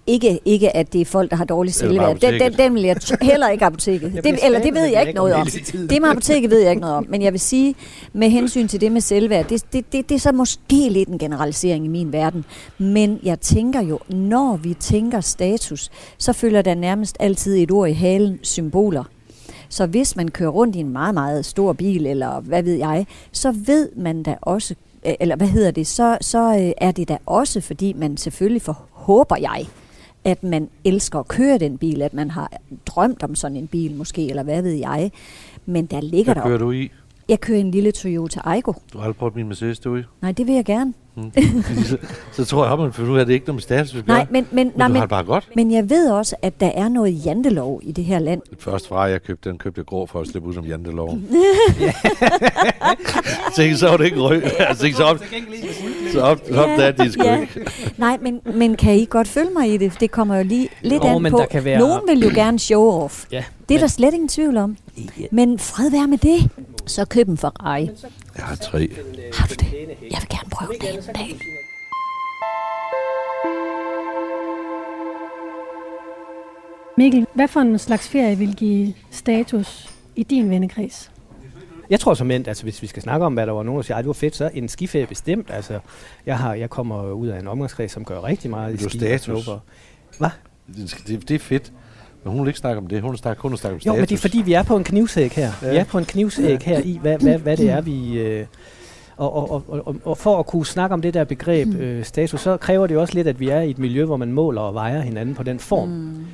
ikke, 0.06 0.40
ikke 0.44 0.76
at 0.76 0.92
det 0.92 1.00
er 1.00 1.04
folk, 1.04 1.30
der 1.30 1.36
har 1.36 1.44
dårlig 1.44 1.74
selvværd. 1.74 2.20
Den, 2.20 2.40
den, 2.40 2.52
den 2.52 2.74
vil 2.74 2.82
jeg 2.82 2.96
heller 3.22 3.48
ikke 3.48 3.64
apoteket. 3.64 4.12
Det, 4.24 4.44
eller 4.44 4.62
det 4.62 4.74
ved 4.74 4.84
jeg 4.84 5.00
ikke 5.00 5.12
noget 5.12 5.34
om. 5.34 5.46
Det 5.72 6.02
med 6.02 6.08
apoteket 6.08 6.50
ved 6.50 6.60
jeg 6.60 6.70
ikke 6.70 6.80
noget 6.80 6.96
om. 6.96 7.06
Men 7.08 7.22
jeg 7.22 7.32
vil 7.32 7.40
sige, 7.40 7.74
med 8.12 8.30
hensyn 8.30 8.68
til 8.68 8.80
det 8.80 8.92
med 8.92 9.00
selvværd, 9.00 9.48
det, 9.48 9.64
det, 9.72 9.92
det, 9.92 10.08
det 10.08 10.14
er 10.14 10.18
så 10.18 10.32
måske 10.32 10.88
lidt 10.88 11.08
en 11.08 11.18
generalisering 11.18 11.84
i 11.84 11.88
min 11.88 12.12
verden. 12.12 12.44
Men 12.78 13.20
jeg 13.22 13.40
tænker 13.40 13.82
jo, 13.82 13.98
når 14.08 14.56
vi 14.56 14.74
tænker 14.74 15.20
status, 15.20 15.90
så 16.18 16.32
følger 16.32 16.62
der 16.62 16.74
nærmest 16.74 17.16
altid 17.20 17.56
et 17.56 17.70
ord 17.70 17.88
i 17.88 17.92
halen, 17.92 18.38
symboler. 18.42 19.04
Så 19.68 19.86
hvis 19.86 20.16
man 20.16 20.28
kører 20.28 20.50
rundt 20.50 20.76
i 20.76 20.78
en 20.78 20.88
meget, 20.88 21.14
meget 21.14 21.44
stor 21.44 21.72
bil, 21.72 22.06
eller 22.06 22.40
hvad 22.40 22.62
ved 22.62 22.74
jeg, 22.74 23.06
så 23.32 23.52
ved 23.52 23.88
man 23.96 24.22
da 24.22 24.36
også, 24.40 24.74
øh, 25.06 25.14
eller 25.20 25.36
hvad 25.36 25.46
hedder 25.46 25.70
det, 25.70 25.86
så, 25.86 26.18
så 26.20 26.38
øh, 26.38 26.72
er 26.76 26.90
det 26.90 27.08
da 27.08 27.18
også, 27.26 27.60
fordi 27.60 27.92
man 27.92 28.16
selvfølgelig 28.16 28.62
for, 28.62 28.84
håber 28.90 29.36
jeg, 29.36 29.66
at 30.24 30.42
man 30.42 30.68
elsker 30.84 31.18
at 31.18 31.28
køre 31.28 31.58
den 31.58 31.78
bil, 31.78 32.02
at 32.02 32.14
man 32.14 32.30
har 32.30 32.52
drømt 32.86 33.22
om 33.22 33.34
sådan 33.34 33.56
en 33.56 33.66
bil 33.66 33.94
måske, 33.94 34.28
eller 34.28 34.42
hvad 34.42 34.62
ved 34.62 34.72
jeg. 34.72 35.10
Men 35.66 35.86
der 35.86 36.00
ligger 36.00 36.32
Hvad 36.34 36.42
der 36.42 36.48
kører 36.48 36.58
du 36.58 36.70
i? 36.70 36.90
Jeg 37.28 37.40
kører 37.40 37.58
en 37.58 37.70
lille 37.70 37.92
Toyota 37.92 38.40
Aygo. 38.44 38.72
Du 38.92 38.98
har 38.98 39.04
aldrig 39.04 39.16
prøvet 39.16 39.36
min 39.36 39.48
Mercedes 39.48 39.78
derude? 39.78 40.04
Nej, 40.22 40.32
det 40.32 40.46
vil 40.46 40.54
jeg 40.54 40.64
gerne. 40.64 40.94
Hmm. 41.14 41.32
så, 41.84 41.98
så, 42.32 42.44
tror 42.44 42.64
jeg, 42.64 42.72
at 42.72 42.78
man 42.78 42.92
finder 42.92 43.10
ud 43.10 43.16
af, 43.16 43.20
at 43.20 43.26
det 43.26 43.32
ikke 43.32 43.44
er 43.44 43.46
noget 43.46 43.56
med 43.56 43.62
status, 43.62 43.96
vi. 43.96 44.02
Nej, 44.06 44.26
men, 44.30 44.46
men, 44.50 44.66
men 44.66 44.72
nej, 44.76 44.86
du 44.88 44.92
men, 44.92 44.96
har 44.96 45.06
det 45.06 45.10
bare 45.10 45.24
godt. 45.24 45.48
men 45.56 45.72
jeg 45.72 45.90
ved 45.90 46.10
også, 46.10 46.36
at 46.42 46.60
der 46.60 46.66
er 46.66 46.88
noget 46.88 47.26
jantelov 47.26 47.80
i 47.82 47.92
det 47.92 48.04
her 48.04 48.18
land. 48.18 48.42
Den 48.50 48.58
første 48.60 48.88
fra, 48.88 49.00
jeg 49.00 49.22
købte, 49.22 49.48
den 49.48 49.58
købte 49.58 49.78
jeg 49.78 49.86
grå 49.86 50.06
for 50.06 50.20
at 50.20 50.26
slippe 50.26 50.48
ud 50.48 50.54
som 50.54 50.64
janteloven. 50.64 51.28
tænkte, 53.56 53.78
så 53.78 53.88
var 53.88 53.96
det 53.96 54.04
ikke 54.04 54.20
rød. 54.20 54.42
Tænkte, 54.80 54.96
så 54.96 55.04
op, 55.04 55.18
så 56.12 56.20
op, 56.20 56.40
så 56.48 56.62
opdagede 56.62 57.08
de 57.08 57.24
ja. 57.24 57.40
ikke. 57.40 57.60
Nej, 57.96 58.18
men, 58.20 58.40
men 58.44 58.76
kan 58.76 58.94
I 58.96 59.04
godt 59.10 59.28
følge 59.28 59.50
mig 59.50 59.74
i 59.74 59.76
det? 59.76 59.92
Det 60.00 60.10
kommer 60.10 60.36
jo 60.36 60.42
lige 60.44 60.68
lidt 60.82 61.04
Jo, 61.04 61.08
an 61.08 61.22
men 61.22 61.32
på. 61.32 61.40
kan 61.50 61.64
være- 61.64 61.78
Nogen 61.78 62.00
vil 62.08 62.20
jo 62.20 62.30
gerne 62.34 62.58
show 62.58 62.90
off. 63.02 63.24
Ja, 63.32 63.44
Det 63.68 63.74
er 63.74 63.78
der 63.78 63.86
slet 63.86 64.14
ingen 64.14 64.28
tvivl 64.28 64.56
om. 64.56 64.76
Men 65.30 65.58
fred 65.58 65.90
være 65.90 66.06
med 66.08 66.18
det. 66.18 66.50
så 66.86 67.04
køb 67.04 67.28
en 67.28 67.38
Ferrari. 67.38 67.90
Jeg 68.36 68.44
har 68.44 68.56
tre. 68.56 68.88
Har 69.34 69.46
du 69.46 69.54
det? 69.54 69.72
Jeg 70.10 70.18
vil 70.20 70.28
gerne 70.30 70.50
prøve 70.50 70.72
det 70.80 70.94
en 70.94 71.14
dag. 71.14 71.36
Mikkel, 76.96 77.26
hvad 77.34 77.48
for 77.48 77.60
en 77.60 77.78
slags 77.78 78.08
ferie 78.08 78.38
vil 78.38 78.54
give 78.56 78.94
status 79.10 79.90
i 80.16 80.22
din 80.22 80.50
vennekreds? 80.50 81.11
Jeg 81.92 82.00
tror 82.00 82.14
som 82.14 82.30
end, 82.30 82.48
altså 82.48 82.62
hvis 82.62 82.82
vi 82.82 82.86
skal 82.86 83.02
snakke 83.02 83.26
om, 83.26 83.34
hvad 83.34 83.46
der 83.46 83.52
var 83.52 83.62
nogen, 83.62 83.76
der 83.76 83.82
siger, 83.82 83.96
at 83.96 84.04
det 84.04 84.06
var 84.06 84.12
fedt, 84.12 84.36
så 84.36 84.50
en 84.54 84.68
skiferie 84.68 85.06
bestemt. 85.06 85.50
Altså, 85.50 85.78
jeg, 86.26 86.38
har, 86.38 86.54
jeg 86.54 86.70
kommer 86.70 87.12
ud 87.12 87.28
af 87.28 87.38
en 87.38 87.48
omgangskreds, 87.48 87.92
som 87.92 88.04
gør 88.04 88.24
rigtig 88.24 88.50
meget 88.50 88.72
i 88.72 88.76
Det 88.76 88.80
er 88.80 88.84
jo 88.84 88.88
ski 88.88 88.98
status. 88.98 89.48
Hvad? 90.18 90.28
Det, 91.06 91.28
det, 91.28 91.34
er 91.34 91.38
fedt. 91.38 91.72
Men 92.24 92.32
hun 92.32 92.42
vil 92.42 92.48
ikke 92.48 92.58
snakke 92.58 92.78
om 92.78 92.86
det. 92.86 93.02
Hun 93.02 93.10
vil 93.10 93.18
snakke, 93.18 93.40
kun 93.40 93.56
snakke 93.56 93.74
om 93.74 93.76
Jo, 93.76 93.80
status. 93.80 93.96
men 93.96 94.08
det 94.08 94.14
er 94.14 94.18
fordi, 94.18 94.38
vi 94.38 94.52
er 94.52 94.62
på 94.62 94.76
en 94.76 94.84
knivsæk 94.84 95.32
her. 95.32 95.52
Ja. 95.62 95.70
Vi 95.70 95.76
er 95.76 95.84
på 95.84 95.98
en 95.98 96.04
knivsæk 96.04 96.62
her 96.62 96.80
i, 96.80 96.98
hvad, 97.02 97.18
hvad, 97.18 97.38
hvad 97.38 97.56
det 97.56 97.70
er, 97.70 97.80
vi... 97.80 98.18
Øh, 98.18 98.46
og, 99.16 99.34
og, 99.34 99.64
og, 99.68 99.86
og, 99.86 99.96
og 100.04 100.18
for 100.18 100.38
at 100.38 100.46
kunne 100.46 100.66
snakke 100.66 100.94
om 100.94 101.02
det 101.02 101.14
der 101.14 101.24
begreb 101.24 101.74
øh, 101.74 102.04
status, 102.04 102.40
så 102.40 102.56
kræver 102.56 102.86
det 102.86 102.94
jo 102.94 103.00
også 103.00 103.14
lidt, 103.14 103.26
at 103.26 103.40
vi 103.40 103.48
er 103.48 103.60
i 103.60 103.70
et 103.70 103.78
miljø, 103.78 104.04
hvor 104.04 104.16
man 104.16 104.32
måler 104.32 104.60
og 104.60 104.74
vejer 104.74 105.00
hinanden 105.00 105.34
på 105.34 105.42
den 105.42 105.58
form. 105.58 105.88
Mm. 105.88 106.26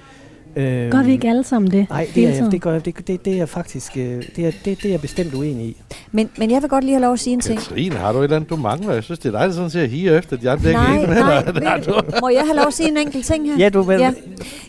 Øh, 0.59 0.91
Gør 0.93 1.03
vi 1.03 1.13
ikke 1.13 1.29
alle 1.29 1.45
sammen 1.45 1.71
det? 1.71 1.87
Nej, 1.91 2.09
det 2.15 2.27
er, 2.39 2.51
det, 2.51 2.61
gør, 2.63 2.73
jeg- 2.73 2.85
det, 2.85 3.07
det, 3.07 3.25
det 3.25 3.33
er 3.33 3.37
jeg 3.37 3.49
faktisk 3.49 3.97
øh, 3.97 4.23
det 4.37 4.47
er, 4.47 4.51
det, 4.51 4.65
det 4.65 4.85
er 4.85 4.91
jeg 4.91 5.01
bestemt 5.01 5.35
uenig 5.35 5.67
i. 5.67 5.77
Men, 6.13 6.31
men 6.39 6.51
jeg 6.51 6.63
vil 6.63 6.71
godt 6.71 6.85
lige 6.85 6.95
have 6.95 7.03
lov 7.03 7.13
at 7.13 7.21
sige 7.21 7.35
en 7.35 7.41
ting. 7.41 7.59
Katrine, 7.59 7.95
har 7.95 8.13
du 8.13 8.19
et 8.19 8.25
eller 8.25 8.37
andet, 8.37 8.51
du 8.51 8.57
mangler? 8.57 8.95
Jeg 8.95 9.05
synes, 9.05 9.19
det 9.19 9.35
er 9.35 9.39
dig, 9.39 9.49
der 9.49 9.55
sådan 9.55 9.71
ser 9.71 9.87
higer 9.87 10.19
efter. 10.19 10.37
De 10.37 10.51
andre 10.51 10.73
Nej, 10.73 11.01
ikke 11.01 11.61
nej, 11.61 11.81
du- 11.81 12.01
må 12.21 12.29
jeg 12.29 12.43
have 12.45 12.57
lov 12.57 12.67
at 12.67 12.75
sige 12.75 12.89
en 12.89 12.97
enkelt 12.97 13.25
ting 13.27 13.47
her? 13.47 13.59
Ja, 13.59 13.69
du 13.69 13.83
vil. 13.83 13.99
Ja. 13.99 14.13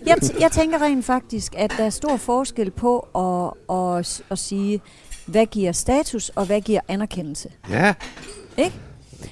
Jeg, 0.06 0.16
t- 0.24 0.42
jeg 0.42 0.52
tænker 0.52 0.82
rent 0.82 1.06
faktisk, 1.06 1.54
at 1.58 1.74
der 1.78 1.86
er 1.86 1.90
stor 1.90 2.18
forskel 2.18 2.72
på 2.72 3.00
at, 3.00 3.76
at, 4.00 4.22
at 4.32 4.38
sige, 4.40 4.82
hvad 5.26 5.46
giver 5.46 5.72
status, 5.72 6.30
og 6.30 6.46
hvad 6.46 6.62
giver 6.62 6.80
anerkendelse. 6.88 7.50
Ja. 7.72 7.94
Ikke? 8.58 8.76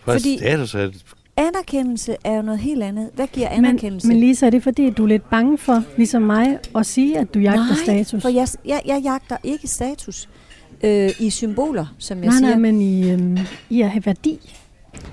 Hvad 0.06 0.16
Fordi- 0.16 0.38
status 0.38 0.76
er 0.76 0.80
det? 0.86 1.04
Anerkendelse 1.38 2.16
er 2.24 2.36
jo 2.36 2.42
noget 2.42 2.60
helt 2.60 2.84
andet. 2.84 3.10
Hvad 3.16 3.28
giver 3.28 3.50
Men, 3.50 3.66
anerkendelse? 3.66 4.08
men 4.08 4.20
Lisa, 4.20 4.46
er 4.46 4.50
det 4.50 4.64
fordi, 4.64 4.88
at 4.88 4.98
du 4.98 5.04
er 5.04 5.08
lidt 5.08 5.30
bange 5.30 5.58
for, 5.58 5.84
ligesom 5.98 6.22
mig, 6.22 6.60
at 6.76 6.86
sige, 6.86 7.18
at 7.20 7.34
du 7.34 7.40
jagter 7.40 7.66
nej, 7.66 7.76
status? 7.84 8.22
for 8.22 8.30
jeg, 8.30 8.48
jeg, 8.66 8.82
jeg 8.86 9.02
jagter 9.04 9.38
ikke 9.44 9.68
status 9.68 10.30
øh, 10.84 11.10
i 11.20 11.30
symboler, 11.30 11.86
som 11.98 12.18
jeg 12.18 12.26
nej, 12.26 12.38
siger. 12.38 12.50
nej, 12.50 12.60
men 12.60 12.82
i, 12.82 13.12
øhm, 13.12 13.38
i 13.70 13.82
at 13.82 13.90
have 13.90 14.06
værdi. 14.06 14.54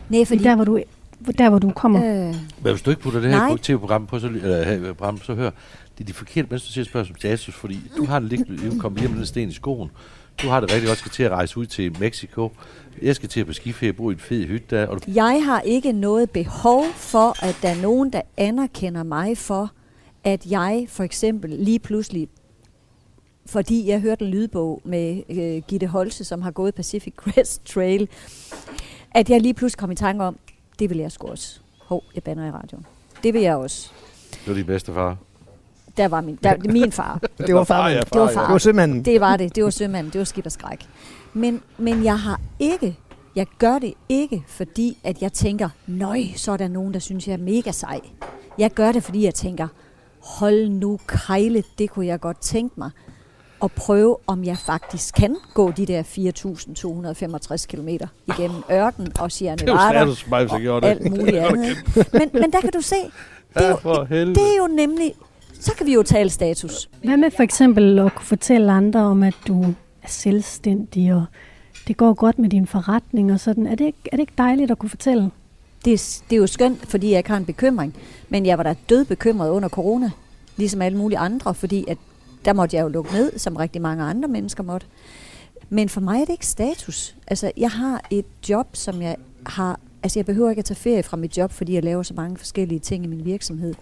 Nej, 0.09 0.25
Fordi... 0.25 0.45
Der, 0.45 0.55
hvor 0.57 0.65
du, 0.65 0.81
der, 1.39 1.49
hvor 1.51 1.59
du 1.59 1.71
kommer. 1.71 2.05
Øh, 2.05 2.35
Men 2.63 2.73
hvis 2.73 2.83
du 2.83 2.91
ikke 2.91 3.03
putter 3.03 3.21
det 3.21 3.31
her 3.31 3.57
tv-program 3.63 4.07
på, 4.07 4.19
så, 4.19 4.27
eller, 4.27 4.93
program, 4.95 5.23
så 5.23 5.35
hør, 5.35 5.51
det 5.99 6.05
er 6.05 6.07
de 6.07 6.13
forkerte 6.13 6.49
mennesker, 6.51 6.69
der 6.69 6.73
siger 6.73 6.85
spørgsmål 6.85 7.15
om 7.15 7.19
status, 7.19 7.55
fordi 7.55 7.81
du 7.97 8.05
har 8.05 8.21
det 8.21 8.29
liggende, 8.29 8.71
du 8.71 8.79
kommer 8.79 8.99
lige 8.99 9.09
med 9.09 9.19
den 9.19 9.27
sten 9.27 9.49
i 9.49 9.53
skoen. 9.53 9.91
Du 10.43 10.49
har 10.49 10.61
det 10.61 10.73
rigtig 10.73 10.89
godt, 10.89 10.99
skal 10.99 11.11
til 11.13 11.23
at 11.23 11.31
rejse 11.31 11.59
ud 11.59 11.67
til 11.67 11.97
Mexico. 12.01 12.53
Jeg 13.03 13.17
skal 13.17 13.29
til 13.29 13.45
på 13.45 13.53
skiferie, 13.53 13.93
bo 13.93 14.11
i 14.11 14.13
en 14.13 14.19
fed 14.19 14.47
hytte 14.47 14.67
der. 14.71 14.87
Og 14.87 15.07
du, 15.07 15.11
Jeg 15.15 15.45
har 15.45 15.61
ikke 15.61 15.93
noget 15.93 16.31
behov 16.31 16.85
for, 16.95 17.45
at 17.45 17.59
der 17.63 17.69
er 17.69 17.83
nogen, 17.83 18.13
der 18.13 18.23
anerkender 18.37 19.03
mig 19.03 19.39
for, 19.39 19.73
at 20.25 20.47
jeg 20.47 20.87
for 20.89 21.05
eksempel 21.05 21.51
lige 21.51 21.79
pludselig, 21.79 22.29
fordi 23.47 23.89
jeg 23.89 24.01
hørte 24.01 24.25
en 24.25 24.31
lydbog 24.31 24.83
med 24.85 25.23
øh, 25.29 25.63
Gitte 25.69 25.87
Holse, 25.87 26.25
som 26.25 26.43
har 26.43 26.51
gået 26.51 26.75
Pacific 26.75 27.15
Crest 27.23 27.65
Trail, 27.67 28.09
at 29.11 29.31
jeg 29.31 29.41
lige 29.41 29.55
pludselig 29.55 29.79
kom 29.79 29.91
i 29.91 29.95
tanke 29.95 30.25
om, 30.25 30.39
det 30.79 30.91
vil 30.91 30.99
jeg 30.99 31.13
sgu 31.13 31.27
også. 31.29 31.61
Hov, 31.79 32.05
jeg 32.15 32.23
banner 32.23 32.47
i 32.47 32.51
radioen. 32.51 32.87
Det 33.23 33.35
vil 33.35 33.43
jeg 33.43 33.57
også. 33.57 33.91
det 34.31 34.49
var 34.49 34.55
din 34.55 34.67
bedste 34.67 34.93
far. 34.93 35.17
Der 35.97 36.09
var 36.09 36.21
min, 36.21 36.39
der, 36.43 36.55
min 36.65 36.93
far. 36.93 37.21
Det 37.47 37.55
var 37.55 37.65
far, 37.65 37.89
ja, 37.89 38.01
Det 38.01 38.21
var 38.21 38.27
far, 38.27 38.35
far. 38.35 38.45
Det 38.47 38.53
var 38.53 38.59
sømanden. 38.59 39.05
Det 39.05 39.21
var 39.21 39.37
det. 39.37 39.57
Det 39.57 39.65
var 39.65 39.71
sømanden. 39.71 40.13
Det 40.13 40.19
var 40.19 40.25
skidt 40.25 40.47
og 40.47 40.53
skræk. 40.53 40.87
Men, 41.33 41.63
men 41.79 42.05
jeg 42.05 42.19
har 42.19 42.41
ikke, 42.59 42.99
jeg 43.37 43.47
gør 43.59 43.79
det 43.79 43.95
ikke, 44.09 44.45
fordi 44.47 44.99
at 45.05 45.23
jeg 45.23 45.33
tænker, 45.33 45.69
nøj, 45.87 46.23
så 46.37 46.53
er 46.53 46.57
der 46.57 46.69
nogen, 46.69 46.95
der 46.95 47.01
synes, 47.01 47.29
jeg 47.29 47.35
er 47.35 47.39
mega 47.39 47.73
sej. 47.73 48.01
Jeg 48.59 48.71
gør 48.71 48.93
det, 48.93 49.03
fordi 49.03 49.25
jeg 49.25 49.35
tænker, 49.35 49.69
hold 50.21 50.69
nu 50.69 50.99
kejle, 51.07 51.63
det 51.79 51.91
kunne 51.91 52.07
jeg 52.07 52.21
godt 52.21 52.41
tænke 52.41 52.75
mig. 52.77 52.91
Og 53.61 53.73
prøve, 53.73 54.17
om 54.27 54.45
jeg 54.45 54.59
faktisk 54.59 55.15
kan 55.15 55.37
gå 55.55 55.71
de 55.71 55.87
der 55.87 56.03
4.265 56.03 57.67
km 57.67 57.89
igennem 58.27 58.63
ørken 58.71 59.13
og 59.19 59.33
Sierra 59.33 59.57
Det 59.57 59.69
er 59.69 60.01
jo 60.01 60.15
Nevada 60.27 60.71
og 60.71 60.85
alt 60.85 61.11
muligt 61.11 61.37
andet. 61.47 61.77
Men, 62.13 62.31
men 62.33 62.53
der 62.53 62.61
kan 62.61 62.71
du 62.75 62.81
se, 62.81 62.95
det 63.55 63.65
er, 63.65 64.07
Ja, 64.11 64.17
jo, 64.17 64.25
det 64.35 64.39
er 64.39 64.57
jo 64.59 64.67
nemlig, 64.67 65.15
så 65.65 65.75
kan 65.75 65.87
vi 65.87 65.95
jo 65.95 66.03
tale 66.03 66.31
status. 66.31 66.91
Hvad 67.05 67.17
med 67.17 67.31
for 67.31 67.43
eksempel 67.43 67.99
at 67.99 68.15
kunne 68.15 68.27
fortælle 68.27 68.73
andre 68.73 69.01
om, 69.01 69.23
at 69.23 69.35
du 69.47 69.63
er 70.03 70.09
selvstændig, 70.09 71.15
og 71.15 71.25
det 71.89 71.97
går 71.97 72.15
godt 72.15 72.39
med 72.39 72.49
din 72.49 72.67
forretning 72.67 73.33
og 73.33 73.41
sådan. 73.41 73.67
Er 73.67 73.75
det 73.75 73.85
ikke, 73.85 73.99
er 74.13 74.17
det 74.17 74.21
ikke 74.21 74.33
dejligt 74.39 74.71
at 74.71 74.79
kunne 74.79 74.91
fortælle? 74.91 75.31
Det 75.85 75.93
er, 75.93 76.23
det 76.31 76.37
er 76.37 76.41
jo 76.41 76.47
skønt, 76.47 76.87
fordi 76.87 77.11
jeg 77.11 77.19
ikke 77.19 77.31
har 77.31 77.37
en 77.37 77.45
bekymring. 77.45 77.95
Men 78.29 78.47
jeg 78.47 78.59
var 78.59 78.65
da 78.65 78.75
død 78.89 79.05
bekymret 79.05 79.51
under 79.51 79.69
corona, 79.69 80.11
ligesom 80.57 80.83
alle 80.83 80.99
mulige 80.99 81.19
andre, 81.19 81.55
fordi 81.55 81.85
at 81.89 81.99
der 82.45 82.53
måtte 82.53 82.77
jeg 82.77 82.83
jo 82.83 82.89
lukke 82.89 83.13
ned, 83.13 83.39
som 83.39 83.57
rigtig 83.57 83.83
mange 83.83 84.05
andre 84.05 84.29
mennesker 84.29 84.63
måtte. 84.63 84.87
Men 85.69 85.89
for 85.89 86.01
mig 86.01 86.21
er 86.21 86.25
det 86.25 86.33
ikke 86.33 86.47
status. 86.47 87.15
Altså, 87.27 87.53
jeg 87.57 87.71
har 87.71 88.01
et 88.11 88.27
job, 88.49 88.67
som 88.73 89.03
jeg 89.03 89.17
har... 89.47 89.81
Altså, 90.05 90.19
jeg 90.19 90.27
behøver 90.27 90.51
ikke 90.51 90.61
at 90.61 90.65
tage 90.65 90.77
ferie 90.77 91.03
fra 91.03 91.17
mit 91.17 91.39
job, 91.39 91.51
fordi 91.51 91.75
jeg 91.75 91.85
laver 91.85 92.03
så 92.03 92.15
mange 92.15 92.37
forskellige 92.37 92.79
ting 92.79 93.05
i 93.05 93.07
min 93.07 93.25
virksomhed. 93.25 93.75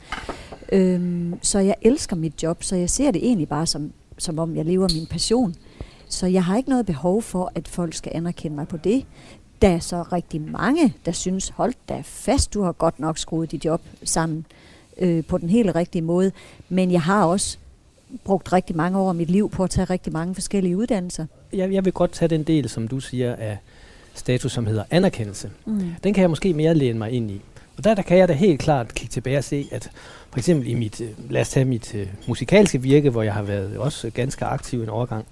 Øhm, 0.72 1.38
så 1.42 1.58
jeg 1.58 1.74
elsker 1.82 2.16
mit 2.16 2.42
job, 2.42 2.62
så 2.62 2.76
jeg 2.76 2.90
ser 2.90 3.10
det 3.10 3.26
egentlig 3.26 3.48
bare 3.48 3.66
som, 3.66 3.92
som 4.18 4.38
om, 4.38 4.56
jeg 4.56 4.64
lever 4.64 4.88
min 4.94 5.06
passion. 5.06 5.54
Så 6.08 6.26
jeg 6.26 6.44
har 6.44 6.56
ikke 6.56 6.70
noget 6.70 6.86
behov 6.86 7.22
for, 7.22 7.52
at 7.54 7.68
folk 7.68 7.94
skal 7.94 8.12
anerkende 8.14 8.56
mig 8.56 8.68
på 8.68 8.76
det. 8.76 9.04
Der 9.62 9.68
er 9.68 9.78
så 9.78 10.02
rigtig 10.02 10.40
mange, 10.40 10.94
der 11.06 11.12
synes, 11.12 11.48
hold 11.48 11.74
da 11.88 12.02
fast, 12.04 12.54
du 12.54 12.62
har 12.62 12.72
godt 12.72 13.00
nok 13.00 13.18
skruet 13.18 13.52
dit 13.52 13.64
job 13.64 13.80
sammen 14.04 14.46
øh, 14.98 15.24
på 15.24 15.38
den 15.38 15.48
helt 15.48 15.74
rigtige 15.74 16.02
måde. 16.02 16.32
Men 16.68 16.90
jeg 16.92 17.02
har 17.02 17.24
også 17.24 17.58
brugt 18.24 18.52
rigtig 18.52 18.76
mange 18.76 18.98
år 18.98 19.08
af 19.08 19.14
mit 19.14 19.30
liv 19.30 19.50
på 19.50 19.64
at 19.64 19.70
tage 19.70 19.84
rigtig 19.84 20.12
mange 20.12 20.34
forskellige 20.34 20.76
uddannelser. 20.76 21.26
Jeg, 21.52 21.72
jeg 21.72 21.84
vil 21.84 21.92
godt 21.92 22.12
tage 22.12 22.28
den 22.28 22.42
del, 22.42 22.68
som 22.68 22.88
du 22.88 23.00
siger, 23.00 23.36
af 23.36 23.58
status, 24.14 24.52
som 24.52 24.66
hedder 24.66 24.84
anerkendelse. 24.90 25.50
Mm. 25.66 25.80
Den 26.04 26.14
kan 26.14 26.22
jeg 26.22 26.30
måske 26.30 26.54
mere 26.54 26.74
læne 26.74 26.98
mig 26.98 27.10
ind 27.10 27.30
i. 27.30 27.40
Og 27.76 27.84
der, 27.84 27.94
der 27.94 28.02
kan 28.02 28.18
jeg 28.18 28.28
da 28.28 28.32
helt 28.32 28.60
klart 28.60 28.94
kigge 28.94 29.12
tilbage 29.12 29.38
og 29.38 29.44
se, 29.44 29.68
at 29.70 29.90
for 30.30 30.38
eksempel 30.38 30.68
i 30.68 30.74
mit, 30.74 31.00
øh, 31.00 31.08
lad 31.30 31.40
os 31.40 31.48
tage 31.48 31.64
mit 31.64 31.94
øh, 31.94 32.06
musikalske 32.28 32.82
virke, 32.82 33.10
hvor 33.10 33.22
jeg 33.22 33.34
har 33.34 33.42
været 33.42 33.76
også 33.76 34.10
ganske 34.10 34.44
aktiv 34.44 34.82
en 34.82 34.88
overgang, 34.88 35.26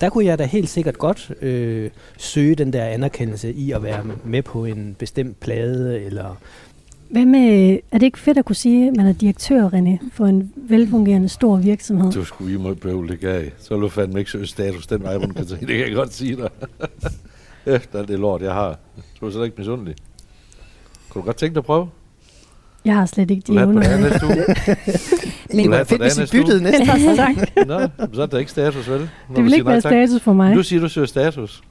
der 0.00 0.08
kunne 0.08 0.24
jeg 0.24 0.38
da 0.38 0.44
helt 0.44 0.68
sikkert 0.68 0.98
godt 0.98 1.32
øh, 1.42 1.90
søge 2.18 2.54
den 2.54 2.72
der 2.72 2.84
anerkendelse 2.84 3.52
i 3.52 3.72
at 3.72 3.82
være 3.82 4.04
med 4.24 4.42
på 4.42 4.64
en 4.64 4.96
bestemt 4.98 5.40
plade, 5.40 6.02
eller 6.02 6.36
Hvad 7.10 7.24
med, 7.24 7.78
er 7.92 7.98
det 7.98 8.06
ikke 8.06 8.18
fedt 8.18 8.38
at 8.38 8.44
kunne 8.44 8.56
sige, 8.56 8.88
at 8.88 8.96
man 8.96 9.06
er 9.06 9.12
direktør, 9.12 9.68
René, 9.68 10.08
for 10.12 10.26
en 10.26 10.52
velfungerende 10.56 11.28
stor 11.28 11.56
virksomhed? 11.56 12.12
Du 12.12 12.24
skulle 12.24 12.54
i 12.54 12.56
mod 12.56 12.74
bøvl, 12.74 13.08
det 13.08 13.20
gav. 13.20 13.44
Så 13.58 13.74
vil 13.74 13.82
du 13.82 13.88
fandme 13.88 14.18
ikke 14.18 14.30
søge 14.30 14.46
status 14.46 14.86
den 14.86 15.02
vej 15.02 15.16
rundt, 15.16 15.36
Katrine. 15.36 15.60
Det 15.60 15.76
kan 15.76 15.86
jeg 15.86 15.94
godt 15.94 16.14
sige 16.14 16.36
dig. 16.36 16.50
Efter 17.66 17.98
alt 17.98 18.08
det 18.08 18.18
lort, 18.18 18.42
jeg 18.42 18.52
har. 18.52 18.78
Så 18.96 19.02
er 19.22 19.26
du 19.26 19.32
slet 19.32 19.44
ikke 19.44 19.54
misundelig. 19.58 19.94
Kunne 21.08 21.22
du 21.22 21.26
godt 21.26 21.36
tænke 21.36 21.54
dig 21.54 21.60
at 21.60 21.64
prøve? 21.64 21.88
Jeg 22.84 22.94
har 22.94 23.06
slet 23.06 23.30
ikke 23.30 23.42
de 23.46 23.52
du 23.52 23.58
evner. 23.58 23.82
par 23.82 23.88
dage 23.88 24.02
næste 24.02 24.26
uge? 24.26 24.36
Men 25.50 25.56
Vil 25.56 25.64
du 25.64 25.70
have 25.72 25.82
et 25.82 25.88
par 25.88 25.96
fedt, 25.96 26.18
hvis 26.18 26.32
I 26.32 26.36
byttede 26.36 26.62
næste 26.62 26.86
tak. 27.16 27.36
Nå, 27.66 27.80
så 28.14 28.22
er 28.22 28.26
der 28.26 28.38
ikke 28.38 28.50
status, 28.50 28.90
vel? 28.90 28.98
Når 29.00 29.06
Det 29.28 29.36
du 29.36 29.42
vil 29.42 29.52
ikke 29.54 29.66
være 29.66 29.80
status 29.80 30.22
for 30.22 30.32
mig. 30.32 30.54
Du 30.54 30.62
siger, 30.62 30.80
du 30.80 30.88
søger 30.88 31.06
status. 31.06 31.62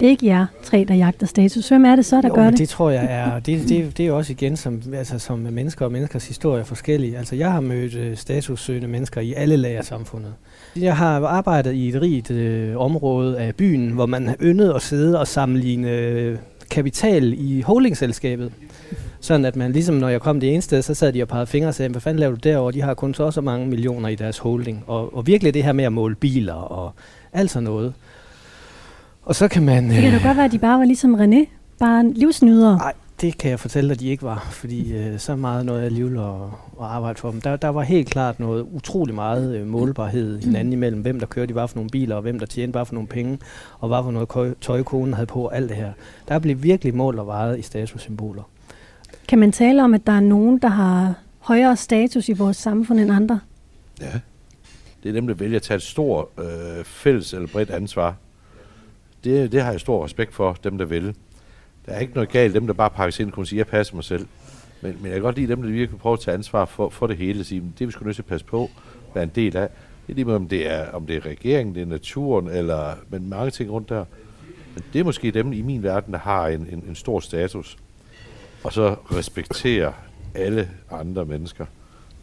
Det 0.00 0.06
er 0.06 0.10
ikke 0.10 0.26
jer 0.26 0.46
tre, 0.62 0.84
der 0.88 0.94
jagter 0.94 1.26
status. 1.26 1.68
Hvem 1.68 1.84
er 1.84 1.96
det 1.96 2.04
så, 2.04 2.20
der 2.20 2.28
jo, 2.28 2.34
gør 2.34 2.50
det? 2.50 2.58
det 2.58 2.68
tror 2.68 2.90
jeg 2.90 3.06
er, 3.10 3.38
det, 3.38 3.68
det, 3.68 3.96
det 3.98 4.06
er 4.06 4.12
også 4.12 4.32
igen 4.32 4.56
som, 4.56 4.82
altså, 4.94 5.18
som 5.18 5.38
mennesker 5.38 5.84
og 5.84 5.92
menneskers 5.92 6.28
historie 6.28 6.60
er 6.60 6.64
forskellige. 6.64 7.18
Altså 7.18 7.36
jeg 7.36 7.52
har 7.52 7.60
mødt 7.60 7.94
øh, 7.94 8.16
statussøgende 8.16 8.88
mennesker 8.88 9.20
i 9.20 9.32
alle 9.32 9.56
lag 9.56 9.76
af 9.78 9.84
samfundet. 9.84 10.34
Jeg 10.76 10.96
har 10.96 11.26
arbejdet 11.26 11.72
i 11.72 11.88
et 11.88 12.02
rigt 12.02 12.30
øh, 12.30 12.76
område 12.76 13.38
af 13.38 13.54
byen, 13.54 13.90
hvor 13.90 14.06
man 14.06 14.36
yndet 14.42 14.72
at 14.74 14.82
sidde 14.82 15.20
og 15.20 15.26
sammenligne 15.26 15.90
øh, 15.90 16.38
kapital 16.70 17.34
i 17.36 17.60
holdingselskabet. 17.60 18.52
Sådan 19.20 19.44
at 19.44 19.56
man 19.56 19.72
ligesom, 19.72 19.94
når 19.94 20.08
jeg 20.08 20.20
kom 20.20 20.40
det 20.40 20.52
ene 20.52 20.62
sted, 20.62 20.82
så 20.82 20.94
sad 20.94 21.12
de 21.12 21.22
og 21.22 21.28
pegede 21.28 21.46
fingre 21.46 21.68
og 21.68 21.74
sagde, 21.74 21.90
hvad 21.90 22.00
fanden 22.00 22.20
laver 22.20 22.34
du 22.34 22.40
derovre? 22.42 22.72
De 22.72 22.82
har 22.82 22.94
kun 22.94 23.14
så 23.14 23.22
og 23.22 23.32
så 23.32 23.40
mange 23.40 23.66
millioner 23.66 24.08
i 24.08 24.14
deres 24.14 24.38
holding. 24.38 24.84
Og, 24.86 25.16
og 25.16 25.26
virkelig 25.26 25.54
det 25.54 25.64
her 25.64 25.72
med 25.72 25.84
at 25.84 25.92
måle 25.92 26.14
biler 26.14 26.54
og 26.54 26.92
alt 27.32 27.50
sådan 27.50 27.64
noget. 27.64 27.94
Og 29.22 29.34
så 29.34 29.48
kan 29.48 29.62
man... 29.62 29.84
Det 29.90 29.94
kan 29.94 30.14
øh, 30.14 30.22
da 30.22 30.26
godt 30.28 30.36
være, 30.36 30.44
at 30.44 30.52
de 30.52 30.58
bare 30.58 30.78
var 30.78 30.84
ligesom 30.84 31.14
René. 31.14 31.46
Bare 31.78 32.12
livsnydere. 32.12 32.76
Nej, 32.76 32.92
det 33.20 33.38
kan 33.38 33.50
jeg 33.50 33.60
fortælle 33.60 33.90
dig, 33.90 34.00
de 34.00 34.08
ikke 34.08 34.22
var, 34.22 34.48
fordi 34.50 34.92
øh, 34.92 35.18
så 35.18 35.36
meget 35.36 35.66
noget 35.66 35.84
alligevel 35.84 36.18
at, 36.18 36.42
at 36.80 36.86
arbejde 36.86 37.18
for 37.18 37.30
dem. 37.30 37.40
Der, 37.40 37.56
der 37.56 37.68
var 37.68 37.82
helt 37.82 38.08
klart 38.08 38.40
noget 38.40 38.66
utrolig 38.72 39.14
meget 39.14 39.56
øh, 39.56 39.66
målbarhed 39.66 40.40
hinanden 40.40 40.72
imellem, 40.72 41.00
hvem 41.00 41.20
der 41.20 41.26
kørte 41.26 41.50
i 41.50 41.52
hvad 41.52 41.68
for 41.68 41.76
nogle 41.76 41.90
biler, 41.90 42.16
og 42.16 42.22
hvem 42.22 42.38
der 42.38 42.46
tjente 42.46 42.76
hvad 42.76 42.84
for 42.84 42.94
nogle 42.94 43.08
penge, 43.08 43.38
og 43.78 43.88
hvad 43.88 43.98
for 44.02 44.10
noget 44.10 44.56
tøj 44.60 44.82
konen 44.82 45.14
havde 45.14 45.26
på, 45.26 45.44
og 45.44 45.56
alt 45.56 45.68
det 45.68 45.76
her. 45.76 45.92
Der 46.28 46.38
blev 46.38 46.62
virkelig 46.62 46.94
mål 46.94 47.18
og 47.18 47.26
vejet 47.26 47.58
i 47.58 47.62
statussymboler. 47.62 48.42
Kan 49.28 49.38
man 49.38 49.52
tale 49.52 49.84
om, 49.84 49.94
at 49.94 50.06
der 50.06 50.12
er 50.12 50.20
nogen, 50.20 50.58
der 50.58 50.68
har 50.68 51.14
højere 51.38 51.76
status 51.76 52.28
i 52.28 52.32
vores 52.32 52.56
samfund 52.56 53.00
end 53.00 53.12
andre? 53.12 53.40
Ja. 54.00 54.20
Det 55.02 55.08
er 55.08 55.12
dem, 55.12 55.26
der 55.26 55.34
vælger 55.34 55.56
at 55.56 55.62
tage 55.62 55.76
et 55.76 55.82
stort 55.82 56.26
øh, 56.38 56.84
fælles 56.84 57.32
eller 57.32 57.48
bredt 57.48 57.70
ansvar. 57.70 58.16
det, 59.24 59.52
det 59.52 59.62
har 59.62 59.70
jeg 59.70 59.80
stor 59.80 60.04
respekt 60.04 60.34
for, 60.34 60.56
dem 60.64 60.78
der 60.78 60.84
vil. 60.84 61.14
Der 61.88 61.94
er 61.94 61.98
ikke 61.98 62.14
noget 62.14 62.30
galt, 62.30 62.54
dem 62.54 62.66
der 62.66 62.74
bare 62.74 62.90
pakker 62.90 63.10
sig 63.10 63.22
ind 63.22 63.30
og 63.30 63.34
kunne 63.34 63.46
sige, 63.46 63.58
jeg 63.58 63.66
passer 63.66 63.94
mig 63.94 64.04
selv. 64.04 64.26
Men, 64.82 64.96
men 64.96 65.04
jeg 65.04 65.12
kan 65.12 65.22
godt 65.22 65.36
lide 65.36 65.48
dem, 65.48 65.62
der 65.62 65.70
virkelig 65.70 66.00
prøver 66.00 66.16
at 66.16 66.20
tage 66.20 66.34
ansvar 66.34 66.64
for, 66.64 66.88
for 66.88 67.06
det 67.06 67.16
hele. 67.16 67.44
Sige, 67.44 67.62
det 67.78 67.86
vi 67.86 67.92
skulle 67.92 68.06
nødt 68.06 68.16
til 68.16 68.22
at 68.22 68.26
passe 68.26 68.46
på, 68.46 68.70
være 69.14 69.24
en 69.24 69.30
del 69.34 69.56
af. 69.56 69.68
Det 70.06 70.12
er 70.12 70.14
lige 70.14 70.24
med, 70.24 70.34
om 70.34 70.48
det 70.48 70.70
er, 70.70 70.90
om 70.90 71.06
det 71.06 71.16
er 71.16 71.26
regeringen, 71.26 71.74
det 71.74 71.82
er 71.82 71.86
naturen, 71.86 72.48
eller 72.48 72.94
men 73.08 73.28
mange 73.28 73.50
ting 73.50 73.70
rundt 73.70 73.88
der. 73.88 74.04
Men 74.74 74.84
det 74.92 74.98
er 75.00 75.04
måske 75.04 75.30
dem 75.30 75.52
i 75.52 75.62
min 75.62 75.82
verden, 75.82 76.12
der 76.12 76.18
har 76.18 76.48
en, 76.48 76.66
en, 76.72 76.84
en 76.88 76.94
stor 76.94 77.20
status. 77.20 77.76
Og 78.64 78.72
så 78.72 78.96
respekterer 79.12 79.92
alle 80.34 80.68
andre 80.90 81.24
mennesker 81.24 81.66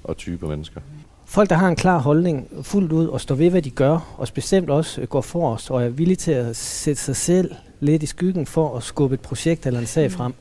og 0.03 0.17
typer 0.17 0.47
mennesker. 0.47 0.81
Folk, 1.25 1.49
der 1.49 1.55
har 1.55 1.67
en 1.67 1.75
klar 1.75 1.99
holdning 1.99 2.47
fuldt 2.61 2.91
ud 2.91 3.07
og 3.07 3.21
står 3.21 3.35
ved, 3.35 3.49
hvad 3.49 3.61
de 3.61 3.69
gør, 3.69 4.15
og 4.17 4.27
bestemt 4.33 4.69
også 4.69 5.01
øh, 5.01 5.07
går 5.07 5.21
forrest 5.21 5.71
og 5.71 5.83
er 5.83 5.89
villige 5.89 6.15
til 6.15 6.31
at 6.31 6.55
sætte 6.55 7.01
sig 7.01 7.15
selv 7.15 7.51
lidt 7.79 8.03
i 8.03 8.05
skyggen 8.05 8.45
for 8.45 8.77
at 8.77 8.83
skubbe 8.83 9.13
et 9.13 9.19
projekt 9.19 9.65
eller 9.65 9.79
en 9.79 9.85
sag 9.85 10.11
frem, 10.11 10.33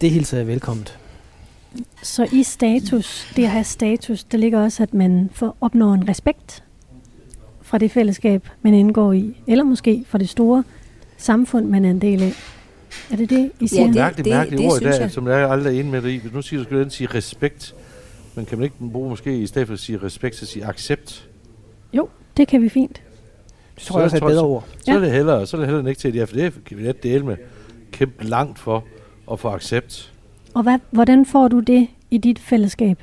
det 0.00 0.10
hilser 0.10 0.36
jeg 0.36 0.46
velkomment. 0.46 0.98
Så 2.02 2.28
i 2.32 2.42
status, 2.42 3.32
det 3.36 3.44
at 3.44 3.50
have 3.50 3.64
status, 3.64 4.24
der 4.24 4.38
ligger 4.38 4.62
også, 4.62 4.82
at 4.82 4.94
man 4.94 5.30
får 5.32 5.56
opnår 5.60 5.94
en 5.94 6.08
respekt 6.08 6.64
fra 7.62 7.78
det 7.78 7.90
fællesskab, 7.90 8.48
man 8.62 8.74
indgår 8.74 9.12
i, 9.12 9.36
eller 9.46 9.64
måske 9.64 10.04
fra 10.08 10.18
det 10.18 10.28
store 10.28 10.64
samfund, 11.16 11.66
man 11.66 11.84
er 11.84 11.90
en 11.90 12.00
del 12.00 12.22
af. 12.22 12.32
Er 13.10 13.16
det 13.16 13.30
det, 13.30 13.50
I 13.60 13.68
siger? 13.68 13.80
Ja, 13.80 13.86
det, 13.86 13.94
mærkeligt, 13.94 14.24
det, 14.24 14.34
mærkeligt 14.34 14.60
det, 14.60 14.70
ord 14.70 14.80
det 14.80 14.96
i 14.96 14.98
dag, 14.98 15.10
som 15.10 15.28
jeg 15.28 15.40
er 15.40 15.46
aldrig 15.46 15.78
inde 15.78 15.90
med 15.90 16.02
det 16.02 16.10
i. 16.10 16.20
Nu 16.32 16.42
siger 16.42 16.60
du, 16.60 16.64
skulle 16.64 16.82
den 16.82 16.90
sige 16.90 17.08
respekt, 17.14 17.74
men 18.34 18.46
kan 18.46 18.58
man 18.58 18.64
ikke 18.64 18.76
bruge 18.92 19.10
måske 19.10 19.38
i 19.38 19.46
stedet 19.46 19.68
for 19.68 19.74
at 19.74 19.80
sige 19.80 19.98
respekt, 20.02 20.36
så 20.36 20.46
sige 20.46 20.64
accept? 20.64 21.28
Jo, 21.92 22.08
det 22.36 22.48
kan 22.48 22.62
vi 22.62 22.68
fint. 22.68 23.02
Det 23.78 23.86
tror 23.86 23.98
jeg 23.98 24.04
også 24.04 24.16
er 24.16 24.20
et 24.20 24.26
bedre 24.26 24.44
ord. 24.44 24.64
Så, 24.68 24.84
så, 24.84 24.90
ja. 24.90 24.96
er 24.96 25.00
det 25.00 25.10
hellere, 25.10 25.46
så 25.46 25.56
er 25.56 25.60
det 25.60 25.68
hellere 25.68 25.88
ikke 25.88 26.00
til, 26.00 26.08
at 26.08 26.14
jeg, 26.14 26.28
for 26.28 26.36
det 26.36 26.64
kan 26.64 26.78
vi 26.78 26.82
let 26.82 27.02
dele 27.02 27.26
med 27.26 27.36
kæmpe 27.92 28.24
langt 28.24 28.58
for 28.58 28.84
at 29.32 29.40
få 29.40 29.48
accept. 29.48 30.12
Og 30.54 30.62
hvad, 30.62 30.78
hvordan 30.90 31.26
får 31.26 31.48
du 31.48 31.60
det 31.60 31.88
i 32.10 32.18
dit 32.18 32.38
fællesskab? 32.38 33.02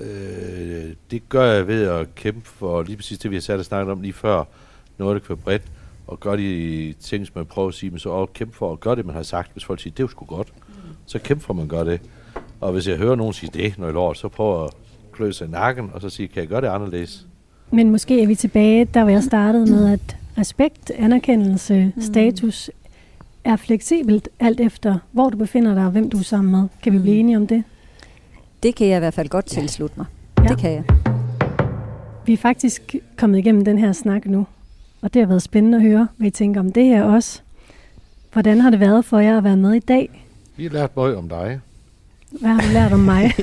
Øh, 0.00 0.92
det 1.10 1.28
gør 1.28 1.52
jeg 1.52 1.66
ved 1.66 1.88
at 1.88 2.14
kæmpe 2.14 2.48
for 2.48 2.82
lige 2.82 2.96
præcis 2.96 3.18
det, 3.18 3.30
vi 3.30 3.36
har 3.36 3.40
sat 3.40 3.58
og 3.58 3.64
snakket 3.64 3.92
om 3.92 4.00
lige 4.00 4.12
før, 4.12 4.44
Nordic 4.98 5.22
for 5.22 5.34
bredt, 5.34 5.62
og 6.06 6.20
gøre 6.20 6.36
de 6.36 6.94
ting, 7.00 7.26
som 7.26 7.32
man 7.36 7.46
prøver 7.46 7.68
at 7.68 7.74
sige, 7.74 7.90
men 7.90 7.98
så 7.98 8.08
også 8.08 8.32
kæmpe 8.32 8.56
for 8.56 8.72
at 8.72 8.80
gøre 8.80 8.96
det, 8.96 9.06
man 9.06 9.14
har 9.14 9.22
sagt. 9.22 9.52
Hvis 9.52 9.64
folk 9.64 9.80
siger, 9.80 9.90
det 9.90 10.00
er 10.00 10.04
jo 10.04 10.08
sgu 10.08 10.24
godt, 10.24 10.52
så 11.06 11.18
kæmpe 11.18 11.44
for, 11.44 11.52
at 11.52 11.56
man 11.56 11.68
gør 11.68 11.84
det. 11.84 12.00
Og 12.60 12.72
hvis 12.72 12.88
jeg 12.88 12.96
hører 12.96 13.14
nogen 13.14 13.32
sige 13.32 13.50
det, 13.54 13.78
når 13.78 13.86
jeg 13.86 13.94
lår, 13.94 14.12
så 14.12 14.28
prøver 14.28 14.64
at 14.64 14.70
klø 15.12 15.30
sig 15.30 15.48
i 15.48 15.50
nakken, 15.50 15.90
og 15.94 16.00
så 16.00 16.08
sige, 16.10 16.28
kan 16.28 16.40
jeg 16.40 16.48
gøre 16.48 16.60
det 16.60 16.66
anderledes? 16.66 17.26
Men 17.70 17.90
måske 17.90 18.22
er 18.22 18.26
vi 18.26 18.34
tilbage, 18.34 18.84
der 18.84 19.02
hvor 19.02 19.10
jeg 19.10 19.22
startede 19.22 19.70
med, 19.70 19.92
at 19.92 20.16
respekt, 20.38 20.90
anerkendelse, 20.90 21.92
mm. 21.96 22.02
status 22.02 22.70
er 23.44 23.56
fleksibelt 23.56 24.28
alt 24.40 24.60
efter, 24.60 24.98
hvor 25.12 25.30
du 25.30 25.36
befinder 25.36 25.74
dig 25.74 25.84
og 25.84 25.90
hvem 25.90 26.10
du 26.10 26.18
er 26.18 26.22
sammen 26.22 26.50
med. 26.50 26.68
Kan 26.82 26.92
vi 26.92 26.98
blive 26.98 27.16
enige 27.16 27.36
om 27.36 27.46
det? 27.46 27.64
Det 28.62 28.74
kan 28.74 28.86
jeg 28.86 28.96
i 28.96 28.98
hvert 28.98 29.14
fald 29.14 29.28
godt 29.28 29.46
tilslutte 29.46 29.94
mig. 29.96 30.06
Ja. 30.38 30.48
Det 30.48 30.58
kan 30.58 30.72
jeg. 30.72 30.84
Vi 32.26 32.32
er 32.32 32.36
faktisk 32.36 32.96
kommet 33.16 33.38
igennem 33.38 33.64
den 33.64 33.78
her 33.78 33.92
snak 33.92 34.26
nu, 34.26 34.46
og 35.02 35.14
det 35.14 35.22
har 35.22 35.26
været 35.26 35.42
spændende 35.42 35.76
at 35.78 35.82
høre, 35.82 36.08
hvad 36.16 36.26
I 36.26 36.30
tænker 36.30 36.60
om 36.60 36.72
det 36.72 36.84
her 36.84 37.02
også. 37.02 37.40
Hvordan 38.32 38.60
har 38.60 38.70
det 38.70 38.80
været 38.80 39.04
for 39.04 39.18
jer 39.18 39.38
at 39.38 39.44
være 39.44 39.56
med 39.56 39.74
i 39.74 39.78
dag? 39.78 40.26
Vi 40.56 40.62
har 40.62 40.70
lært 40.70 40.96
meget 40.96 41.16
om 41.16 41.28
dig. 41.28 41.60
Hvad 42.30 42.50
har 42.50 42.60
du 42.60 42.66
lært 42.72 42.92
om 42.92 43.00
mig? 43.00 43.32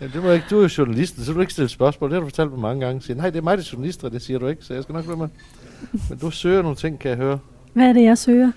ja, 0.00 0.06
det 0.06 0.22
var 0.22 0.32
ikke, 0.32 0.46
du 0.50 0.58
er 0.58 0.62
jo 0.62 0.68
journalisten, 0.78 1.24
så 1.24 1.32
du 1.32 1.40
ikke 1.40 1.52
stille 1.52 1.68
spørgsmål. 1.68 2.10
Det 2.10 2.14
har 2.14 2.20
du 2.20 2.26
fortalt 2.26 2.50
mig 2.50 2.60
mange 2.60 2.86
gange. 2.86 3.02
Siger, 3.02 3.16
nej, 3.16 3.30
det 3.30 3.38
er 3.38 3.42
mig, 3.42 3.58
der 3.58 3.64
er 3.64 3.68
journalist, 3.72 4.02
det 4.02 4.22
siger 4.22 4.38
du 4.38 4.46
ikke, 4.46 4.64
så 4.64 4.74
jeg 4.74 4.82
skal 4.82 4.92
nok 4.92 5.08
være 5.08 5.16
med. 5.16 5.28
Men 6.08 6.18
du 6.18 6.30
søger 6.30 6.62
nogle 6.62 6.76
ting, 6.76 6.98
kan 6.98 7.08
jeg 7.08 7.18
høre. 7.18 7.38
Hvad 7.72 7.88
er 7.88 7.92
det, 7.92 8.02
jeg 8.02 8.18
søger? 8.18 8.52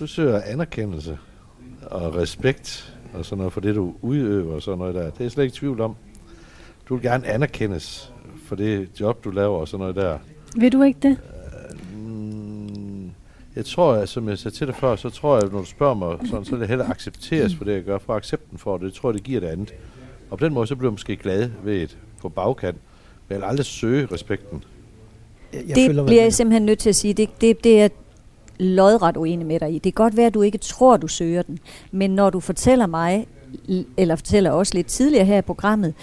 Du 0.00 0.06
søger 0.06 0.40
anerkendelse 0.46 1.18
og 1.82 2.14
respekt 2.16 2.94
og 3.14 3.24
sådan 3.24 3.38
noget 3.38 3.52
for 3.52 3.60
det, 3.60 3.74
du 3.74 3.94
udøver 4.02 4.54
og 4.54 4.62
sådan 4.62 4.78
noget 4.78 4.94
der. 4.94 5.02
Det 5.02 5.20
er 5.20 5.24
jeg 5.24 5.30
slet 5.30 5.44
ikke 5.44 5.56
tvivl 5.56 5.80
om. 5.80 5.94
Du 6.88 6.94
vil 6.94 7.02
gerne 7.02 7.26
anerkendes 7.26 8.12
for 8.46 8.56
det 8.56 8.88
job, 9.00 9.24
du 9.24 9.30
laver 9.30 9.58
og 9.58 9.68
sådan 9.68 9.80
noget 9.80 9.96
der. 9.96 10.18
Vil 10.56 10.72
du 10.72 10.82
ikke 10.82 10.98
det? 11.02 11.18
Jeg 13.56 13.64
tror, 13.64 13.92
at, 13.92 14.08
som 14.08 14.28
jeg 14.28 14.38
sagde 14.38 14.56
til 14.56 14.66
dig 14.66 14.74
før, 14.74 14.96
så 14.96 15.10
tror 15.10 15.34
jeg, 15.36 15.44
at 15.44 15.52
når 15.52 15.58
du 15.58 15.64
spørger 15.64 15.94
mig, 15.94 16.18
sådan, 16.24 16.44
så 16.44 16.54
er 16.54 16.58
det 16.58 16.68
heller 16.68 16.90
accepteres 16.90 17.54
for 17.54 17.64
det, 17.64 17.72
jeg 17.72 17.82
gør, 17.82 17.98
for 17.98 18.14
accepten 18.14 18.58
for 18.58 18.76
det. 18.76 18.84
Det 18.84 18.94
tror 18.94 19.10
jeg, 19.10 19.14
det 19.14 19.22
giver 19.22 19.40
det 19.40 19.46
andet. 19.46 19.74
Og 20.30 20.38
på 20.38 20.44
den 20.44 20.54
måde, 20.54 20.66
så 20.66 20.76
bliver 20.76 20.88
jeg 20.88 20.92
måske 20.92 21.16
glad 21.16 21.50
ved 21.64 21.82
et 21.82 21.98
på 22.20 22.28
bagkant, 22.28 22.76
men 23.28 23.34
jeg 23.34 23.38
vil 23.38 23.44
aldrig 23.44 23.66
søge 23.66 24.08
respekten. 24.12 24.64
Jeg, 25.52 25.64
jeg 25.68 25.76
det 25.76 25.86
føler, 25.86 26.06
bliver 26.06 26.22
jeg 26.22 26.34
simpelthen 26.34 26.66
nødt 26.66 26.78
til 26.78 26.88
at 26.88 26.96
sige. 26.96 27.14
Det, 27.14 27.28
det, 27.40 27.64
det 27.64 27.82
er 27.82 27.88
lodret 28.58 29.16
uenig 29.16 29.46
med 29.46 29.60
dig 29.60 29.70
i. 29.70 29.74
Det 29.74 29.82
kan 29.82 30.04
godt 30.04 30.16
være, 30.16 30.26
at 30.26 30.34
du 30.34 30.42
ikke 30.42 30.58
tror, 30.58 30.96
du 30.96 31.08
søger 31.08 31.42
den, 31.42 31.58
men 31.90 32.10
når 32.10 32.30
du 32.30 32.40
fortæller 32.40 32.86
mig, 32.86 33.26
eller 33.96 34.16
fortæller 34.16 34.50
også 34.50 34.74
lidt 34.74 34.86
tidligere 34.86 35.24
her 35.24 35.38
i 35.38 35.42
programmet, 35.42 35.94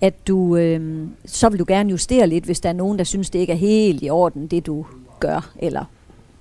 at 0.00 0.28
du, 0.28 0.56
øh, 0.56 1.06
så 1.24 1.48
vil 1.48 1.58
du 1.58 1.64
gerne 1.68 1.90
justere 1.90 2.26
lidt, 2.26 2.44
hvis 2.44 2.60
der 2.60 2.68
er 2.68 2.72
nogen, 2.72 2.98
der 2.98 3.04
synes, 3.04 3.30
det 3.30 3.38
ikke 3.38 3.52
er 3.52 3.56
helt 3.56 4.02
i 4.02 4.10
orden, 4.10 4.46
det 4.46 4.66
du 4.66 4.86
gør, 5.20 5.50
eller 5.58 5.84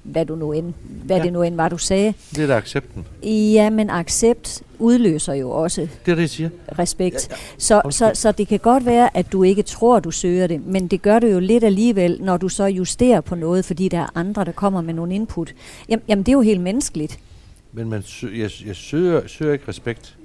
hvad, 0.06 0.26
du 0.26 0.36
nu 0.36 0.52
end, 0.52 0.74
hvad 1.04 1.18
ja. 1.18 1.24
det 1.24 1.34
nu 1.34 1.42
end 1.42 1.56
var, 1.56 1.70
du 1.70 1.78
sagde. 1.78 2.14
Det 2.36 2.44
er 2.44 2.48
da 2.48 2.54
accepten. 2.54 3.06
Ja, 3.24 3.70
men 3.70 3.90
accept 3.90 4.64
udløser 4.80 5.34
jo 5.34 5.52
også 5.52 5.82
det 6.06 6.12
er 6.12 6.16
det, 6.16 6.22
jeg 6.22 6.30
siger. 6.30 6.50
respekt. 6.80 7.28
Ja, 7.30 7.36
ja. 7.36 7.42
Så, 7.58 7.82
så, 7.90 8.12
så 8.14 8.32
det 8.32 8.48
kan 8.48 8.60
godt 8.60 8.86
være, 8.86 9.18
at 9.18 9.32
du 9.32 9.44
ikke 9.44 9.62
tror, 9.64 10.00
du 10.00 10.12
søger 10.12 10.48
det, 10.48 10.68
men 10.68 10.88
det 10.88 11.02
gør 11.02 11.20
du 11.20 11.28
jo 11.28 11.40
lidt 11.40 11.64
alligevel, 11.64 12.18
når 12.22 12.38
du 12.38 12.50
så 12.50 12.66
justerer 12.66 13.22
på 13.22 13.36
noget, 13.36 13.66
fordi 13.66 13.90
der 13.90 14.00
er 14.00 14.18
andre, 14.18 14.46
der 14.46 14.52
kommer 14.52 14.82
med 14.82 14.94
nogle 14.94 15.16
input. 15.16 15.54
Jamen, 15.90 16.04
jamen 16.08 16.24
det 16.24 16.30
er 16.32 16.34
jo 16.34 16.42
helt 16.42 16.62
menneskeligt. 16.62 17.20
Men 17.74 17.90
man 17.90 18.04
sø- 18.04 18.38
jeg, 18.38 18.50
jeg 18.66 18.76
søger, 18.76 19.28
søger 19.28 19.54
ikke 19.54 19.68
respekt. 19.68 20.18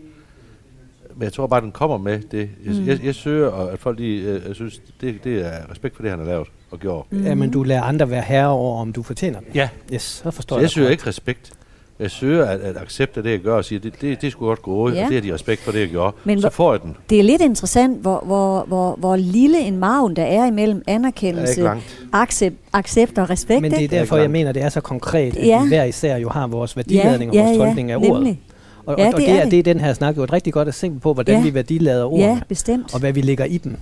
Men 1.15 1.23
jeg 1.25 1.33
tror 1.33 1.47
bare, 1.47 1.61
den 1.61 1.73
kommer 1.73 1.99
med 1.99 2.21
det. 2.21 2.51
Jeg, 2.65 2.75
mm. 2.75 2.87
jeg, 2.87 3.05
jeg 3.05 3.15
søger, 3.15 3.51
at 3.53 3.79
folk 3.79 4.01
øh, 4.01 4.43
jeg 4.47 4.55
synes, 4.55 4.83
det, 5.01 5.25
det 5.25 5.47
er 5.47 5.71
respekt 5.71 5.97
for 5.97 6.03
det, 6.03 6.11
han 6.11 6.19
har 6.19 6.27
lavet 6.27 6.49
og 6.71 6.79
gjort. 6.79 7.07
Mm. 7.11 7.25
Ja, 7.25 7.35
men 7.35 7.51
du 7.51 7.63
lader 7.63 7.83
andre 7.83 8.11
være 8.11 8.23
herre 8.23 8.49
over, 8.49 8.81
om 8.81 8.93
du 8.93 9.03
fortjener 9.03 9.41
det. 9.41 9.49
Ja. 9.55 9.69
Yes, 9.95 10.03
så 10.03 10.31
forstår 10.31 10.57
så 10.57 10.59
jeg. 10.59 10.63
jeg 10.63 10.71
søger 10.71 10.91
ikke 10.91 11.07
respekt. 11.07 11.53
Jeg 12.01 12.11
søger 12.11 12.47
at, 12.47 12.61
at 12.61 12.77
acceptere 12.77 13.25
det, 13.25 13.31
jeg 13.31 13.39
gør, 13.39 13.57
og 13.57 13.65
sige, 13.65 13.79
det, 13.79 14.01
det, 14.01 14.21
det 14.21 14.27
er 14.27 14.31
sgu 14.31 14.45
godt 14.45 14.63
gået, 14.63 14.95
ja. 14.95 15.05
og 15.05 15.11
det 15.11 15.17
er 15.17 15.21
de 15.21 15.35
respekt 15.35 15.61
for 15.61 15.73
det, 15.73 15.81
jeg 15.81 15.89
gjorde. 15.89 16.17
Men 16.25 16.41
så 16.41 16.51
får 16.51 16.73
jeg 16.73 16.83
den. 16.83 16.97
Det 17.11 17.19
er 17.19 17.23
lidt 17.23 17.43
interessant, 17.43 18.01
hvor, 18.01 18.23
hvor, 18.27 18.65
hvor, 18.69 18.95
hvor 18.99 19.17
lille 19.17 19.61
en 19.61 19.79
maven 19.79 20.17
der 20.17 20.23
er 20.23 20.47
imellem 20.47 20.83
anerkendelse, 20.87 21.71
accept, 22.13 22.57
accept 22.73 23.19
og 23.19 23.31
respekt. 23.31 23.63
Men 23.63 23.71
det 23.71 23.85
er 23.85 23.89
derfor, 23.89 24.17
jeg 24.17 24.31
mener, 24.31 24.53
det 24.53 24.63
er 24.63 24.69
så 24.69 24.81
konkret, 24.81 25.37
at 25.37 25.47
ja. 25.47 25.63
vi 25.63 25.69
hver 25.69 25.85
især 25.85 26.17
jo 26.17 26.29
har 26.29 26.47
vores 26.47 26.77
værdiladning 26.77 27.35
ja, 27.35 27.41
og 27.41 27.47
vores 27.47 27.59
ja, 27.59 27.65
tolkning 27.65 27.91
af 27.91 27.97
ordet. 27.97 28.13
Nemlig. 28.13 28.41
Og, 28.87 28.99
ja, 28.99 29.07
og, 29.07 29.15
og 29.15 29.21
det, 29.21 29.31
er 29.31 29.43
det, 29.43 29.51
det 29.51 29.59
er 29.59 29.63
den 29.63 29.81
her 29.81 29.93
snak 29.93 30.17
jo 30.17 30.23
et 30.23 30.33
rigtig 30.33 30.53
godt 30.53 30.69
eksempel 30.69 31.01
på, 31.01 31.15
hvordan 31.15 31.37
ja. 31.37 31.43
vi 31.43 31.55
værdilader 31.55 32.05
ordene. 32.05 32.27
Ja, 32.27 32.41
bestemt. 32.49 32.95
Og 32.95 33.01
hvad 33.01 33.13
vi 33.13 33.21
lægger 33.21 33.45
i 33.45 33.59
dem. 33.59 33.77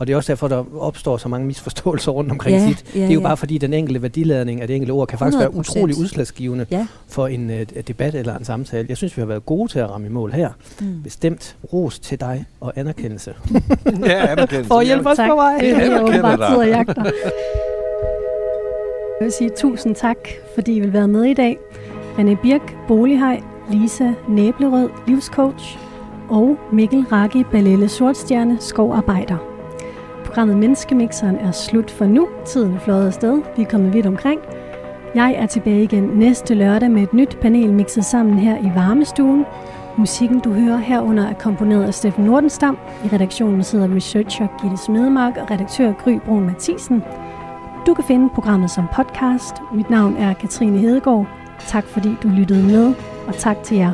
Og 0.00 0.06
det 0.06 0.12
er 0.12 0.16
også 0.16 0.32
derfor, 0.32 0.48
der 0.48 0.64
opstår 0.78 1.16
så 1.16 1.28
mange 1.28 1.46
misforståelser 1.46 2.12
rundt 2.12 2.30
omkring 2.30 2.56
ja, 2.56 2.68
sit. 2.68 2.94
Ja, 2.94 3.00
det 3.00 3.08
er 3.08 3.14
jo 3.14 3.20
ja. 3.20 3.26
bare 3.26 3.36
fordi, 3.36 3.58
den 3.58 3.74
enkelte 3.74 4.02
værdiladning 4.02 4.60
af 4.60 4.66
det 4.66 4.76
enkelte 4.76 4.92
ord 4.92 5.08
kan 5.08 5.18
faktisk 5.18 5.36
100%. 5.36 5.40
være 5.40 5.54
utrolig 5.54 5.98
udslagsgivende 5.98 6.66
ja. 6.70 6.86
for 7.08 7.26
en 7.26 7.50
uh, 7.50 7.56
debat 7.88 8.14
eller 8.14 8.38
en 8.38 8.44
samtale. 8.44 8.86
Jeg 8.88 8.96
synes, 8.96 9.16
vi 9.16 9.20
har 9.20 9.26
været 9.26 9.46
gode 9.46 9.72
til 9.72 9.78
at 9.78 9.90
ramme 9.90 10.06
i 10.06 10.10
mål 10.10 10.32
her. 10.32 10.50
Mm. 10.80 11.02
Bestemt 11.02 11.56
ros 11.72 11.98
til 11.98 12.20
dig 12.20 12.44
og 12.60 12.72
anerkendelse. 12.76 13.34
ja, 14.06 14.26
anerkendelse. 14.32 14.68
For 14.68 14.78
at 14.78 14.86
hjælpe 14.86 15.08
os 15.08 15.16
på 15.16 15.34
vej. 15.34 15.58
Det 15.60 15.70
er 15.70 16.16
jo 16.16 16.22
bare 16.22 16.54
tid 16.54 16.62
at 16.62 16.68
jagte. 16.68 17.02
Jeg 19.20 19.24
vil 19.24 19.32
sige 19.32 19.50
tusind 19.56 19.94
tak, 19.94 20.16
fordi 20.54 20.72
I 20.72 20.80
vil 20.80 20.92
være 20.92 21.08
med 21.08 21.24
i 21.24 21.34
dag. 21.34 21.58
René 22.18 22.42
Birk, 22.42 22.76
Bolighej, 22.88 23.42
Lisa 23.70 24.12
Næblerød, 24.28 24.90
livscoach, 25.06 25.78
og 26.28 26.56
Mikkel 26.72 27.04
Raki 27.12 27.44
Balelle 27.44 27.88
Sortstjerne, 27.88 28.56
skovarbejder. 28.60 29.49
Programmet 30.30 30.56
Menneskemixeren 30.56 31.36
er 31.36 31.50
slut 31.50 31.90
for 31.90 32.04
nu. 32.04 32.28
Tiden 32.46 32.74
er 32.74 32.78
fløjet 32.78 33.06
afsted. 33.06 33.42
Vi 33.56 33.62
er 33.62 33.66
kommet 33.66 33.92
vidt 33.92 34.06
omkring. 34.06 34.40
Jeg 35.14 35.34
er 35.38 35.46
tilbage 35.46 35.82
igen 35.82 36.02
næste 36.02 36.54
lørdag 36.54 36.90
med 36.90 37.02
et 37.02 37.12
nyt 37.12 37.38
panel 37.42 37.72
mixet 37.72 38.04
sammen 38.04 38.38
her 38.38 38.58
i 38.58 38.70
varmestuen. 38.74 39.44
Musikken, 39.98 40.40
du 40.40 40.52
hører 40.52 40.76
herunder, 40.76 41.28
er 41.28 41.34
komponeret 41.34 41.84
af 41.84 41.94
Steffen 41.94 42.24
Nordenstam. 42.24 42.78
I 43.04 43.08
redaktionen 43.08 43.62
sidder 43.62 43.94
researcher 43.94 44.46
Gitte 44.62 44.76
Smedemark 44.76 45.36
og 45.36 45.50
redaktør 45.50 45.92
Gry 45.92 46.18
Brun 46.26 46.46
Mathisen. 46.46 47.02
Du 47.86 47.94
kan 47.94 48.04
finde 48.04 48.30
programmet 48.34 48.70
som 48.70 48.84
podcast. 48.94 49.54
Mit 49.74 49.90
navn 49.90 50.16
er 50.16 50.34
Katrine 50.34 50.78
Hedegaard. 50.78 51.26
Tak 51.66 51.84
fordi 51.84 52.16
du 52.22 52.28
lyttede 52.28 52.62
med, 52.62 52.94
og 53.28 53.34
tak 53.34 53.62
til 53.62 53.76
jer. 53.76 53.92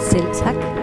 Selv 0.00 0.26
tak. 0.34 0.81